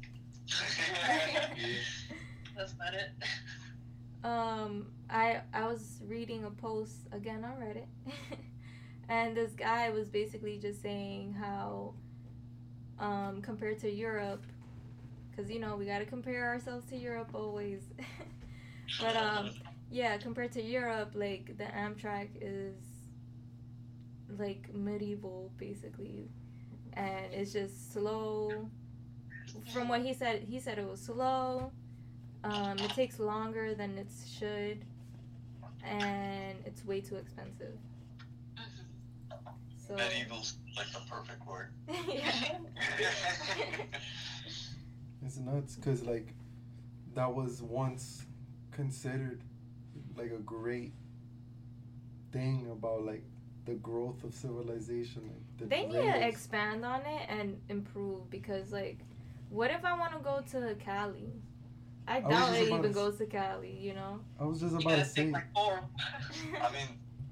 That's 2.57 2.73
about 2.73 2.95
it. 2.95 3.11
um, 4.25 4.87
I 5.11 5.40
I 5.53 5.67
was 5.67 6.01
reading 6.07 6.45
a 6.45 6.51
post 6.51 7.07
again 7.13 7.44
on 7.44 7.52
Reddit, 7.52 7.87
and 9.09 9.37
this 9.37 9.52
guy 9.52 9.90
was 9.90 10.09
basically 10.09 10.59
just 10.59 10.81
saying 10.83 11.35
how, 11.35 11.94
um, 12.98 13.42
compared 13.42 13.79
to 13.81 13.90
Europe, 13.90 14.44
because 15.31 15.50
you 15.50 15.59
know 15.59 15.77
we 15.77 15.85
got 15.87 15.98
to 15.98 16.07
compare 16.07 16.46
ourselves 16.46 16.87
to 16.90 16.96
Europe 16.96 17.31
always. 17.35 17.83
But, 19.00 19.17
um, 19.17 19.50
yeah, 19.90 20.19
compared 20.19 20.52
to 20.52 20.63
Europe, 20.63 21.13
like 21.15 21.57
the 21.57 21.65
Amtrak 21.65 22.29
is 22.40 22.75
like 24.38 24.73
medieval 24.75 25.50
basically, 25.57 26.29
and 26.92 27.33
it's 27.33 27.52
just 27.52 27.92
slow. 27.92 28.69
From 29.73 29.88
what 29.88 30.02
he 30.02 30.13
said, 30.15 30.42
he 30.48 30.61
said 30.61 30.79
it 30.79 30.87
was 30.88 31.00
slow. 31.00 31.73
Um, 32.45 32.79
it 32.79 32.90
takes 32.90 33.19
longer 33.19 33.75
than 33.75 33.97
it 33.97 34.09
should, 34.38 34.85
and 35.83 36.59
it's 36.67 36.85
way 36.85 37.01
too 37.01 37.17
expensive. 37.17 37.79
So 39.77 39.97
Medieval's 39.97 40.57
like 40.77 40.92
the 40.92 41.01
perfect 41.11 41.47
word. 41.47 41.69
yeah, 42.09 42.59
It's 45.25 45.38
nuts 45.38 45.77
because 45.77 46.03
like 46.03 46.35
that 47.15 47.35
was 47.35 47.63
once 47.63 48.27
considered 48.73 49.40
like 50.17 50.31
a 50.31 50.38
great 50.38 50.92
thing 52.33 52.69
about 52.71 53.05
like 53.05 53.25
the 53.65 53.75
growth 53.75 54.23
of 54.25 54.35
civilization. 54.35 55.23
Like 55.23 55.59
the 55.59 55.67
they 55.67 55.87
need 55.87 56.13
to 56.13 56.27
expand 56.27 56.85
on 56.85 57.01
it 57.01 57.27
and 57.29 57.59
improve 57.69 58.29
because 58.31 58.73
like, 58.73 58.99
what 59.49 59.71
if 59.71 59.85
I 59.85 59.97
want 59.97 60.13
to 60.13 60.19
go 60.19 60.42
to 60.53 60.75
Cali? 60.77 61.33
I 62.07 62.21
doubt 62.21 62.31
just 62.31 62.61
it 62.61 62.69
even 62.69 62.83
to- 62.83 62.88
goes 62.90 63.19
to 63.19 63.27
Cali. 63.27 63.77
You 63.81 63.94
know. 63.94 64.21
I 64.38 64.44
was 64.44 64.61
just 64.61 64.73
about 64.75 64.85
gotta 64.85 65.05
say. 65.05 65.31
like 65.31 65.52
four. 65.55 65.81
I 66.63 66.73
mean, 66.73 66.88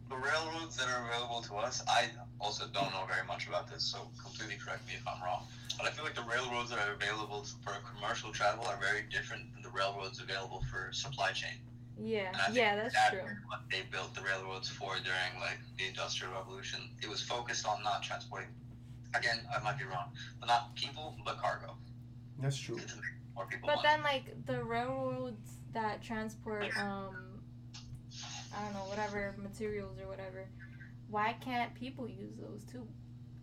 the 0.08 0.16
railroads 0.16 0.76
that 0.76 0.88
are 0.88 1.06
available 1.08 1.42
to 1.42 1.54
us, 1.56 1.82
I 1.88 2.08
also 2.40 2.64
don't 2.72 2.90
know 2.92 3.04
very 3.06 3.26
much 3.26 3.46
about 3.48 3.68
this, 3.70 3.82
so 3.82 4.08
completely 4.22 4.56
correct 4.62 4.86
me 4.86 4.94
if 4.94 5.06
I'm 5.06 5.22
wrong. 5.22 5.44
But 5.78 5.86
I 5.86 5.90
feel 5.90 6.04
like 6.04 6.14
the 6.14 6.22
railroads 6.22 6.70
that 6.70 6.78
are 6.78 6.92
available 6.92 7.44
for 7.64 7.72
commercial 7.96 8.30
travel 8.32 8.66
are 8.66 8.78
very 8.78 9.04
different 9.10 9.52
than 9.54 9.62
the 9.62 9.70
railroads 9.70 10.20
available 10.20 10.62
for 10.70 10.92
supply 10.92 11.32
chain. 11.32 11.56
Yeah. 12.00 12.28
And 12.28 12.36
I 12.36 12.44
think 12.46 12.56
Yeah, 12.56 12.76
that's 12.76 12.94
that 12.94 13.10
true. 13.12 13.20
What 13.46 13.60
they 13.70 13.82
built 13.90 14.14
the 14.14 14.22
railroads 14.22 14.68
for 14.68 14.94
during 14.96 15.40
like 15.40 15.58
the 15.78 15.86
Industrial 15.86 16.32
Revolution, 16.32 16.80
it 17.02 17.08
was 17.08 17.22
focused 17.22 17.66
on 17.66 17.82
not 17.82 18.02
transporting. 18.02 18.48
Again, 19.14 19.38
I 19.54 19.62
might 19.62 19.78
be 19.78 19.84
wrong, 19.84 20.10
but 20.40 20.46
not 20.46 20.74
people, 20.74 21.16
but 21.24 21.38
cargo. 21.38 21.76
That's 22.38 22.58
true. 22.58 22.78
To 23.36 23.38
make 23.40 23.44
more 23.44 23.46
people 23.46 23.68
But 23.68 23.76
money. 23.76 23.88
then, 23.88 24.02
like 24.02 24.46
the 24.46 24.64
railroads 24.64 25.50
that 25.72 26.02
transport, 26.02 26.64
um, 26.78 27.40
I 28.56 28.64
don't 28.64 28.74
know, 28.74 28.80
whatever 28.88 29.34
materials 29.42 29.98
or 30.00 30.06
whatever, 30.08 30.48
why 31.08 31.34
can't 31.40 31.74
people 31.74 32.08
use 32.08 32.34
those 32.40 32.64
too? 32.64 32.86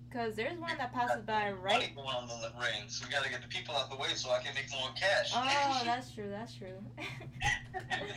Because 0.09 0.35
there's 0.35 0.57
one 0.59 0.75
that 0.79 0.91
passes 0.91 1.21
by 1.23 1.51
right. 1.51 1.73
Money 1.73 1.91
going 1.95 2.07
on 2.07 2.27
the 2.41 2.51
rain, 2.59 2.87
so 2.87 3.05
we 3.05 3.11
gotta 3.13 3.29
get 3.29 3.41
the 3.43 3.47
people 3.47 3.75
out 3.75 3.91
the 3.91 3.95
way 3.97 4.07
so 4.15 4.31
I 4.31 4.39
can 4.39 4.53
make 4.55 4.69
more 4.71 4.89
cash. 4.99 5.31
Oh, 5.35 5.81
that's 5.85 6.11
true. 6.11 6.29
That's 6.29 6.53
true. 6.55 6.77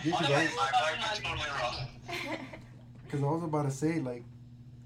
You 0.05 0.13
I 0.15 0.17
could 0.17 0.31
might 0.31 0.35
always- 0.35 1.21
be 1.21 1.27
totally. 1.27 2.39
Because 3.05 3.23
I 3.23 3.27
was 3.27 3.43
about 3.45 3.63
to 3.65 3.71
say, 3.71 4.01
like, 4.01 4.25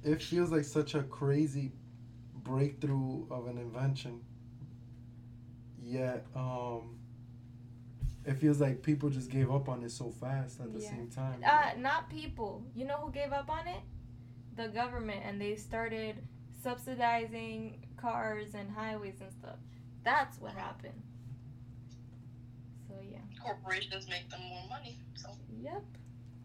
it 0.04 0.20
feels 0.22 0.50
like 0.50 0.64
such 0.64 0.94
a 0.94 1.02
crazy 1.04 1.72
breakthrough 2.42 3.26
of 3.30 3.46
an 3.46 3.56
invention. 3.58 4.20
Yet, 5.88 6.26
um, 6.34 6.98
it 8.24 8.34
feels 8.34 8.60
like 8.60 8.82
people 8.82 9.08
just 9.08 9.30
gave 9.30 9.52
up 9.52 9.68
on 9.68 9.84
it 9.84 9.90
so 9.92 10.10
fast 10.10 10.58
at 10.60 10.72
the 10.72 10.80
Yeah. 10.80 10.90
same 10.90 11.08
time. 11.08 11.40
uh, 11.46 11.74
not 11.78 12.10
people. 12.10 12.64
You 12.74 12.86
know 12.86 12.96
who 12.96 13.12
gave 13.12 13.32
up 13.32 13.48
on 13.48 13.68
it? 13.68 13.80
The 14.56 14.66
government, 14.68 15.22
and 15.24 15.40
they 15.40 15.54
started 15.54 16.16
subsidizing 16.60 17.86
cars 17.96 18.54
and 18.54 18.68
highways 18.70 19.20
and 19.20 19.32
stuff. 19.32 19.58
That's 20.02 20.40
what 20.40 20.52
happened. 20.54 21.00
So 22.88 22.94
yeah. 23.08 23.18
Corporations 23.40 24.08
make 24.08 24.28
them 24.28 24.42
more 24.42 24.66
money. 24.68 24.98
So 25.14 25.28
Yep, 25.62 25.84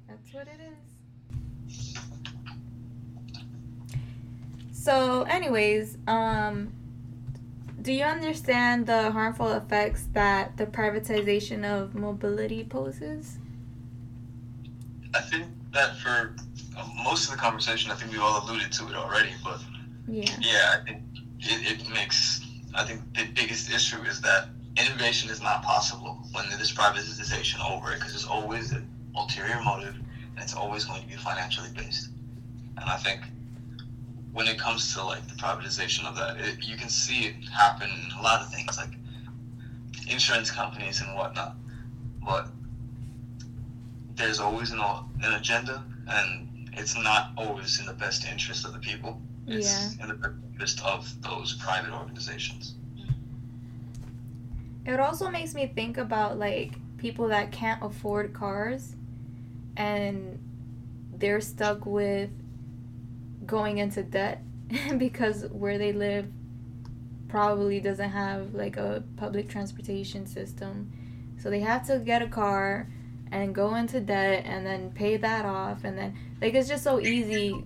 that's 0.08 0.34
what 0.34 0.48
it 0.48 0.60
is. 0.60 0.78
So, 4.72 5.24
anyways, 5.24 5.98
um, 6.08 6.74
do 7.82 7.92
you 7.94 8.04
understand 8.04 8.86
the 8.86 9.12
harmful 9.12 9.52
effects 9.54 10.08
that 10.14 10.58
the 10.58 10.66
privatization 10.66 11.64
of 11.66 11.96
mobility 11.96 12.64
poses? 12.64 13.38
I 15.16 15.22
think 15.22 15.48
that 15.74 15.98
for 15.98 16.36
uh, 16.78 16.88
most 17.04 17.26
of 17.30 17.36
the 17.36 17.42
conversation, 17.42 17.92
I 17.92 17.96
think 17.96 18.12
we've 18.12 18.22
all 18.22 18.44
alluded 18.48 18.72
to 18.74 18.88
it 18.88 18.96
already, 18.96 19.32
but 19.44 19.60
Yeah. 20.08 20.36
yeah, 20.40 20.76
I 20.80 20.86
think 20.86 21.02
it, 21.40 21.82
it 21.82 21.90
makes. 21.90 22.42
I 22.74 22.86
think 22.86 23.02
the 23.14 23.26
biggest 23.34 23.72
issue 23.72 24.02
is 24.04 24.22
that 24.22 24.48
innovation 24.78 25.30
is 25.30 25.42
not 25.42 25.64
possible 25.64 26.24
when 26.32 26.50
there's 26.50 26.74
privatization 26.74 27.60
over 27.70 27.92
it 27.92 27.96
because 27.96 28.14
there's 28.14 28.26
always 28.26 28.72
an 28.72 28.88
ulterior 29.16 29.62
motive 29.62 29.96
and 29.96 30.40
it's 30.40 30.54
always 30.54 30.86
going 30.86 31.02
to 31.02 31.08
be 31.08 31.16
financially 31.16 31.68
based. 31.76 32.10
And 32.78 32.90
I 32.90 32.96
think 32.96 33.22
when 34.34 34.48
it 34.48 34.58
comes 34.58 34.94
to 34.94 35.04
like 35.04 35.28
the 35.28 35.36
privatization 35.36 36.06
of 36.06 36.16
that, 36.16 36.40
it, 36.40 36.66
you 36.66 36.78
can 36.78 36.90
see 36.90 37.26
it 37.26 37.36
happen 37.50 37.90
in 37.90 38.18
a 38.18 38.22
lot 38.22 38.42
of 38.42 38.52
things 38.52 38.78
like 38.78 38.92
insurance 40.10 40.50
companies 40.52 41.02
and 41.02 41.16
whatnot. 41.16 41.56
But 42.26 42.48
there's 44.16 44.40
always 44.40 44.72
an, 44.72 44.80
an 44.80 45.34
agenda, 45.34 45.84
and 46.08 46.70
it's 46.74 46.96
not 46.98 47.32
always 47.38 47.80
in 47.80 47.86
the 47.86 47.94
best 47.94 48.26
interest 48.26 48.66
of 48.66 48.74
the 48.74 48.80
people. 48.80 49.22
It's 49.48 49.96
in 49.98 50.08
the 50.08 50.14
best 50.14 50.36
interest 50.52 50.86
of 50.86 51.22
those 51.22 51.54
private 51.54 51.92
organizations. 51.92 52.76
Mm-hmm. 52.96 54.90
It 54.90 55.00
also 55.00 55.30
makes 55.30 55.54
me 55.54 55.72
think 55.74 55.98
about 55.98 56.38
like 56.38 56.74
people 56.98 57.28
that 57.30 57.52
can't 57.52 57.84
afford 57.84 58.34
cars 58.34 58.96
and 59.76 60.38
they're 61.18 61.42
stuck 61.42 61.86
with 61.86 62.30
going 63.52 63.78
into 63.80 64.02
debt 64.02 64.42
because 64.98 65.46
where 65.52 65.78
they 65.78 65.92
live 65.92 66.26
probably 67.28 67.80
doesn't 67.82 68.10
have 68.10 68.54
like 68.54 68.78
a 68.78 69.04
public 69.18 69.50
transportation 69.50 70.26
system. 70.26 70.92
So 71.38 71.50
they 71.50 71.60
have 71.60 71.86
to 71.88 72.00
get 72.00 72.22
a 72.22 72.28
car 72.28 72.88
and 73.32 73.54
go 73.54 73.76
into 73.76 74.00
debt 74.00 74.44
and 74.46 74.66
then 74.66 74.92
pay 74.92 75.18
that 75.18 75.46
off 75.46 75.84
and 75.84 75.98
then 75.98 76.18
like 76.42 76.54
it's 76.54 76.68
just 76.68 76.84
so 76.84 77.00
easy 77.00 77.64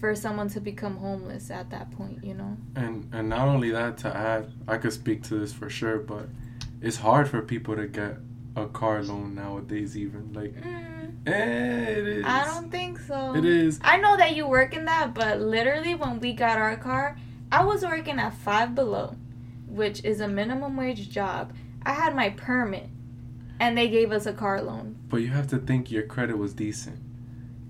for 0.00 0.14
someone 0.14 0.48
to 0.48 0.60
become 0.60 0.96
homeless 0.96 1.50
at 1.50 1.68
that 1.70 1.90
point, 1.90 2.22
you 2.24 2.34
know? 2.34 2.56
and 2.76 3.08
and 3.12 3.28
not 3.28 3.48
only 3.48 3.70
that 3.70 3.98
to 3.98 4.08
add 4.16 4.50
i 4.68 4.76
could 4.78 4.92
speak 4.92 5.22
to 5.22 5.34
this 5.34 5.52
for 5.52 5.68
sure 5.68 5.98
but 5.98 6.26
it's 6.80 6.96
hard 6.96 7.28
for 7.28 7.42
people 7.42 7.74
to 7.76 7.86
get 7.86 8.16
a 8.56 8.66
car 8.66 9.02
loan 9.02 9.34
nowadays 9.34 9.96
even 9.96 10.32
like 10.32 10.54
Mm, 10.54 10.99
it 11.26 12.06
is 12.06 12.24
I 12.24 12.44
don't 12.44 12.70
think 12.70 12.98
so. 12.98 13.34
it 13.34 13.44
is 13.44 13.78
I 13.82 13.98
know 13.98 14.16
that 14.16 14.34
you 14.36 14.46
work 14.48 14.74
in 14.74 14.84
that, 14.86 15.14
but 15.14 15.40
literally 15.40 15.94
when 15.94 16.20
we 16.20 16.32
got 16.32 16.58
our 16.58 16.76
car, 16.76 17.16
I 17.52 17.64
was 17.64 17.82
working 17.82 18.18
at 18.18 18.34
Five 18.34 18.74
Below, 18.74 19.16
which 19.68 20.04
is 20.04 20.20
a 20.20 20.28
minimum 20.28 20.76
wage 20.76 21.10
job. 21.10 21.52
I 21.82 21.92
had 21.92 22.14
my 22.14 22.30
permit, 22.30 22.88
and 23.58 23.76
they 23.76 23.88
gave 23.88 24.12
us 24.12 24.26
a 24.26 24.32
car 24.32 24.62
loan. 24.62 24.96
but 25.08 25.18
you 25.18 25.28
have 25.28 25.46
to 25.48 25.58
think 25.58 25.90
your 25.90 26.04
credit 26.04 26.38
was 26.38 26.54
decent 26.54 26.98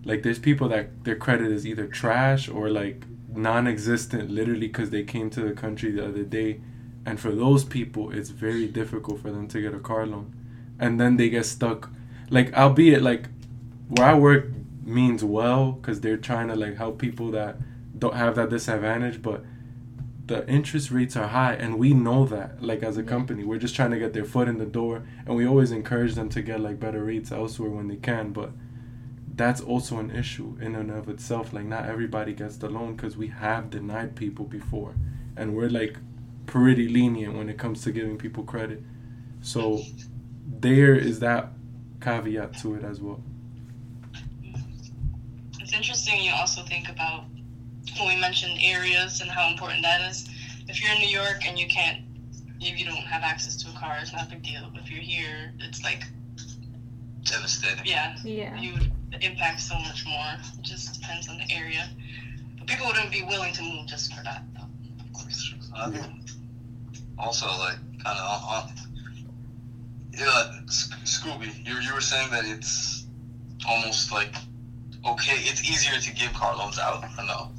like 0.05 0.23
there's 0.23 0.39
people 0.39 0.69
that 0.69 1.05
their 1.05 1.17
credit 1.17 1.51
is 1.53 1.67
either 1.67 1.87
trash 1.87 2.49
or 2.49 2.71
like 2.71 3.05
non-existent 3.35 4.31
literally 4.31 4.67
because 4.67 4.91
they 4.91 5.03
came 5.03 5.29
to 5.31 5.41
the 5.41 5.53
country 5.53 5.91
the 5.93 6.07
other 6.07 6.23
day 6.25 6.61
and 7.07 7.21
for 7.21 7.33
those 7.33 7.65
people 7.65 8.11
it's 8.11 8.31
very 8.31 8.67
difficult 8.67 9.21
for 9.21 9.31
them 9.31 9.47
to 9.47 9.61
get 9.61 9.75
a 9.75 9.79
car 9.79 10.07
loan 10.07 10.35
and 10.79 10.99
then 11.01 11.17
they 11.17 11.29
get 11.29 11.45
stuck 11.45 11.91
like 12.31 12.53
albeit 12.57 13.03
like 13.03 13.29
where 13.91 14.09
i 14.09 14.15
work 14.15 14.47
means 14.85 15.23
well 15.23 15.73
because 15.73 16.01
they're 16.01 16.17
trying 16.17 16.49
to 16.49 16.57
like 16.57 16.77
help 16.77 16.99
people 16.99 17.31
that 17.31 17.57
don't 17.99 18.15
have 18.15 18.35
that 18.35 18.49
disadvantage 18.51 19.21
but 19.23 19.45
the 20.27 20.49
interest 20.49 20.91
rates 20.93 21.17
are 21.17 21.27
high 21.27 21.55
and 21.55 21.77
we 21.77 21.93
know 21.93 22.25
that 22.25 22.63
like 22.63 22.85
as 22.85 22.97
a 22.97 23.03
Yeah. 23.03 23.09
company. 23.09 23.43
We're 23.43 23.59
just 23.59 23.75
trying 23.75 23.91
to 23.91 23.99
get 23.99 24.13
their 24.13 24.25
foot 24.25 24.47
in 24.47 24.59
the 24.59 24.65
door 24.65 25.03
and 25.27 25.35
we 25.37 25.45
always 25.45 25.73
encourage 25.73 26.15
them 26.15 26.29
to 26.29 26.41
get 26.41 26.61
like 26.61 26.79
better 26.79 27.05
rates 27.05 27.33
elsewhere 27.33 27.69
when 27.71 27.89
they 27.89 27.97
can 27.97 28.31
but 28.33 28.53
that's 29.35 29.61
also 29.61 29.99
an 29.99 30.11
issue 30.13 30.57
in 30.61 30.77
and 30.77 30.89
of 30.91 31.09
itself. 31.09 31.53
Like 31.53 31.65
not 31.65 31.87
everybody 31.87 32.33
gets 32.33 32.57
the 32.59 32.69
loan 32.69 32.95
because 32.95 33.17
we 33.17 33.27
have 33.27 33.71
denied 33.71 34.15
people 34.15 34.45
before 34.45 34.95
and 35.37 35.57
we're 35.57 35.69
like 35.69 35.97
pretty 36.47 36.87
lenient 36.89 37.35
when 37.37 37.49
it 37.49 37.59
comes 37.59 37.83
to 37.83 37.91
giving 37.91 38.17
people 38.17 38.45
credit. 38.45 38.85
So 39.41 39.83
there 40.47 40.95
is 40.95 41.19
that 41.21 41.49
caveat 42.01 42.57
to 42.61 42.77
it 42.77 42.85
as 42.85 43.01
well 43.01 43.21
it's 45.71 45.77
interesting. 45.77 46.21
You 46.21 46.33
also 46.35 46.63
think 46.65 46.89
about 46.89 47.25
when 47.97 48.09
we 48.09 48.21
mentioned 48.21 48.59
areas 48.61 49.21
and 49.21 49.31
how 49.31 49.49
important 49.49 49.83
that 49.83 50.01
is. 50.11 50.29
If 50.69 50.83
you're 50.83 50.93
in 50.93 50.99
New 50.99 51.09
York 51.09 51.47
and 51.47 51.57
you 51.57 51.69
can't, 51.69 52.03
if 52.61 52.77
you 52.77 52.85
don't 52.85 52.97
have 53.07 53.23
access 53.23 53.55
to 53.63 53.69
a 53.71 53.79
car, 53.79 53.97
it's 54.03 54.13
not 54.13 54.27
a 54.27 54.31
big 54.31 54.43
deal. 54.43 54.69
If 54.75 54.91
you're 54.91 55.01
here, 55.01 55.53
it's 55.61 55.85
like, 55.85 56.03
Devastating. 57.23 57.85
yeah, 57.87 58.17
Yeah. 58.25 58.59
you 58.61 58.75
the 59.13 59.25
impact 59.25 59.61
so 59.61 59.77
much 59.79 60.05
more. 60.07 60.35
It 60.59 60.63
just 60.63 61.01
depends 61.01 61.29
on 61.29 61.39
the 61.39 61.55
area. 61.55 61.89
But 62.59 62.67
people 62.67 62.87
wouldn't 62.89 63.13
be 63.13 63.23
willing 63.23 63.53
to 63.55 63.63
move 63.63 63.87
just 63.87 64.13
for 64.13 64.25
that, 64.25 64.43
though. 64.55 64.67
Of 65.05 65.13
course. 65.13 65.55
I 65.77 65.91
think 65.91 66.07
also 67.17 67.47
like 67.47 67.77
kind 68.03 68.19
of 68.19 68.43
on, 68.43 68.73
yeah, 70.13 70.51
Scooby, 71.05 71.65
you 71.65 71.79
you 71.79 71.95
were 71.95 72.01
saying 72.01 72.31
that 72.33 72.45
it's 72.45 73.07
almost 73.69 74.11
like 74.11 74.35
okay, 75.07 75.37
it's 75.39 75.63
easier 75.69 75.99
to 76.01 76.13
give 76.15 76.33
car 76.35 76.57
loans 76.57 76.79
out. 76.79 77.03
Or 77.05 77.25
no, 77.25 77.51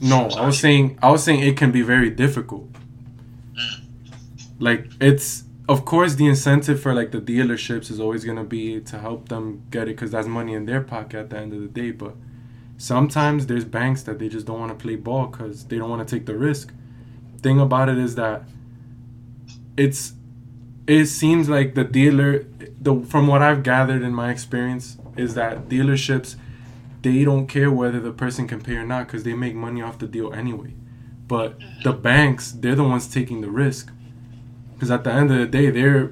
no 0.00 0.28
i 0.38 0.46
was 0.46 0.58
saying 0.58 0.98
i 1.02 1.10
was 1.10 1.22
saying 1.22 1.40
it 1.40 1.56
can 1.56 1.70
be 1.70 1.82
very 1.82 2.08
difficult 2.10 2.66
Mm. 3.54 3.82
like 4.58 4.86
it's 5.00 5.44
of 5.68 5.84
course 5.84 6.14
the 6.14 6.26
incentive 6.26 6.80
for 6.80 6.94
like 6.94 7.10
the 7.10 7.20
dealerships 7.20 7.90
is 7.90 8.00
always 8.00 8.24
going 8.24 8.36
to 8.38 8.44
be 8.44 8.80
to 8.80 8.98
help 8.98 9.28
them 9.28 9.62
get 9.70 9.82
it 9.82 9.96
because 9.96 10.10
that's 10.10 10.26
money 10.26 10.54
in 10.54 10.64
their 10.66 10.80
pocket 10.80 11.18
at 11.18 11.30
the 11.30 11.36
end 11.38 11.52
of 11.52 11.60
the 11.60 11.68
day 11.68 11.90
but 11.90 12.14
sometimes 12.78 13.46
there's 13.46 13.64
banks 13.64 14.02
that 14.04 14.18
they 14.18 14.28
just 14.28 14.46
don't 14.46 14.58
want 14.58 14.70
to 14.76 14.80
play 14.82 14.96
ball 14.96 15.26
because 15.26 15.64
they 15.66 15.76
don't 15.76 15.90
want 15.90 16.06
to 16.06 16.16
take 16.16 16.24
the 16.26 16.34
risk 16.36 16.72
thing 17.42 17.60
about 17.60 17.88
it 17.90 17.98
is 17.98 18.14
that 18.14 18.44
it's 19.76 20.14
it 20.86 21.06
seems 21.06 21.48
like 21.48 21.74
the 21.74 21.84
dealer 21.84 22.46
the 22.80 22.94
from 23.02 23.26
what 23.26 23.42
i've 23.42 23.62
gathered 23.62 24.02
in 24.02 24.14
my 24.14 24.30
experience 24.30 24.96
is 25.16 25.34
that 25.34 25.68
dealerships 25.68 26.36
they 27.02 27.24
don't 27.24 27.46
care 27.46 27.70
whether 27.70 28.00
the 28.00 28.12
person 28.12 28.46
can 28.46 28.60
pay 28.60 28.76
or 28.76 28.84
not 28.84 29.06
because 29.06 29.24
they 29.24 29.34
make 29.34 29.54
money 29.54 29.82
off 29.82 29.98
the 29.98 30.06
deal 30.06 30.32
anyway. 30.32 30.74
But 31.26 31.58
the 31.84 31.92
banks 31.92 32.52
they're 32.52 32.74
the 32.74 32.84
ones 32.84 33.06
taking 33.06 33.40
the 33.40 33.50
risk. 33.50 33.90
Because 34.74 34.90
at 34.90 35.04
the 35.04 35.12
end 35.12 35.30
of 35.30 35.38
the 35.38 35.46
day 35.46 35.70
they're 35.70 36.10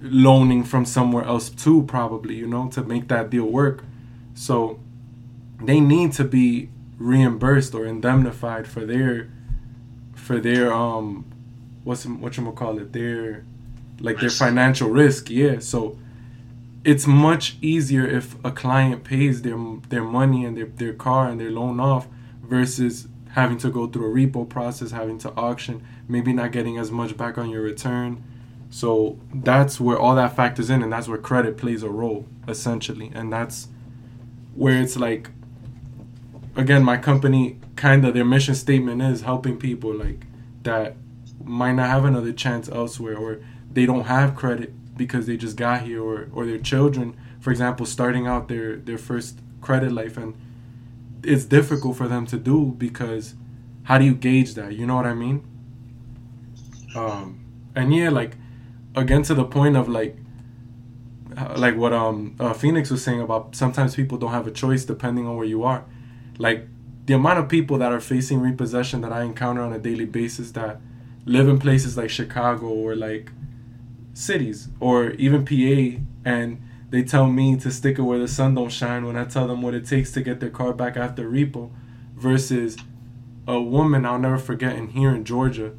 loaning 0.00 0.64
from 0.64 0.84
somewhere 0.84 1.24
else 1.24 1.48
too, 1.48 1.82
probably, 1.84 2.34
you 2.36 2.46
know, 2.46 2.68
to 2.68 2.82
make 2.82 3.08
that 3.08 3.30
deal 3.30 3.46
work. 3.46 3.84
So 4.34 4.78
they 5.60 5.80
need 5.80 6.12
to 6.12 6.24
be 6.24 6.68
reimbursed 6.98 7.74
or 7.74 7.86
indemnified 7.86 8.66
for 8.66 8.84
their 8.84 9.30
for 10.14 10.38
their 10.40 10.72
um 10.72 11.24
what's 11.82 12.06
what 12.06 12.36
you 12.36 12.52
call 12.52 12.78
it 12.78 12.92
their 12.92 13.44
like 14.00 14.20
their 14.20 14.30
financial 14.30 14.88
risk 14.88 15.28
yeah. 15.30 15.58
So 15.58 15.98
it's 16.84 17.06
much 17.06 17.56
easier 17.62 18.06
if 18.06 18.36
a 18.44 18.50
client 18.50 19.04
pays 19.04 19.42
their 19.42 19.58
their 19.88 20.04
money 20.04 20.44
and 20.44 20.56
their, 20.56 20.66
their 20.66 20.92
car 20.92 21.28
and 21.28 21.40
their 21.40 21.50
loan 21.50 21.80
off 21.80 22.06
versus 22.42 23.08
having 23.30 23.58
to 23.58 23.70
go 23.70 23.86
through 23.86 24.06
a 24.06 24.14
repo 24.14 24.48
process 24.48 24.92
having 24.92 25.18
to 25.18 25.32
auction 25.32 25.84
maybe 26.06 26.32
not 26.32 26.52
getting 26.52 26.78
as 26.78 26.90
much 26.90 27.16
back 27.16 27.36
on 27.36 27.50
your 27.50 27.62
return. 27.62 28.22
So 28.70 29.18
that's 29.32 29.80
where 29.80 29.98
all 29.98 30.14
that 30.16 30.36
factors 30.36 30.68
in 30.68 30.82
and 30.82 30.92
that's 30.92 31.08
where 31.08 31.18
credit 31.18 31.56
plays 31.56 31.82
a 31.82 31.88
role 31.88 32.26
essentially. 32.46 33.10
And 33.14 33.32
that's 33.32 33.68
where 34.54 34.80
it's 34.80 34.96
like 34.96 35.30
again 36.54 36.84
my 36.84 36.96
company 36.96 37.58
kind 37.76 38.04
of 38.04 38.14
their 38.14 38.24
mission 38.24 38.54
statement 38.54 39.00
is 39.02 39.22
helping 39.22 39.56
people 39.56 39.92
like 39.92 40.26
that 40.62 40.96
might 41.42 41.72
not 41.72 41.88
have 41.88 42.04
another 42.04 42.32
chance 42.32 42.68
elsewhere 42.68 43.16
or 43.16 43.40
they 43.72 43.86
don't 43.86 44.04
have 44.04 44.36
credit 44.36 44.72
because 44.96 45.26
they 45.26 45.36
just 45.36 45.56
got 45.56 45.82
here 45.82 46.02
or, 46.02 46.28
or 46.32 46.46
their 46.46 46.58
children 46.58 47.16
for 47.40 47.50
example 47.50 47.84
starting 47.86 48.26
out 48.26 48.48
their 48.48 48.76
their 48.76 48.98
first 48.98 49.38
credit 49.60 49.92
life 49.92 50.16
and 50.16 50.34
it's 51.22 51.44
difficult 51.44 51.96
for 51.96 52.06
them 52.06 52.26
to 52.26 52.36
do 52.36 52.74
because 52.78 53.34
how 53.84 53.98
do 53.98 54.04
you 54.04 54.14
gauge 54.14 54.54
that? 54.54 54.74
You 54.74 54.86
know 54.86 54.96
what 54.96 55.06
i 55.06 55.14
mean? 55.14 55.42
Um 56.94 57.40
and 57.74 57.94
yeah 57.94 58.10
like 58.10 58.36
again 58.94 59.22
to 59.24 59.34
the 59.34 59.44
point 59.44 59.76
of 59.76 59.88
like 59.88 60.16
uh, 61.36 61.54
like 61.56 61.76
what 61.76 61.92
um 61.92 62.36
uh, 62.38 62.52
phoenix 62.52 62.90
was 62.90 63.02
saying 63.02 63.20
about 63.20 63.56
sometimes 63.56 63.96
people 63.96 64.18
don't 64.18 64.30
have 64.30 64.46
a 64.46 64.52
choice 64.52 64.84
depending 64.84 65.26
on 65.26 65.36
where 65.36 65.46
you 65.46 65.64
are. 65.64 65.84
Like 66.38 66.68
the 67.06 67.14
amount 67.14 67.38
of 67.38 67.48
people 67.48 67.78
that 67.78 67.92
are 67.92 68.00
facing 68.00 68.40
repossession 68.40 69.00
that 69.02 69.12
i 69.12 69.22
encounter 69.22 69.60
on 69.60 69.72
a 69.72 69.78
daily 69.78 70.04
basis 70.04 70.52
that 70.52 70.80
live 71.26 71.48
in 71.48 71.58
places 71.58 71.96
like 71.96 72.10
chicago 72.10 72.66
or 72.66 72.96
like 72.96 73.30
cities 74.14 74.68
or 74.80 75.10
even 75.12 75.44
pa 75.44 76.00
and 76.24 76.62
they 76.90 77.02
tell 77.02 77.26
me 77.26 77.56
to 77.56 77.70
stick 77.70 77.98
it 77.98 78.02
where 78.02 78.18
the 78.18 78.28
sun 78.28 78.54
don't 78.54 78.70
shine 78.70 79.04
when 79.04 79.16
i 79.16 79.24
tell 79.24 79.46
them 79.46 79.60
what 79.60 79.74
it 79.74 79.86
takes 79.86 80.12
to 80.12 80.22
get 80.22 80.40
their 80.40 80.50
car 80.50 80.72
back 80.72 80.96
after 80.96 81.28
repo 81.28 81.70
versus 82.14 82.76
a 83.46 83.60
woman 83.60 84.06
i'll 84.06 84.18
never 84.18 84.38
forget 84.38 84.76
in 84.76 84.88
here 84.88 85.14
in 85.14 85.24
georgia 85.24 85.72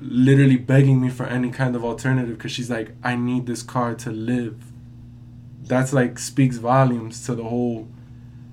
literally 0.00 0.56
begging 0.56 1.00
me 1.00 1.08
for 1.08 1.24
any 1.26 1.50
kind 1.50 1.74
of 1.74 1.84
alternative 1.84 2.36
because 2.36 2.52
she's 2.52 2.70
like 2.70 2.92
i 3.02 3.14
need 3.16 3.46
this 3.46 3.62
car 3.62 3.94
to 3.94 4.10
live. 4.10 4.70
That's 5.62 5.94
like 5.94 6.18
speaks 6.18 6.58
volumes 6.58 7.24
to 7.26 7.34
the 7.34 7.44
whole 7.44 7.88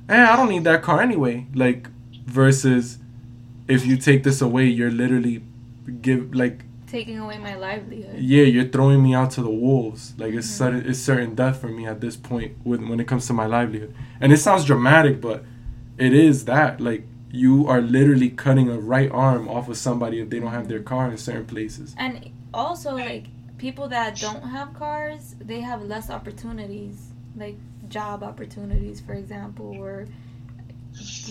eh, 0.08 0.24
i 0.24 0.36
don't 0.36 0.50
need 0.50 0.64
that 0.64 0.82
car 0.82 1.02
anyway. 1.02 1.48
Like 1.54 1.90
versus 2.26 3.00
if 3.68 3.86
you 3.86 3.98
take 3.98 4.24
this 4.24 4.42
away 4.42 4.66
you're 4.66 4.92
literally 4.92 5.44
give 6.02 6.34
like 6.34 6.64
Taking 6.92 7.20
away 7.20 7.38
my 7.38 7.56
livelihood. 7.56 8.20
yeah 8.20 8.44
you're 8.44 8.68
throwing 8.76 9.02
me 9.02 9.12
out 9.20 9.32
to 9.32 9.42
the 9.42 9.50
wolves 9.66 10.14
like 10.18 10.34
it's 10.34 10.48
Mhm. 10.48 10.58
certain 10.62 10.82
it's 10.90 11.00
certain 11.00 11.32
death 11.36 11.58
for 11.62 11.70
me 11.78 11.84
at 11.94 12.02
this 12.06 12.16
point 12.18 12.52
when 12.70 12.82
when 12.90 13.00
it 13.00 13.08
comes 13.12 13.26
to 13.28 13.34
my 13.42 13.46
livelihood 13.46 13.92
and 14.22 14.34
it 14.36 14.38
sounds 14.48 14.64
dramatic 14.66 15.16
but 15.22 15.40
it 15.98 16.14
is 16.14 16.46
that 16.54 16.82
like 16.90 17.04
you 17.44 17.54
are 17.72 17.82
literally 17.98 18.30
cutting 18.30 18.68
a 18.70 18.78
right 18.94 19.10
arm 19.28 19.48
off 19.48 19.70
of 19.70 19.78
somebody 19.78 20.20
if 20.20 20.30
they 20.30 20.40
don't 20.42 20.52
have 20.60 20.68
their 20.68 20.84
car 20.92 21.10
in 21.10 21.18
certain 21.18 21.46
places 21.46 21.96
And 21.98 22.14
also, 22.54 22.90
like, 23.10 23.26
people 23.58 23.88
that 23.98 24.20
don't 24.20 24.44
have 24.58 24.74
cars, 24.74 25.36
they 25.40 25.62
have 25.62 25.80
less 25.94 26.10
opportunities, 26.10 26.98
like 27.44 27.56
job 27.88 28.18
opportunities, 28.32 29.00
for 29.00 29.14
example, 29.14 29.70
or 29.80 30.08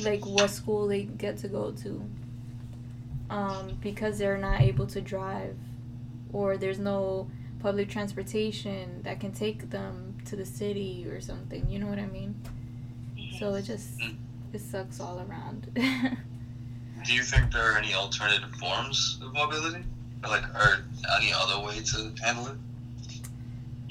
like 0.03 0.25
what 0.25 0.49
school 0.51 0.89
they 0.89 1.03
get 1.03 1.37
to 1.39 1.49
go 1.49 1.73
to. 1.83 2.03
Um, 3.31 3.79
because 3.81 4.19
they're 4.19 4.37
not 4.37 4.61
able 4.61 4.87
to 4.89 5.01
drive, 5.01 5.57
or 6.33 6.57
there's 6.57 6.81
no 6.81 7.31
public 7.61 7.89
transportation 7.89 9.03
that 9.05 9.21
can 9.21 9.33
take 9.33 9.71
them 9.71 10.19
to 10.25 10.37
the 10.37 10.45
city 10.45 11.07
or 11.09 11.21
something. 11.21 11.71
You 11.71 11.79
know 11.79 11.87
what 11.87 11.99
I 11.99 12.07
mean? 12.07 12.35
So 13.39 13.55
it 13.55 13.63
just 13.63 14.03
it 14.53 14.61
sucks 14.61 15.01
all 15.01 15.21
around. 15.21 15.69
Do 17.05 17.15
you 17.15 17.23
think 17.23 17.53
there 17.53 17.73
are 17.73 17.79
any 17.79 17.95
alternative 17.95 18.51
forms 18.57 19.19
of 19.23 19.33
mobility? 19.33 19.85
Or 20.23 20.31
like, 20.31 20.45
or 20.55 20.85
any 21.17 21.33
other 21.33 21.65
way 21.65 21.81
to 21.81 22.13
handle 22.23 22.49
it? 22.49 22.57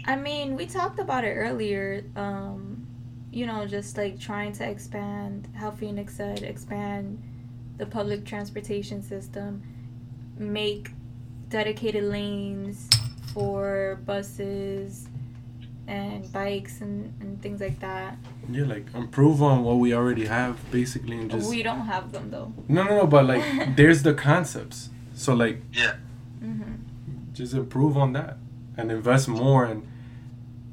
I 0.06 0.16
mean, 0.16 0.56
we 0.56 0.66
talked 0.66 1.00
about 1.00 1.24
it 1.24 1.34
earlier. 1.34 2.04
Um, 2.16 2.88
you 3.32 3.46
know, 3.46 3.66
just 3.66 3.98
like 3.98 4.20
trying 4.20 4.54
to 4.54 4.70
expand, 4.70 5.48
how 5.56 5.72
Phoenix 5.72 6.16
said, 6.16 6.44
expand 6.44 7.22
the 7.80 7.86
public 7.88 8.26
transportation 8.26 9.02
system, 9.02 9.64
make 10.38 10.92
dedicated 11.50 12.04
lanes 12.04 12.88
for 13.34 14.00
buses 14.06 15.08
and 15.88 16.32
bikes 16.32 16.82
and, 16.82 17.12
and 17.20 17.42
things 17.42 17.60
like 17.60 17.80
that. 17.80 18.16
yeah 18.52 18.64
like 18.66 18.86
improve 18.94 19.42
on 19.42 19.64
what 19.64 19.78
we 19.78 19.92
already 19.94 20.28
have 20.28 20.56
basically 20.70 21.18
and 21.18 21.32
just 21.32 21.50
we 21.50 21.64
don't 21.64 21.82
have 21.88 22.12
them 22.12 22.30
though. 22.30 22.54
no 22.68 22.84
no 22.84 22.98
no 22.98 23.08
but 23.08 23.26
like 23.26 23.44
there's 23.76 24.04
the 24.04 24.14
concepts 24.14 24.90
so 25.16 25.34
like 25.34 25.64
hmm 26.40 26.62
just 27.34 27.54
improve 27.56 27.98
on 27.98 28.14
that 28.14 28.38
and 28.78 28.92
invest 28.92 29.28
more 29.28 29.66
and 29.66 29.88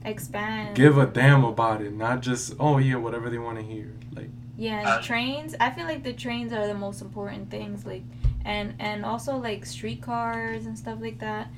Expand. 0.05 0.77
give 0.77 0.99
a 0.99 1.07
damn 1.07 1.45
about 1.45 1.81
it 1.81 1.95
not 1.95 2.21
just 2.21 2.55
oh 2.61 2.77
yeah 2.77 2.97
whatever 2.97 3.31
they 3.31 3.39
want 3.39 3.57
to 3.59 3.65
hear 3.65 3.93
like 4.15 4.29
Yeah, 4.57 4.83
Uh, 4.99 5.03
trains. 5.03 5.55
I 5.61 5.71
feel 5.71 5.85
like 5.87 6.03
the 6.03 6.13
trains 6.13 6.53
are 6.53 6.67
the 6.67 6.75
most 6.75 7.03
important 7.03 7.51
things. 7.51 7.85
Like, 7.85 8.03
and 8.45 8.75
and 8.79 9.05
also 9.05 9.37
like 9.37 9.67
streetcars 9.67 10.67
and 10.67 10.79
stuff 10.79 10.99
like 11.01 11.19
that. 11.21 11.49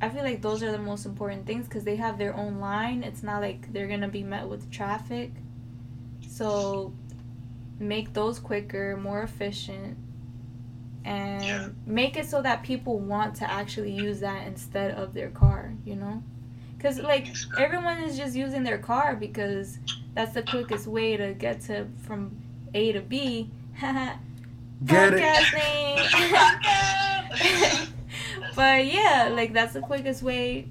I 0.00 0.08
feel 0.08 0.24
like 0.24 0.42
those 0.42 0.62
are 0.64 0.72
the 0.72 0.78
most 0.78 1.06
important 1.06 1.46
things 1.46 1.66
because 1.68 1.84
they 1.84 1.96
have 1.96 2.18
their 2.18 2.34
own 2.34 2.58
line. 2.58 3.04
It's 3.04 3.22
not 3.22 3.40
like 3.40 3.72
they're 3.72 3.86
gonna 3.86 4.08
be 4.08 4.24
met 4.24 4.48
with 4.48 4.70
traffic. 4.70 5.30
So, 6.26 6.92
make 7.78 8.12
those 8.12 8.38
quicker, 8.40 8.96
more 8.96 9.22
efficient, 9.22 9.96
and 11.04 11.62
Yeah. 11.62 11.68
make 11.86 12.16
it 12.16 12.26
so 12.26 12.42
that 12.42 12.62
people 12.62 12.98
want 12.98 13.36
to 13.36 13.50
actually 13.50 13.92
use 13.92 14.20
that 14.20 14.46
instead 14.46 14.92
of 14.92 15.14
their 15.14 15.30
car. 15.30 15.74
You 15.84 15.96
know, 15.96 16.22
because 16.76 16.98
like 16.98 17.36
everyone 17.56 18.02
is 18.02 18.16
just 18.16 18.34
using 18.34 18.64
their 18.64 18.78
car 18.78 19.14
because 19.16 19.78
that's 20.14 20.34
the 20.34 20.42
quickest 20.42 20.86
way 20.86 21.16
to 21.16 21.32
get 21.34 21.60
to 21.62 21.86
from 22.06 22.36
A 22.74 22.92
to 22.92 23.00
B. 23.00 23.50
Get 24.84 25.14
it. 25.14 25.22
Podcasting. 25.22 25.98
but 28.56 28.84
yeah, 28.86 29.30
like 29.32 29.52
that's 29.52 29.74
the 29.74 29.80
quickest 29.80 30.24
way 30.24 30.66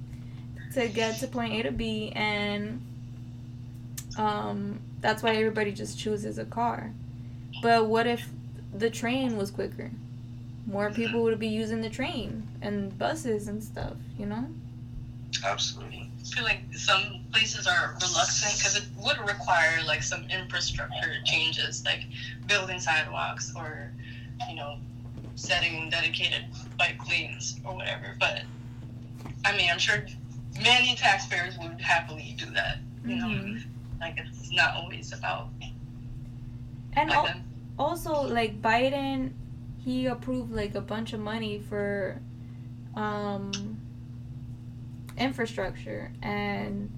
to 0.74 0.90
get 0.90 1.18
to 1.20 1.28
point 1.28 1.54
A 1.54 1.64
to 1.64 1.72
B, 1.72 2.12
and 2.14 2.82
um, 4.18 4.80
that's 5.00 5.24
why 5.24 5.36
everybody 5.36 5.72
just 5.72 5.98
chooses 5.98 6.38
a 6.38 6.46
car. 6.46 6.92
But 7.62 7.86
what 7.88 8.08
if 8.08 8.28
the 8.74 8.90
train 8.90 9.38
was 9.38 9.52
quicker? 9.52 9.92
More 10.66 10.92
people 10.92 11.24
would 11.24 11.40
be 11.40 11.48
using 11.48 11.82
the 11.82 11.90
train 11.90 12.48
and 12.62 12.98
buses 12.98 13.48
and 13.48 13.64
stuff, 13.64 13.96
you 14.18 14.26
know? 14.26 14.48
Absolutely. 15.44 16.01
Feel 16.32 16.44
like 16.44 16.62
some 16.74 17.26
places 17.34 17.68
are 17.68 17.96
reluctant 18.02 18.54
because 18.58 18.76
it 18.78 18.86
would 18.98 19.18
require 19.28 19.84
like 19.86 20.02
some 20.04 20.24
infrastructure 20.30 21.14
changes, 21.26 21.84
like 21.86 22.04
building 22.48 22.80
sidewalks 22.80 23.52
or, 23.56 23.92
you 24.50 24.56
know, 24.56 24.78
setting 25.36 25.90
dedicated 25.90 26.46
bike 26.78 27.06
lanes 27.10 27.60
or 27.66 27.76
whatever. 27.76 28.16
But 28.20 28.44
I 29.46 29.56
mean, 29.58 29.70
I'm 29.72 29.80
sure 29.80 30.06
many 30.62 30.96
taxpayers 30.96 31.58
would 31.58 31.82
happily 31.82 32.36
do 32.38 32.46
that. 32.52 32.78
You 33.06 33.18
know, 33.18 33.28
Mhm. 33.28 33.64
like 34.00 34.18
it's 34.18 34.52
not 34.52 34.76
always 34.76 35.12
about 35.14 35.50
And 36.94 37.10
like 37.10 37.18
al- 37.18 37.42
also 37.80 38.22
like 38.22 38.62
Biden 38.62 39.32
he 39.84 40.06
approved 40.06 40.52
like 40.52 40.76
a 40.76 40.82
bunch 40.82 41.14
of 41.14 41.20
money 41.20 41.60
for 41.60 42.22
um 42.96 43.71
infrastructure 45.18 46.12
and 46.22 46.90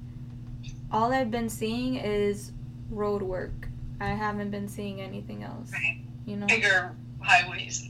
all 0.91 1.11
I've 1.11 1.31
been 1.31 1.49
seeing 1.49 1.95
is 1.95 2.51
road 2.89 3.21
work. 3.21 3.67
I 3.99 4.09
haven't 4.09 4.51
been 4.51 4.67
seeing 4.67 5.01
anything 5.01 5.43
else. 5.43 5.71
Right. 5.71 5.99
You 6.25 6.37
know? 6.37 6.47
bigger 6.47 6.95
highways 7.21 7.89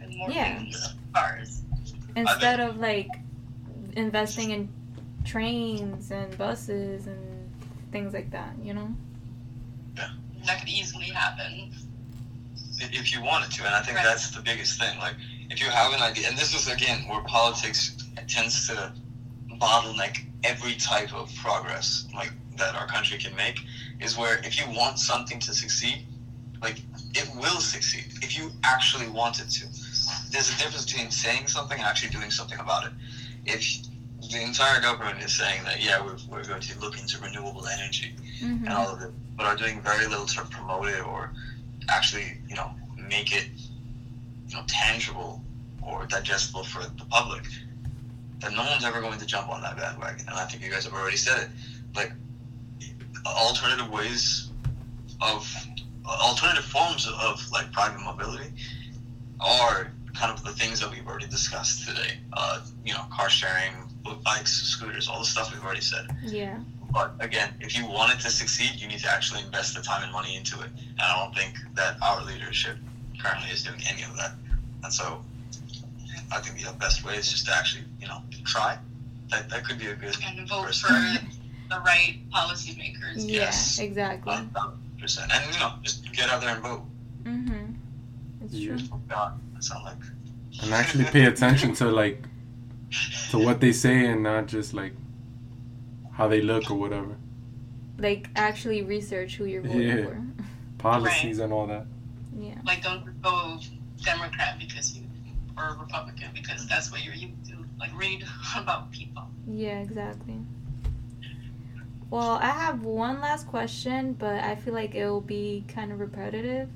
and 0.00 0.16
more 0.16 0.30
Yeah. 0.30 0.62
cars. 1.12 1.62
Instead 2.16 2.60
of 2.60 2.78
like 2.78 3.08
investing 3.96 4.50
in 4.50 4.68
trains 5.24 6.10
and 6.10 6.36
buses 6.38 7.06
and 7.06 7.50
things 7.92 8.12
like 8.14 8.30
that, 8.30 8.52
you 8.62 8.74
know? 8.74 8.94
Yeah. 9.96 10.10
That 10.46 10.60
could 10.60 10.68
easily 10.68 11.06
happen. 11.06 11.72
if- 12.80 12.92
if 12.92 13.12
you 13.14 13.22
wanted 13.22 13.50
to, 13.52 13.64
and 13.64 13.72
I 13.74 13.80
think 13.82 13.96
Right. 13.96 14.04
that's 14.04 14.30
the 14.30 14.42
biggest 14.42 14.80
thing. 14.80 14.98
Like, 14.98 15.14
if 15.48 15.60
you 15.60 15.70
have 15.70 15.92
an 15.92 16.02
idea, 16.02 16.28
and 16.28 16.36
this 16.36 16.52
is 16.54 16.66
again 16.66 17.06
where 17.06 17.20
politics 17.22 17.96
tends 18.26 18.66
to 18.66 18.92
bottleneck 19.60 20.18
every 20.44 20.74
type 20.74 21.12
of 21.14 21.34
progress 21.36 22.06
like 22.14 22.32
that 22.56 22.74
our 22.74 22.86
country 22.86 23.18
can 23.18 23.34
make 23.36 23.58
is 24.00 24.16
where 24.18 24.38
if 24.44 24.58
you 24.58 24.66
want 24.76 24.98
something 24.98 25.38
to 25.40 25.54
succeed, 25.54 26.06
like 26.62 26.78
it 27.14 27.28
will 27.36 27.60
succeed 27.60 28.06
if 28.22 28.36
you 28.38 28.50
actually 28.64 29.08
want 29.08 29.40
it 29.40 29.48
to. 29.50 29.66
There's 30.30 30.50
a 30.54 30.58
difference 30.58 30.84
between 30.84 31.10
saying 31.10 31.46
something 31.48 31.78
and 31.78 31.86
actually 31.86 32.10
doing 32.10 32.30
something 32.30 32.58
about 32.58 32.86
it. 32.86 32.92
If 33.46 33.62
the 34.30 34.42
entire 34.42 34.80
government 34.80 35.22
is 35.22 35.32
saying 35.34 35.64
that 35.64 35.82
yeah 35.84 36.00
we're, 36.04 36.16
we're 36.30 36.44
going 36.44 36.60
to 36.62 36.78
look 36.80 36.98
into 36.98 37.18
renewable 37.20 37.66
energy 37.66 38.16
Mhm. 38.40 38.60
and 38.66 38.68
all 38.68 38.88
of 38.94 39.02
it, 39.02 39.12
but 39.36 39.46
are 39.46 39.56
doing 39.56 39.80
very 39.82 40.06
little 40.06 40.26
to 40.26 40.42
promote 40.46 40.88
it 40.88 41.00
or 41.04 41.32
actually, 41.88 42.40
you 42.48 42.56
know, 42.56 42.70
make 43.08 43.34
it, 43.34 43.46
you 44.48 44.56
know, 44.56 44.62
tangible 44.66 45.42
or 45.82 46.06
digestible 46.06 46.64
for 46.64 46.82
the 46.82 47.04
public, 47.10 47.44
then 48.44 48.54
no 48.54 48.62
one's 48.64 48.84
ever 48.84 49.00
going 49.00 49.18
to 49.18 49.26
jump 49.26 49.48
on 49.48 49.62
that 49.62 49.76
bandwagon. 49.76 50.26
And 50.28 50.36
I 50.36 50.44
think 50.44 50.62
you 50.62 50.70
guys 50.70 50.84
have 50.84 50.92
already 50.92 51.16
said 51.16 51.42
it. 51.42 51.48
Like, 51.94 52.12
alternative 53.26 53.90
ways 53.90 54.50
of, 55.20 55.50
alternative 56.06 56.64
forms 56.64 57.08
of, 57.20 57.40
like, 57.50 57.72
private 57.72 58.00
mobility 58.00 58.50
are 59.40 59.92
kind 60.14 60.32
of 60.32 60.44
the 60.44 60.52
things 60.52 60.80
that 60.80 60.90
we've 60.90 61.06
already 61.06 61.26
discussed 61.26 61.88
today. 61.88 62.18
Uh, 62.32 62.60
you 62.84 62.92
know, 62.92 63.04
car 63.12 63.30
sharing, 63.30 63.72
bikes, 64.24 64.52
scooters, 64.52 65.08
all 65.08 65.18
the 65.18 65.24
stuff 65.24 65.52
we've 65.52 65.64
already 65.64 65.80
said. 65.80 66.06
Yeah. 66.22 66.60
But 66.92 67.14
again, 67.18 67.54
if 67.60 67.76
you 67.76 67.86
want 67.86 68.12
it 68.12 68.20
to 68.20 68.30
succeed, 68.30 68.80
you 68.80 68.86
need 68.86 69.00
to 69.00 69.10
actually 69.10 69.42
invest 69.42 69.74
the 69.74 69.82
time 69.82 70.04
and 70.04 70.12
money 70.12 70.36
into 70.36 70.60
it. 70.60 70.68
And 70.76 71.00
I 71.00 71.24
don't 71.24 71.34
think 71.34 71.56
that 71.74 71.96
our 72.00 72.24
leadership 72.24 72.76
currently 73.20 73.50
is 73.50 73.64
doing 73.64 73.80
any 73.90 74.02
of 74.04 74.16
that. 74.16 74.32
And 74.84 74.92
so 74.92 75.24
I 76.32 76.40
think 76.40 76.64
the 76.64 76.72
best 76.74 77.04
way 77.04 77.14
is 77.16 77.30
just 77.30 77.46
to 77.46 77.54
actually, 77.56 77.84
you 78.00 78.06
know, 78.08 78.22
try. 78.44 78.78
That, 79.30 79.48
that 79.50 79.64
could 79.64 79.78
be 79.78 79.86
a 79.86 79.94
good 79.94 80.14
And 80.24 80.48
vote 80.48 80.66
first 80.66 80.82
for 80.86 80.92
the 80.92 81.80
right 81.80 82.18
policymakers. 82.32 83.16
Yeah. 83.16 83.40
Yes. 83.42 83.78
Exactly. 83.78 84.34
uh, 84.54 84.70
percent. 85.00 85.32
And 85.34 85.52
you 85.54 85.58
know, 85.60 85.72
just 85.82 86.10
get 86.12 86.28
out 86.30 86.40
there 86.40 86.54
and 86.54 86.62
vote. 86.62 86.82
Mhm. 87.24 87.74
It's 88.44 88.54
Yeah. 88.54 88.76
true. 88.76 88.88
Oh 88.92 89.00
God, 89.08 89.40
that 89.54 89.64
sound 89.64 89.84
like 89.84 89.96
and 90.62 90.72
actually 90.72 91.04
pay 91.04 91.24
attention 91.24 91.74
to 91.74 91.86
like 91.90 92.22
to 93.30 93.38
what 93.38 93.60
they 93.60 93.72
say 93.72 94.06
and 94.06 94.22
not 94.22 94.46
just 94.46 94.72
like 94.74 94.92
how 96.12 96.28
they 96.28 96.40
look 96.40 96.70
or 96.70 96.74
whatever 96.76 97.16
Like 97.98 98.28
actually 98.36 98.82
research 98.82 99.34
who 99.36 99.46
you're 99.46 99.62
voting 99.62 99.80
Yeah. 99.80 100.04
for. 100.04 100.22
policies 100.78 101.38
and 101.40 101.52
all 101.52 101.66
that. 101.66 101.86
Yeah. 102.38 102.54
Like, 102.64 102.82
don't 102.82 103.20
go 103.22 103.58
Democrat 104.04 104.58
because 104.58 104.94
you, 104.96 105.03
or 105.56 105.76
Republican 105.80 106.30
because 106.34 106.66
that's 106.68 106.90
what 106.90 107.04
you're 107.04 107.14
used 107.14 107.44
to. 107.46 107.64
Like, 107.78 107.96
read 107.98 108.24
about 108.56 108.90
people. 108.90 109.28
Yeah, 109.46 109.80
exactly. 109.80 110.40
Well, 112.10 112.38
I 112.40 112.50
have 112.50 112.84
one 112.84 113.20
last 113.20 113.46
question, 113.48 114.12
but 114.12 114.42
I 114.44 114.54
feel 114.54 114.74
like 114.74 114.94
it 114.94 115.08
will 115.08 115.20
be 115.20 115.64
kind 115.68 115.90
of 115.90 116.00
repetitive. 116.00 116.68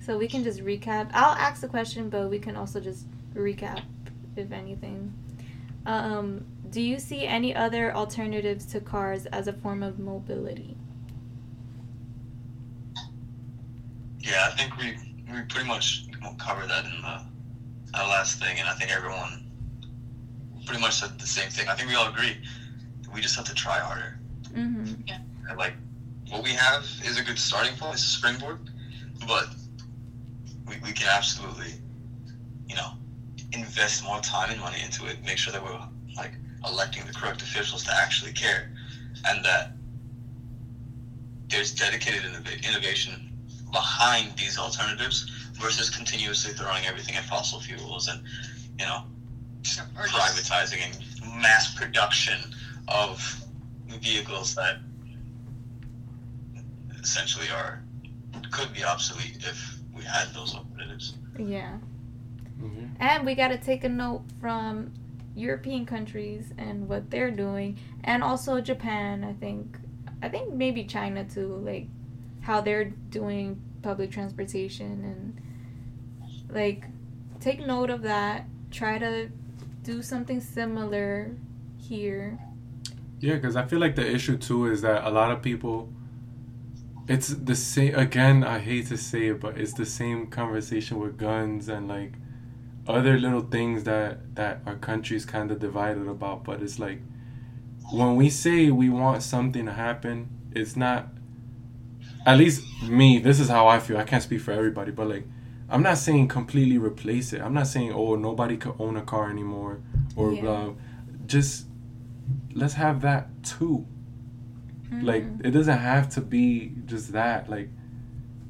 So 0.00 0.18
we 0.18 0.28
can 0.28 0.44
just 0.44 0.60
recap. 0.60 1.10
I'll 1.12 1.34
ask 1.34 1.60
the 1.60 1.68
question, 1.68 2.08
but 2.08 2.28
we 2.28 2.38
can 2.38 2.56
also 2.56 2.78
just 2.78 3.06
recap 3.34 3.82
if 4.36 4.52
anything. 4.52 5.12
Um, 5.86 6.44
do 6.70 6.80
you 6.80 6.98
see 6.98 7.26
any 7.26 7.54
other 7.54 7.94
alternatives 7.94 8.66
to 8.66 8.80
cars 8.80 9.26
as 9.26 9.48
a 9.48 9.52
form 9.52 9.82
of 9.82 9.98
mobility? 9.98 10.76
Yeah, 14.20 14.50
I 14.50 14.56
think 14.56 14.76
we 14.78 14.96
we 15.32 15.42
pretty 15.42 15.66
much 15.66 16.06
covered 16.38 16.68
that 16.68 16.84
in 16.84 17.02
the 17.02 17.20
our 17.96 18.08
last 18.08 18.38
thing, 18.38 18.58
and 18.58 18.68
I 18.68 18.74
think 18.74 18.90
everyone 18.90 19.44
pretty 20.66 20.80
much 20.80 20.94
said 20.94 21.18
the 21.18 21.26
same 21.26 21.50
thing. 21.50 21.68
I 21.68 21.74
think 21.74 21.88
we 21.88 21.94
all 21.94 22.08
agree. 22.08 22.36
We 23.12 23.20
just 23.20 23.36
have 23.36 23.44
to 23.46 23.54
try 23.54 23.78
harder. 23.78 24.18
Mm-hmm. 24.48 25.02
And 25.48 25.58
like 25.58 25.74
what 26.30 26.42
we 26.42 26.50
have 26.50 26.82
is 27.04 27.18
a 27.18 27.22
good 27.22 27.38
starting 27.38 27.76
point, 27.76 27.94
it's 27.94 28.04
a 28.04 28.08
springboard, 28.08 28.58
but 29.26 29.46
we, 30.66 30.76
we 30.82 30.92
can 30.92 31.08
absolutely, 31.08 31.72
you 32.68 32.74
know, 32.74 32.92
invest 33.52 34.02
more 34.04 34.20
time 34.20 34.50
and 34.50 34.60
money 34.60 34.78
into 34.82 35.06
it. 35.06 35.22
Make 35.24 35.38
sure 35.38 35.52
that 35.52 35.62
we're 35.62 35.78
like 36.16 36.32
electing 36.66 37.04
the 37.06 37.12
correct 37.12 37.42
officials 37.42 37.84
to 37.84 37.94
actually 37.94 38.32
care, 38.32 38.70
and 39.26 39.44
that 39.44 39.72
there's 41.48 41.72
dedicated 41.72 42.22
innov- 42.22 42.68
innovation 42.68 43.30
behind 43.70 44.36
these 44.36 44.58
alternatives 44.58 45.43
versus 45.54 45.90
continuously 45.90 46.52
throwing 46.52 46.84
everything 46.86 47.14
at 47.16 47.24
fossil 47.24 47.60
fuels 47.60 48.08
and 48.08 48.20
you 48.78 48.84
know 48.84 49.04
Or 49.96 50.06
just, 50.06 50.14
privatizing 50.14 50.80
and 50.84 51.42
mass 51.42 51.74
production 51.74 52.38
of 52.88 53.40
vehicles 54.00 54.54
that 54.54 54.78
essentially 57.02 57.48
are 57.50 57.82
could 58.50 58.72
be 58.72 58.84
obsolete 58.84 59.36
if 59.40 59.78
we 59.96 60.02
had 60.04 60.28
those 60.34 60.54
alternatives. 60.54 61.14
Yeah. 61.38 61.78
Mhm. 62.60 62.90
And 63.00 63.26
we 63.26 63.34
got 63.34 63.48
to 63.48 63.58
take 63.58 63.84
a 63.84 63.88
note 63.88 64.22
from 64.40 64.92
European 65.34 65.86
countries 65.86 66.52
and 66.56 66.88
what 66.88 67.10
they're 67.10 67.30
doing, 67.30 67.78
and 68.04 68.22
also 68.22 68.60
Japan. 68.60 69.24
I 69.24 69.32
think, 69.32 69.78
I 70.22 70.28
think 70.28 70.54
maybe 70.54 70.84
China 70.84 71.24
too, 71.24 71.56
like 71.56 71.88
how 72.40 72.60
they're 72.60 72.84
doing 72.84 73.60
public 73.84 74.10
transportation 74.10 75.04
and 75.04 75.40
like 76.48 76.86
take 77.38 77.64
note 77.64 77.90
of 77.90 78.02
that. 78.02 78.46
Try 78.70 78.98
to 78.98 79.28
do 79.82 80.02
something 80.02 80.40
similar 80.40 81.36
here. 81.78 82.38
Yeah, 83.20 83.34
because 83.34 83.54
I 83.54 83.64
feel 83.66 83.78
like 83.78 83.94
the 83.94 84.10
issue 84.10 84.36
too 84.36 84.66
is 84.66 84.80
that 84.82 85.04
a 85.04 85.10
lot 85.10 85.30
of 85.30 85.42
people, 85.42 85.92
it's 87.06 87.28
the 87.28 87.54
same. 87.54 87.94
Again, 87.94 88.42
I 88.42 88.58
hate 88.58 88.86
to 88.88 88.96
say 88.96 89.28
it, 89.28 89.40
but 89.40 89.58
it's 89.58 89.74
the 89.74 89.86
same 89.86 90.26
conversation 90.26 90.98
with 90.98 91.16
guns 91.16 91.68
and 91.68 91.86
like 91.86 92.14
other 92.88 93.18
little 93.18 93.42
things 93.42 93.84
that 93.84 94.34
that 94.34 94.60
our 94.66 94.76
country's 94.76 95.24
kind 95.24 95.50
of 95.50 95.60
divided 95.60 96.08
about. 96.08 96.42
But 96.44 96.62
it's 96.62 96.78
like 96.78 97.00
when 97.92 98.16
we 98.16 98.30
say 98.30 98.70
we 98.70 98.88
want 98.88 99.22
something 99.22 99.66
to 99.66 99.72
happen, 99.72 100.30
it's 100.52 100.74
not. 100.74 101.08
At 102.26 102.38
least 102.38 102.64
me, 102.88 103.18
this 103.18 103.38
is 103.40 103.48
how 103.48 103.66
I 103.66 103.78
feel. 103.78 103.98
I 103.98 104.04
can't 104.04 104.22
speak 104.22 104.40
for 104.40 104.52
everybody, 104.52 104.90
but 104.92 105.08
like, 105.08 105.26
I'm 105.68 105.82
not 105.82 105.98
saying 105.98 106.28
completely 106.28 106.78
replace 106.78 107.32
it. 107.32 107.40
I'm 107.42 107.54
not 107.54 107.66
saying 107.66 107.92
oh 107.92 108.14
nobody 108.16 108.56
could 108.56 108.74
own 108.78 108.96
a 108.96 109.02
car 109.02 109.30
anymore 109.30 109.80
or 110.16 110.32
Yeah. 110.32 110.40
blah. 110.40 110.70
Just 111.26 111.66
let's 112.54 112.74
have 112.74 113.00
that 113.02 113.28
too. 113.42 113.86
Like 115.02 115.24
Mhm. 115.24 115.44
it 115.46 115.50
doesn't 115.50 115.78
have 115.78 116.08
to 116.10 116.20
be 116.20 116.72
just 116.86 117.12
that. 117.12 117.50
Like 117.50 117.70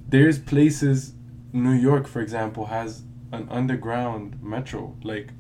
there's 0.08 0.38
places 0.38 1.14
New 1.52 1.72
York 1.72 2.06
for 2.06 2.20
example 2.20 2.66
has 2.66 3.02
an 3.32 3.46
underground 3.50 4.36
metro. 4.42 4.94
Like 5.02 5.32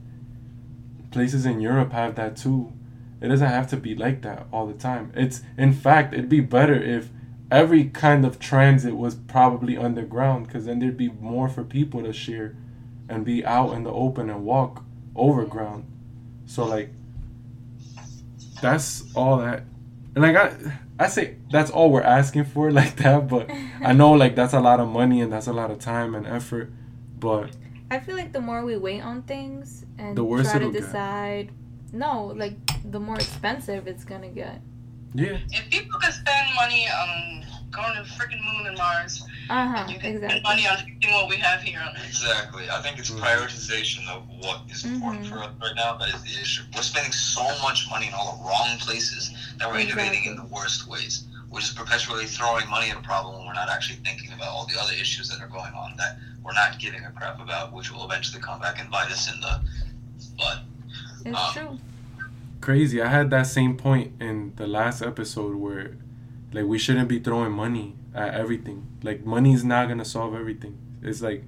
places 1.10 1.44
in 1.46 1.60
Europe 1.60 1.92
have 1.92 2.14
that 2.16 2.36
too. 2.36 2.72
It 3.20 3.28
doesn't 3.28 3.48
have 3.48 3.68
to 3.68 3.76
be 3.76 3.94
like 3.94 4.22
that 4.22 4.46
all 4.52 4.66
the 4.66 4.74
time. 4.74 5.12
It's 5.14 5.42
in 5.58 5.72
fact 5.72 6.14
it'd 6.14 6.28
be 6.28 6.40
better 6.40 6.74
if 6.74 7.10
every 7.50 7.84
kind 7.84 8.24
of 8.24 8.38
transit 8.38 8.96
was 8.96 9.14
probably 9.14 9.76
underground 9.76 10.48
cuz 10.48 10.64
then 10.64 10.78
there'd 10.78 10.96
be 10.96 11.10
more 11.20 11.48
for 11.48 11.62
people 11.62 12.02
to 12.02 12.12
share 12.12 12.56
and 13.08 13.24
be 13.24 13.44
out 13.44 13.72
in 13.74 13.84
the 13.84 13.90
open 13.92 14.30
and 14.30 14.44
walk 14.44 14.82
overground. 15.14 15.84
Mm-hmm. 15.84 16.46
So 16.46 16.64
like 16.66 16.90
that's 18.62 19.04
all 19.14 19.38
that 19.38 19.64
and 20.14 20.22
like 20.22 20.36
I 20.36 20.52
I 20.98 21.08
say 21.08 21.36
that's 21.50 21.70
all 21.70 21.90
we're 21.90 22.02
asking 22.02 22.44
for 22.44 22.70
like 22.80 22.96
that, 22.96 23.28
but 23.28 23.50
I 23.80 23.92
know 23.92 24.12
like 24.12 24.34
that's 24.36 24.54
a 24.54 24.60
lot 24.60 24.80
of 24.80 24.88
money 24.88 25.20
and 25.20 25.32
that's 25.32 25.46
a 25.48 25.52
lot 25.52 25.70
of 25.70 25.78
time 25.78 26.14
and 26.14 26.26
effort, 26.26 26.72
but 27.18 27.50
I 27.90 27.98
feel 28.00 28.16
like 28.16 28.32
the 28.32 28.40
more 28.40 28.64
we 28.64 28.76
wait 28.76 29.02
on 29.02 29.22
things 29.22 29.84
and 29.98 30.16
The 30.16 30.24
worse 30.24 30.50
try 30.50 30.60
to 30.60 30.68
it'll 30.68 30.72
get. 30.72 30.82
decide, 30.82 31.50
no, 31.92 32.26
like 32.36 32.56
the 32.90 33.00
more 33.00 33.16
expensive 33.16 33.86
it's 33.86 34.04
gonna 34.04 34.28
get. 34.28 34.60
Yeah, 35.14 35.38
if 35.50 35.70
people 35.70 35.98
could 36.00 36.12
spend 36.12 36.54
money 36.56 36.86
on 36.88 37.44
going 37.70 37.94
to 37.96 38.02
the 38.02 38.08
freaking 38.08 38.42
moon 38.44 38.66
and 38.66 38.76
Mars, 38.78 39.22
Uh 39.48 39.68
huh. 39.68 39.76
and 39.78 39.90
you 39.90 39.98
can 39.98 40.14
Exactly. 40.16 40.40
spend 40.40 40.42
money 40.42 40.66
on 40.68 40.76
fixing 40.78 41.12
what 41.12 41.28
we 41.28 41.36
have 41.36 41.60
here 41.62 41.80
on 41.80 41.96
Earth. 41.96 42.06
Exactly. 42.06 42.68
I 42.70 42.80
think 42.82 42.98
it's 42.98 43.10
Mhm. 43.10 43.20
prioritization 43.20 44.08
of 44.08 44.26
what 44.28 44.62
is 44.68 44.84
important 44.84 45.24
Mhm. 45.24 45.28
for 45.28 45.42
us 45.44 45.50
right 45.60 45.74
now 45.76 45.96
that 45.96 46.08
is 46.08 46.22
the 46.22 46.40
issue. 46.40 46.62
We're 46.74 46.82
spending 46.82 47.12
so 47.12 47.42
much 47.62 47.88
money 47.90 48.06
in 48.08 48.14
all 48.14 48.36
the 48.36 48.44
wrong 48.44 48.78
places 48.78 49.30
that 49.58 49.68
we're 49.70 49.80
innovating 49.80 50.24
in 50.24 50.36
the 50.36 50.44
worst 50.44 50.86
ways. 50.86 51.24
We're 51.48 51.60
just 51.60 51.76
perpetually 51.76 52.26
throwing 52.26 52.68
money 52.68 52.90
at 52.90 52.96
a 52.96 53.00
problem 53.00 53.36
when 53.36 53.46
we're 53.46 53.54
not 53.54 53.68
actually 53.68 53.98
thinking 54.04 54.32
about 54.32 54.48
all 54.48 54.66
the 54.66 54.80
other 54.80 54.94
issues 54.94 55.28
that 55.28 55.40
are 55.40 55.46
going 55.48 55.74
on 55.74 55.96
that 55.96 56.18
we're 56.42 56.52
not 56.54 56.78
giving 56.78 57.04
a 57.04 57.10
crap 57.12 57.40
about, 57.40 57.72
which 57.72 57.90
will 57.92 58.04
eventually 58.04 58.40
come 58.42 58.60
back 58.60 58.80
and 58.80 58.90
bite 58.90 59.10
us 59.10 59.32
in 59.32 59.40
the 59.40 59.60
butt. 60.36 60.64
It's 61.24 61.38
Um, 61.38 61.52
true. 61.52 61.78
Crazy. 62.64 63.02
I 63.02 63.08
had 63.08 63.28
that 63.30 63.46
same 63.46 63.76
point 63.76 64.12
in 64.20 64.54
the 64.56 64.66
last 64.66 65.02
episode 65.02 65.54
where 65.56 65.96
like 66.52 66.64
we 66.64 66.78
shouldn't 66.78 67.08
be 67.08 67.18
throwing 67.18 67.52
money 67.52 67.94
at 68.14 68.34
everything. 68.34 68.86
Like 69.02 69.24
money 69.24 69.52
is 69.52 69.64
not 69.64 69.88
gonna 69.88 70.04
solve 70.04 70.34
everything. 70.34 70.78
It's 71.02 71.20
like 71.20 71.44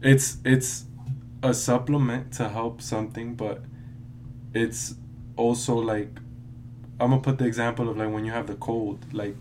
it's 0.00 0.38
it's 0.44 0.84
a 1.42 1.52
supplement 1.52 2.32
to 2.34 2.48
help 2.48 2.80
something, 2.80 3.34
but 3.34 3.62
it's 4.54 4.94
also 5.36 5.74
like 5.74 6.10
I'm 7.00 7.10
gonna 7.10 7.20
put 7.22 7.38
the 7.38 7.46
example 7.46 7.88
of 7.88 7.96
like 7.96 8.12
when 8.12 8.24
you 8.24 8.32
have 8.32 8.46
the 8.46 8.54
cold, 8.54 9.12
like 9.12 9.36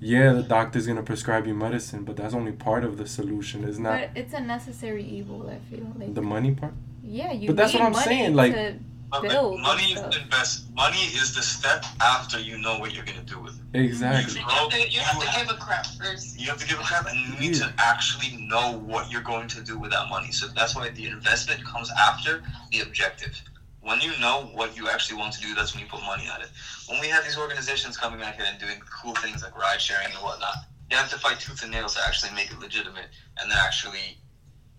yeah, 0.00 0.32
the 0.32 0.42
doctor's 0.42 0.86
gonna 0.88 1.02
prescribe 1.02 1.46
you 1.46 1.54
medicine, 1.54 2.04
but 2.04 2.16
that's 2.16 2.34
only 2.34 2.52
part 2.52 2.82
of 2.84 2.96
the 2.98 3.06
solution. 3.06 3.62
It's 3.64 3.78
not 3.78 3.92
But 4.00 4.10
it's 4.16 4.34
a 4.34 4.40
necessary 4.40 5.04
evil. 5.04 5.48
I 5.48 5.58
feel 5.70 5.86
like 5.96 6.14
the 6.14 6.22
money 6.22 6.52
part. 6.52 6.74
yeah, 7.02 7.30
you. 7.32 7.46
But 7.46 7.56
that's 7.56 7.74
what 7.74 7.82
I'm 7.82 7.94
saying, 7.94 8.34
like- 8.34 8.54
to 8.54 8.58
But 8.58 8.72
the 8.72 8.93
Build 9.22 9.60
money 9.60 9.92
is 9.92 10.00
the 10.00 10.20
invest. 10.22 10.72
Money 10.74 11.04
is 11.14 11.34
the 11.34 11.42
step 11.42 11.84
after 12.00 12.38
you 12.38 12.58
know 12.58 12.78
what 12.78 12.94
you're 12.94 13.04
gonna 13.04 13.22
do 13.22 13.38
with 13.38 13.54
it. 13.54 13.78
Exactly. 13.78 14.40
You 14.40 14.46
have 14.46 14.70
to, 14.70 14.90
you 14.90 15.00
have 15.00 15.20
to 15.20 15.38
give 15.38 15.50
a 15.50 15.60
crap 15.60 15.86
first. 15.86 16.38
You 16.38 16.46
have 16.48 16.58
to 16.58 16.66
give 16.66 16.78
a 16.78 16.82
crap, 16.82 17.06
and 17.08 17.18
you 17.18 17.38
need 17.40 17.54
to 17.56 17.72
actually 17.78 18.36
know 18.48 18.78
what 18.84 19.10
you're 19.10 19.22
going 19.22 19.48
to 19.48 19.62
do 19.62 19.78
with 19.78 19.90
that 19.90 20.08
money. 20.08 20.30
So 20.32 20.46
that's 20.48 20.76
why 20.76 20.90
the 20.90 21.06
investment 21.06 21.64
comes 21.64 21.90
after 21.98 22.42
the 22.70 22.80
objective. 22.80 23.40
When 23.80 24.00
you 24.00 24.12
know 24.20 24.50
what 24.54 24.76
you 24.76 24.88
actually 24.88 25.18
want 25.18 25.34
to 25.34 25.40
do, 25.40 25.54
that's 25.54 25.74
when 25.74 25.84
you 25.84 25.90
put 25.90 26.02
money 26.02 26.24
at 26.32 26.40
it. 26.40 26.48
When 26.88 27.00
we 27.00 27.08
have 27.08 27.24
these 27.24 27.36
organizations 27.36 27.96
coming 27.96 28.22
out 28.22 28.34
here 28.34 28.46
and 28.48 28.58
doing 28.58 28.80
cool 29.02 29.14
things 29.16 29.42
like 29.42 29.56
ride 29.58 29.80
sharing 29.80 30.06
and 30.06 30.14
whatnot, 30.16 30.54
you 30.90 30.96
have 30.96 31.10
to 31.10 31.18
fight 31.18 31.40
tooth 31.40 31.62
and 31.62 31.72
nail 31.72 31.88
to 31.88 32.00
actually 32.06 32.32
make 32.34 32.50
it 32.50 32.58
legitimate 32.60 33.08
and 33.38 33.50
then 33.50 33.58
actually 33.60 34.18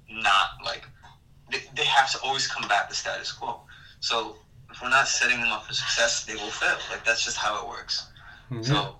not 0.10 0.52
like 0.64 0.86
they, 1.52 1.60
they 1.76 1.86
have 1.86 2.12
to 2.14 2.20
always 2.24 2.48
combat 2.48 2.90
the 2.90 2.96
status 2.96 3.32
quo. 3.32 3.62
So 4.06 4.36
if 4.70 4.84
we're 4.84 4.90
not 4.90 5.08
setting 5.08 5.40
them 5.42 5.52
up 5.52 5.66
for 5.66 5.74
success, 5.74 6.26
they 6.26 6.36
will 6.36 6.52
fail. 6.52 6.78
Like 6.92 7.04
that's 7.04 7.26
just 7.26 7.38
how 7.38 7.60
it 7.60 7.68
works. 7.68 8.06
Yeah. 8.52 8.62
So 8.62 8.96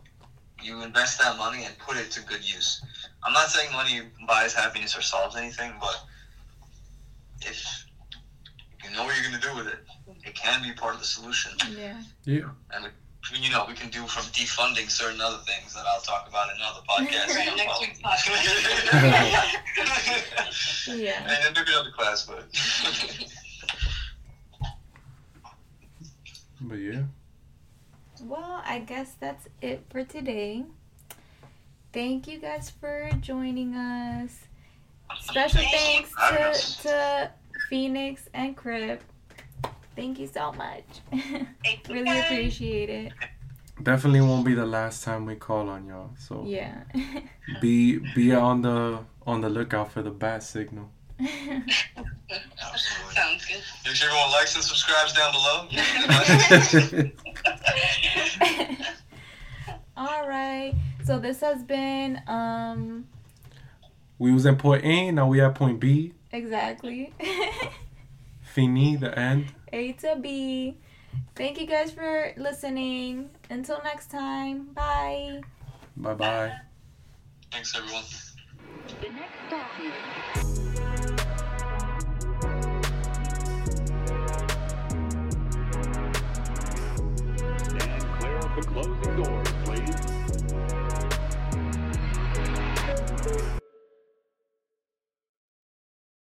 you 0.64 0.82
invest 0.82 1.20
that 1.20 1.38
money 1.38 1.64
and 1.64 1.78
put 1.78 1.96
it 1.96 2.10
to 2.14 2.22
good 2.22 2.44
use. 2.44 2.84
I'm 3.24 3.32
not 3.32 3.50
saying 3.50 3.72
money 3.72 4.02
buys 4.28 4.56
happiness 4.56 4.98
or 4.98 5.02
solves 5.02 5.36
anything, 5.36 5.74
but 5.80 5.96
if 7.42 7.86
you 8.84 8.90
know 8.96 9.04
what 9.04 9.16
you're 9.16 9.30
gonna 9.30 9.40
do 9.44 9.56
with 9.56 9.68
it, 9.68 9.86
it 10.26 10.34
can 10.34 10.64
be 10.64 10.72
part 10.72 10.96
of 10.96 11.00
the 11.00 11.06
solution. 11.06 11.52
yeah. 11.78 12.02
Yeah. 12.24 12.50
And 12.74 12.90
we, 13.32 13.38
you 13.40 13.52
know, 13.52 13.66
we 13.68 13.76
can 13.76 13.92
do 13.92 14.08
from 14.08 14.24
defunding 14.34 14.90
certain 14.90 15.22
other 15.22 15.44
things 15.46 15.76
that 15.76 15.86
I'll 15.86 16.02
talk 16.02 16.28
about 16.28 16.50
in 16.50 16.56
another 16.58 16.82
podcast. 16.90 17.30
Right, 17.36 17.56
next 17.56 17.80
week's 17.80 18.02
podcast. 18.02 18.56
Yeah. 20.98 21.22
And 21.22 21.30
then 21.30 21.54
took 21.54 21.68
another 21.68 21.92
class, 21.92 22.26
but 22.26 22.46
But 26.62 26.76
yeah. 26.76 27.04
Well, 28.24 28.62
I 28.66 28.80
guess 28.80 29.14
that's 29.20 29.48
it 29.62 29.84
for 29.90 30.04
today. 30.04 30.64
Thank 31.94 32.28
you 32.28 32.40
guys 32.40 32.70
for 32.70 33.10
joining 33.22 33.76
us. 33.76 34.40
Special 35.22 35.62
thanks 35.62 36.12
to, 36.82 36.82
to 36.84 37.32
Phoenix 37.70 38.28
and 38.34 38.56
Crypt. 38.56 39.04
Thank 39.96 40.20
you 40.20 40.28
so 40.28 40.52
much. 40.54 40.84
Thank 41.64 41.88
really 41.88 42.06
guys. 42.06 42.26
appreciate 42.26 42.90
it. 42.90 43.14
Definitely 43.82 44.22
won't 44.22 44.46
be 44.46 44.54
the 44.54 44.66
last 44.66 45.04
time 45.04 45.26
we 45.26 45.36
call 45.36 45.70
on 45.70 45.86
y'all. 45.88 46.10
So 46.18 46.44
Yeah. 46.46 46.84
be 47.62 48.00
be 48.14 48.34
on 48.34 48.62
the 48.62 49.00
on 49.26 49.42
the 49.42 49.50
lookout 49.50 49.92
for 49.92 50.02
the 50.02 50.12
bat 50.12 50.44
signal. 50.44 50.90
Absolutely. 51.20 53.14
Sounds 53.14 53.46
good. 53.46 53.62
Make 53.86 53.96
sure 53.96 54.10
everyone 54.10 54.32
likes 54.32 54.56
and 54.56 54.64
subscribes 54.64 55.14
down 55.14 55.32
below. 55.32 55.68
All 59.98 60.28
right. 60.28 60.74
So 61.06 61.20
this 61.20 61.40
has 61.42 61.64
been 61.64 62.22
um 62.28 63.08
We 64.18 64.34
was 64.34 64.46
at 64.46 64.58
point 64.58 64.84
A, 64.84 65.12
now 65.12 65.28
we 65.28 65.42
at 65.42 65.56
point 65.56 65.80
B. 65.80 66.14
exactly 66.32 67.14
Fini, 68.42 68.96
the 68.96 69.18
end. 69.18 69.54
A 69.74 69.92
to 69.94 70.18
B. 70.22 70.78
Thank 71.36 71.60
you 71.60 71.68
guys 71.68 71.92
for 71.92 72.34
listening. 72.38 73.30
Until 73.50 73.82
next 73.84 74.10
time. 74.10 74.68
Bye. 74.74 75.42
Bye 75.98 76.14
bye. 76.14 76.54
Thanks, 77.52 77.76
everyone. 77.76 78.04
The 79.02 79.10
next 79.10 79.36
stop 79.48 79.68
the 88.56 88.62
closing 88.62 89.16
doors, 89.22 89.48
please. 89.66 90.16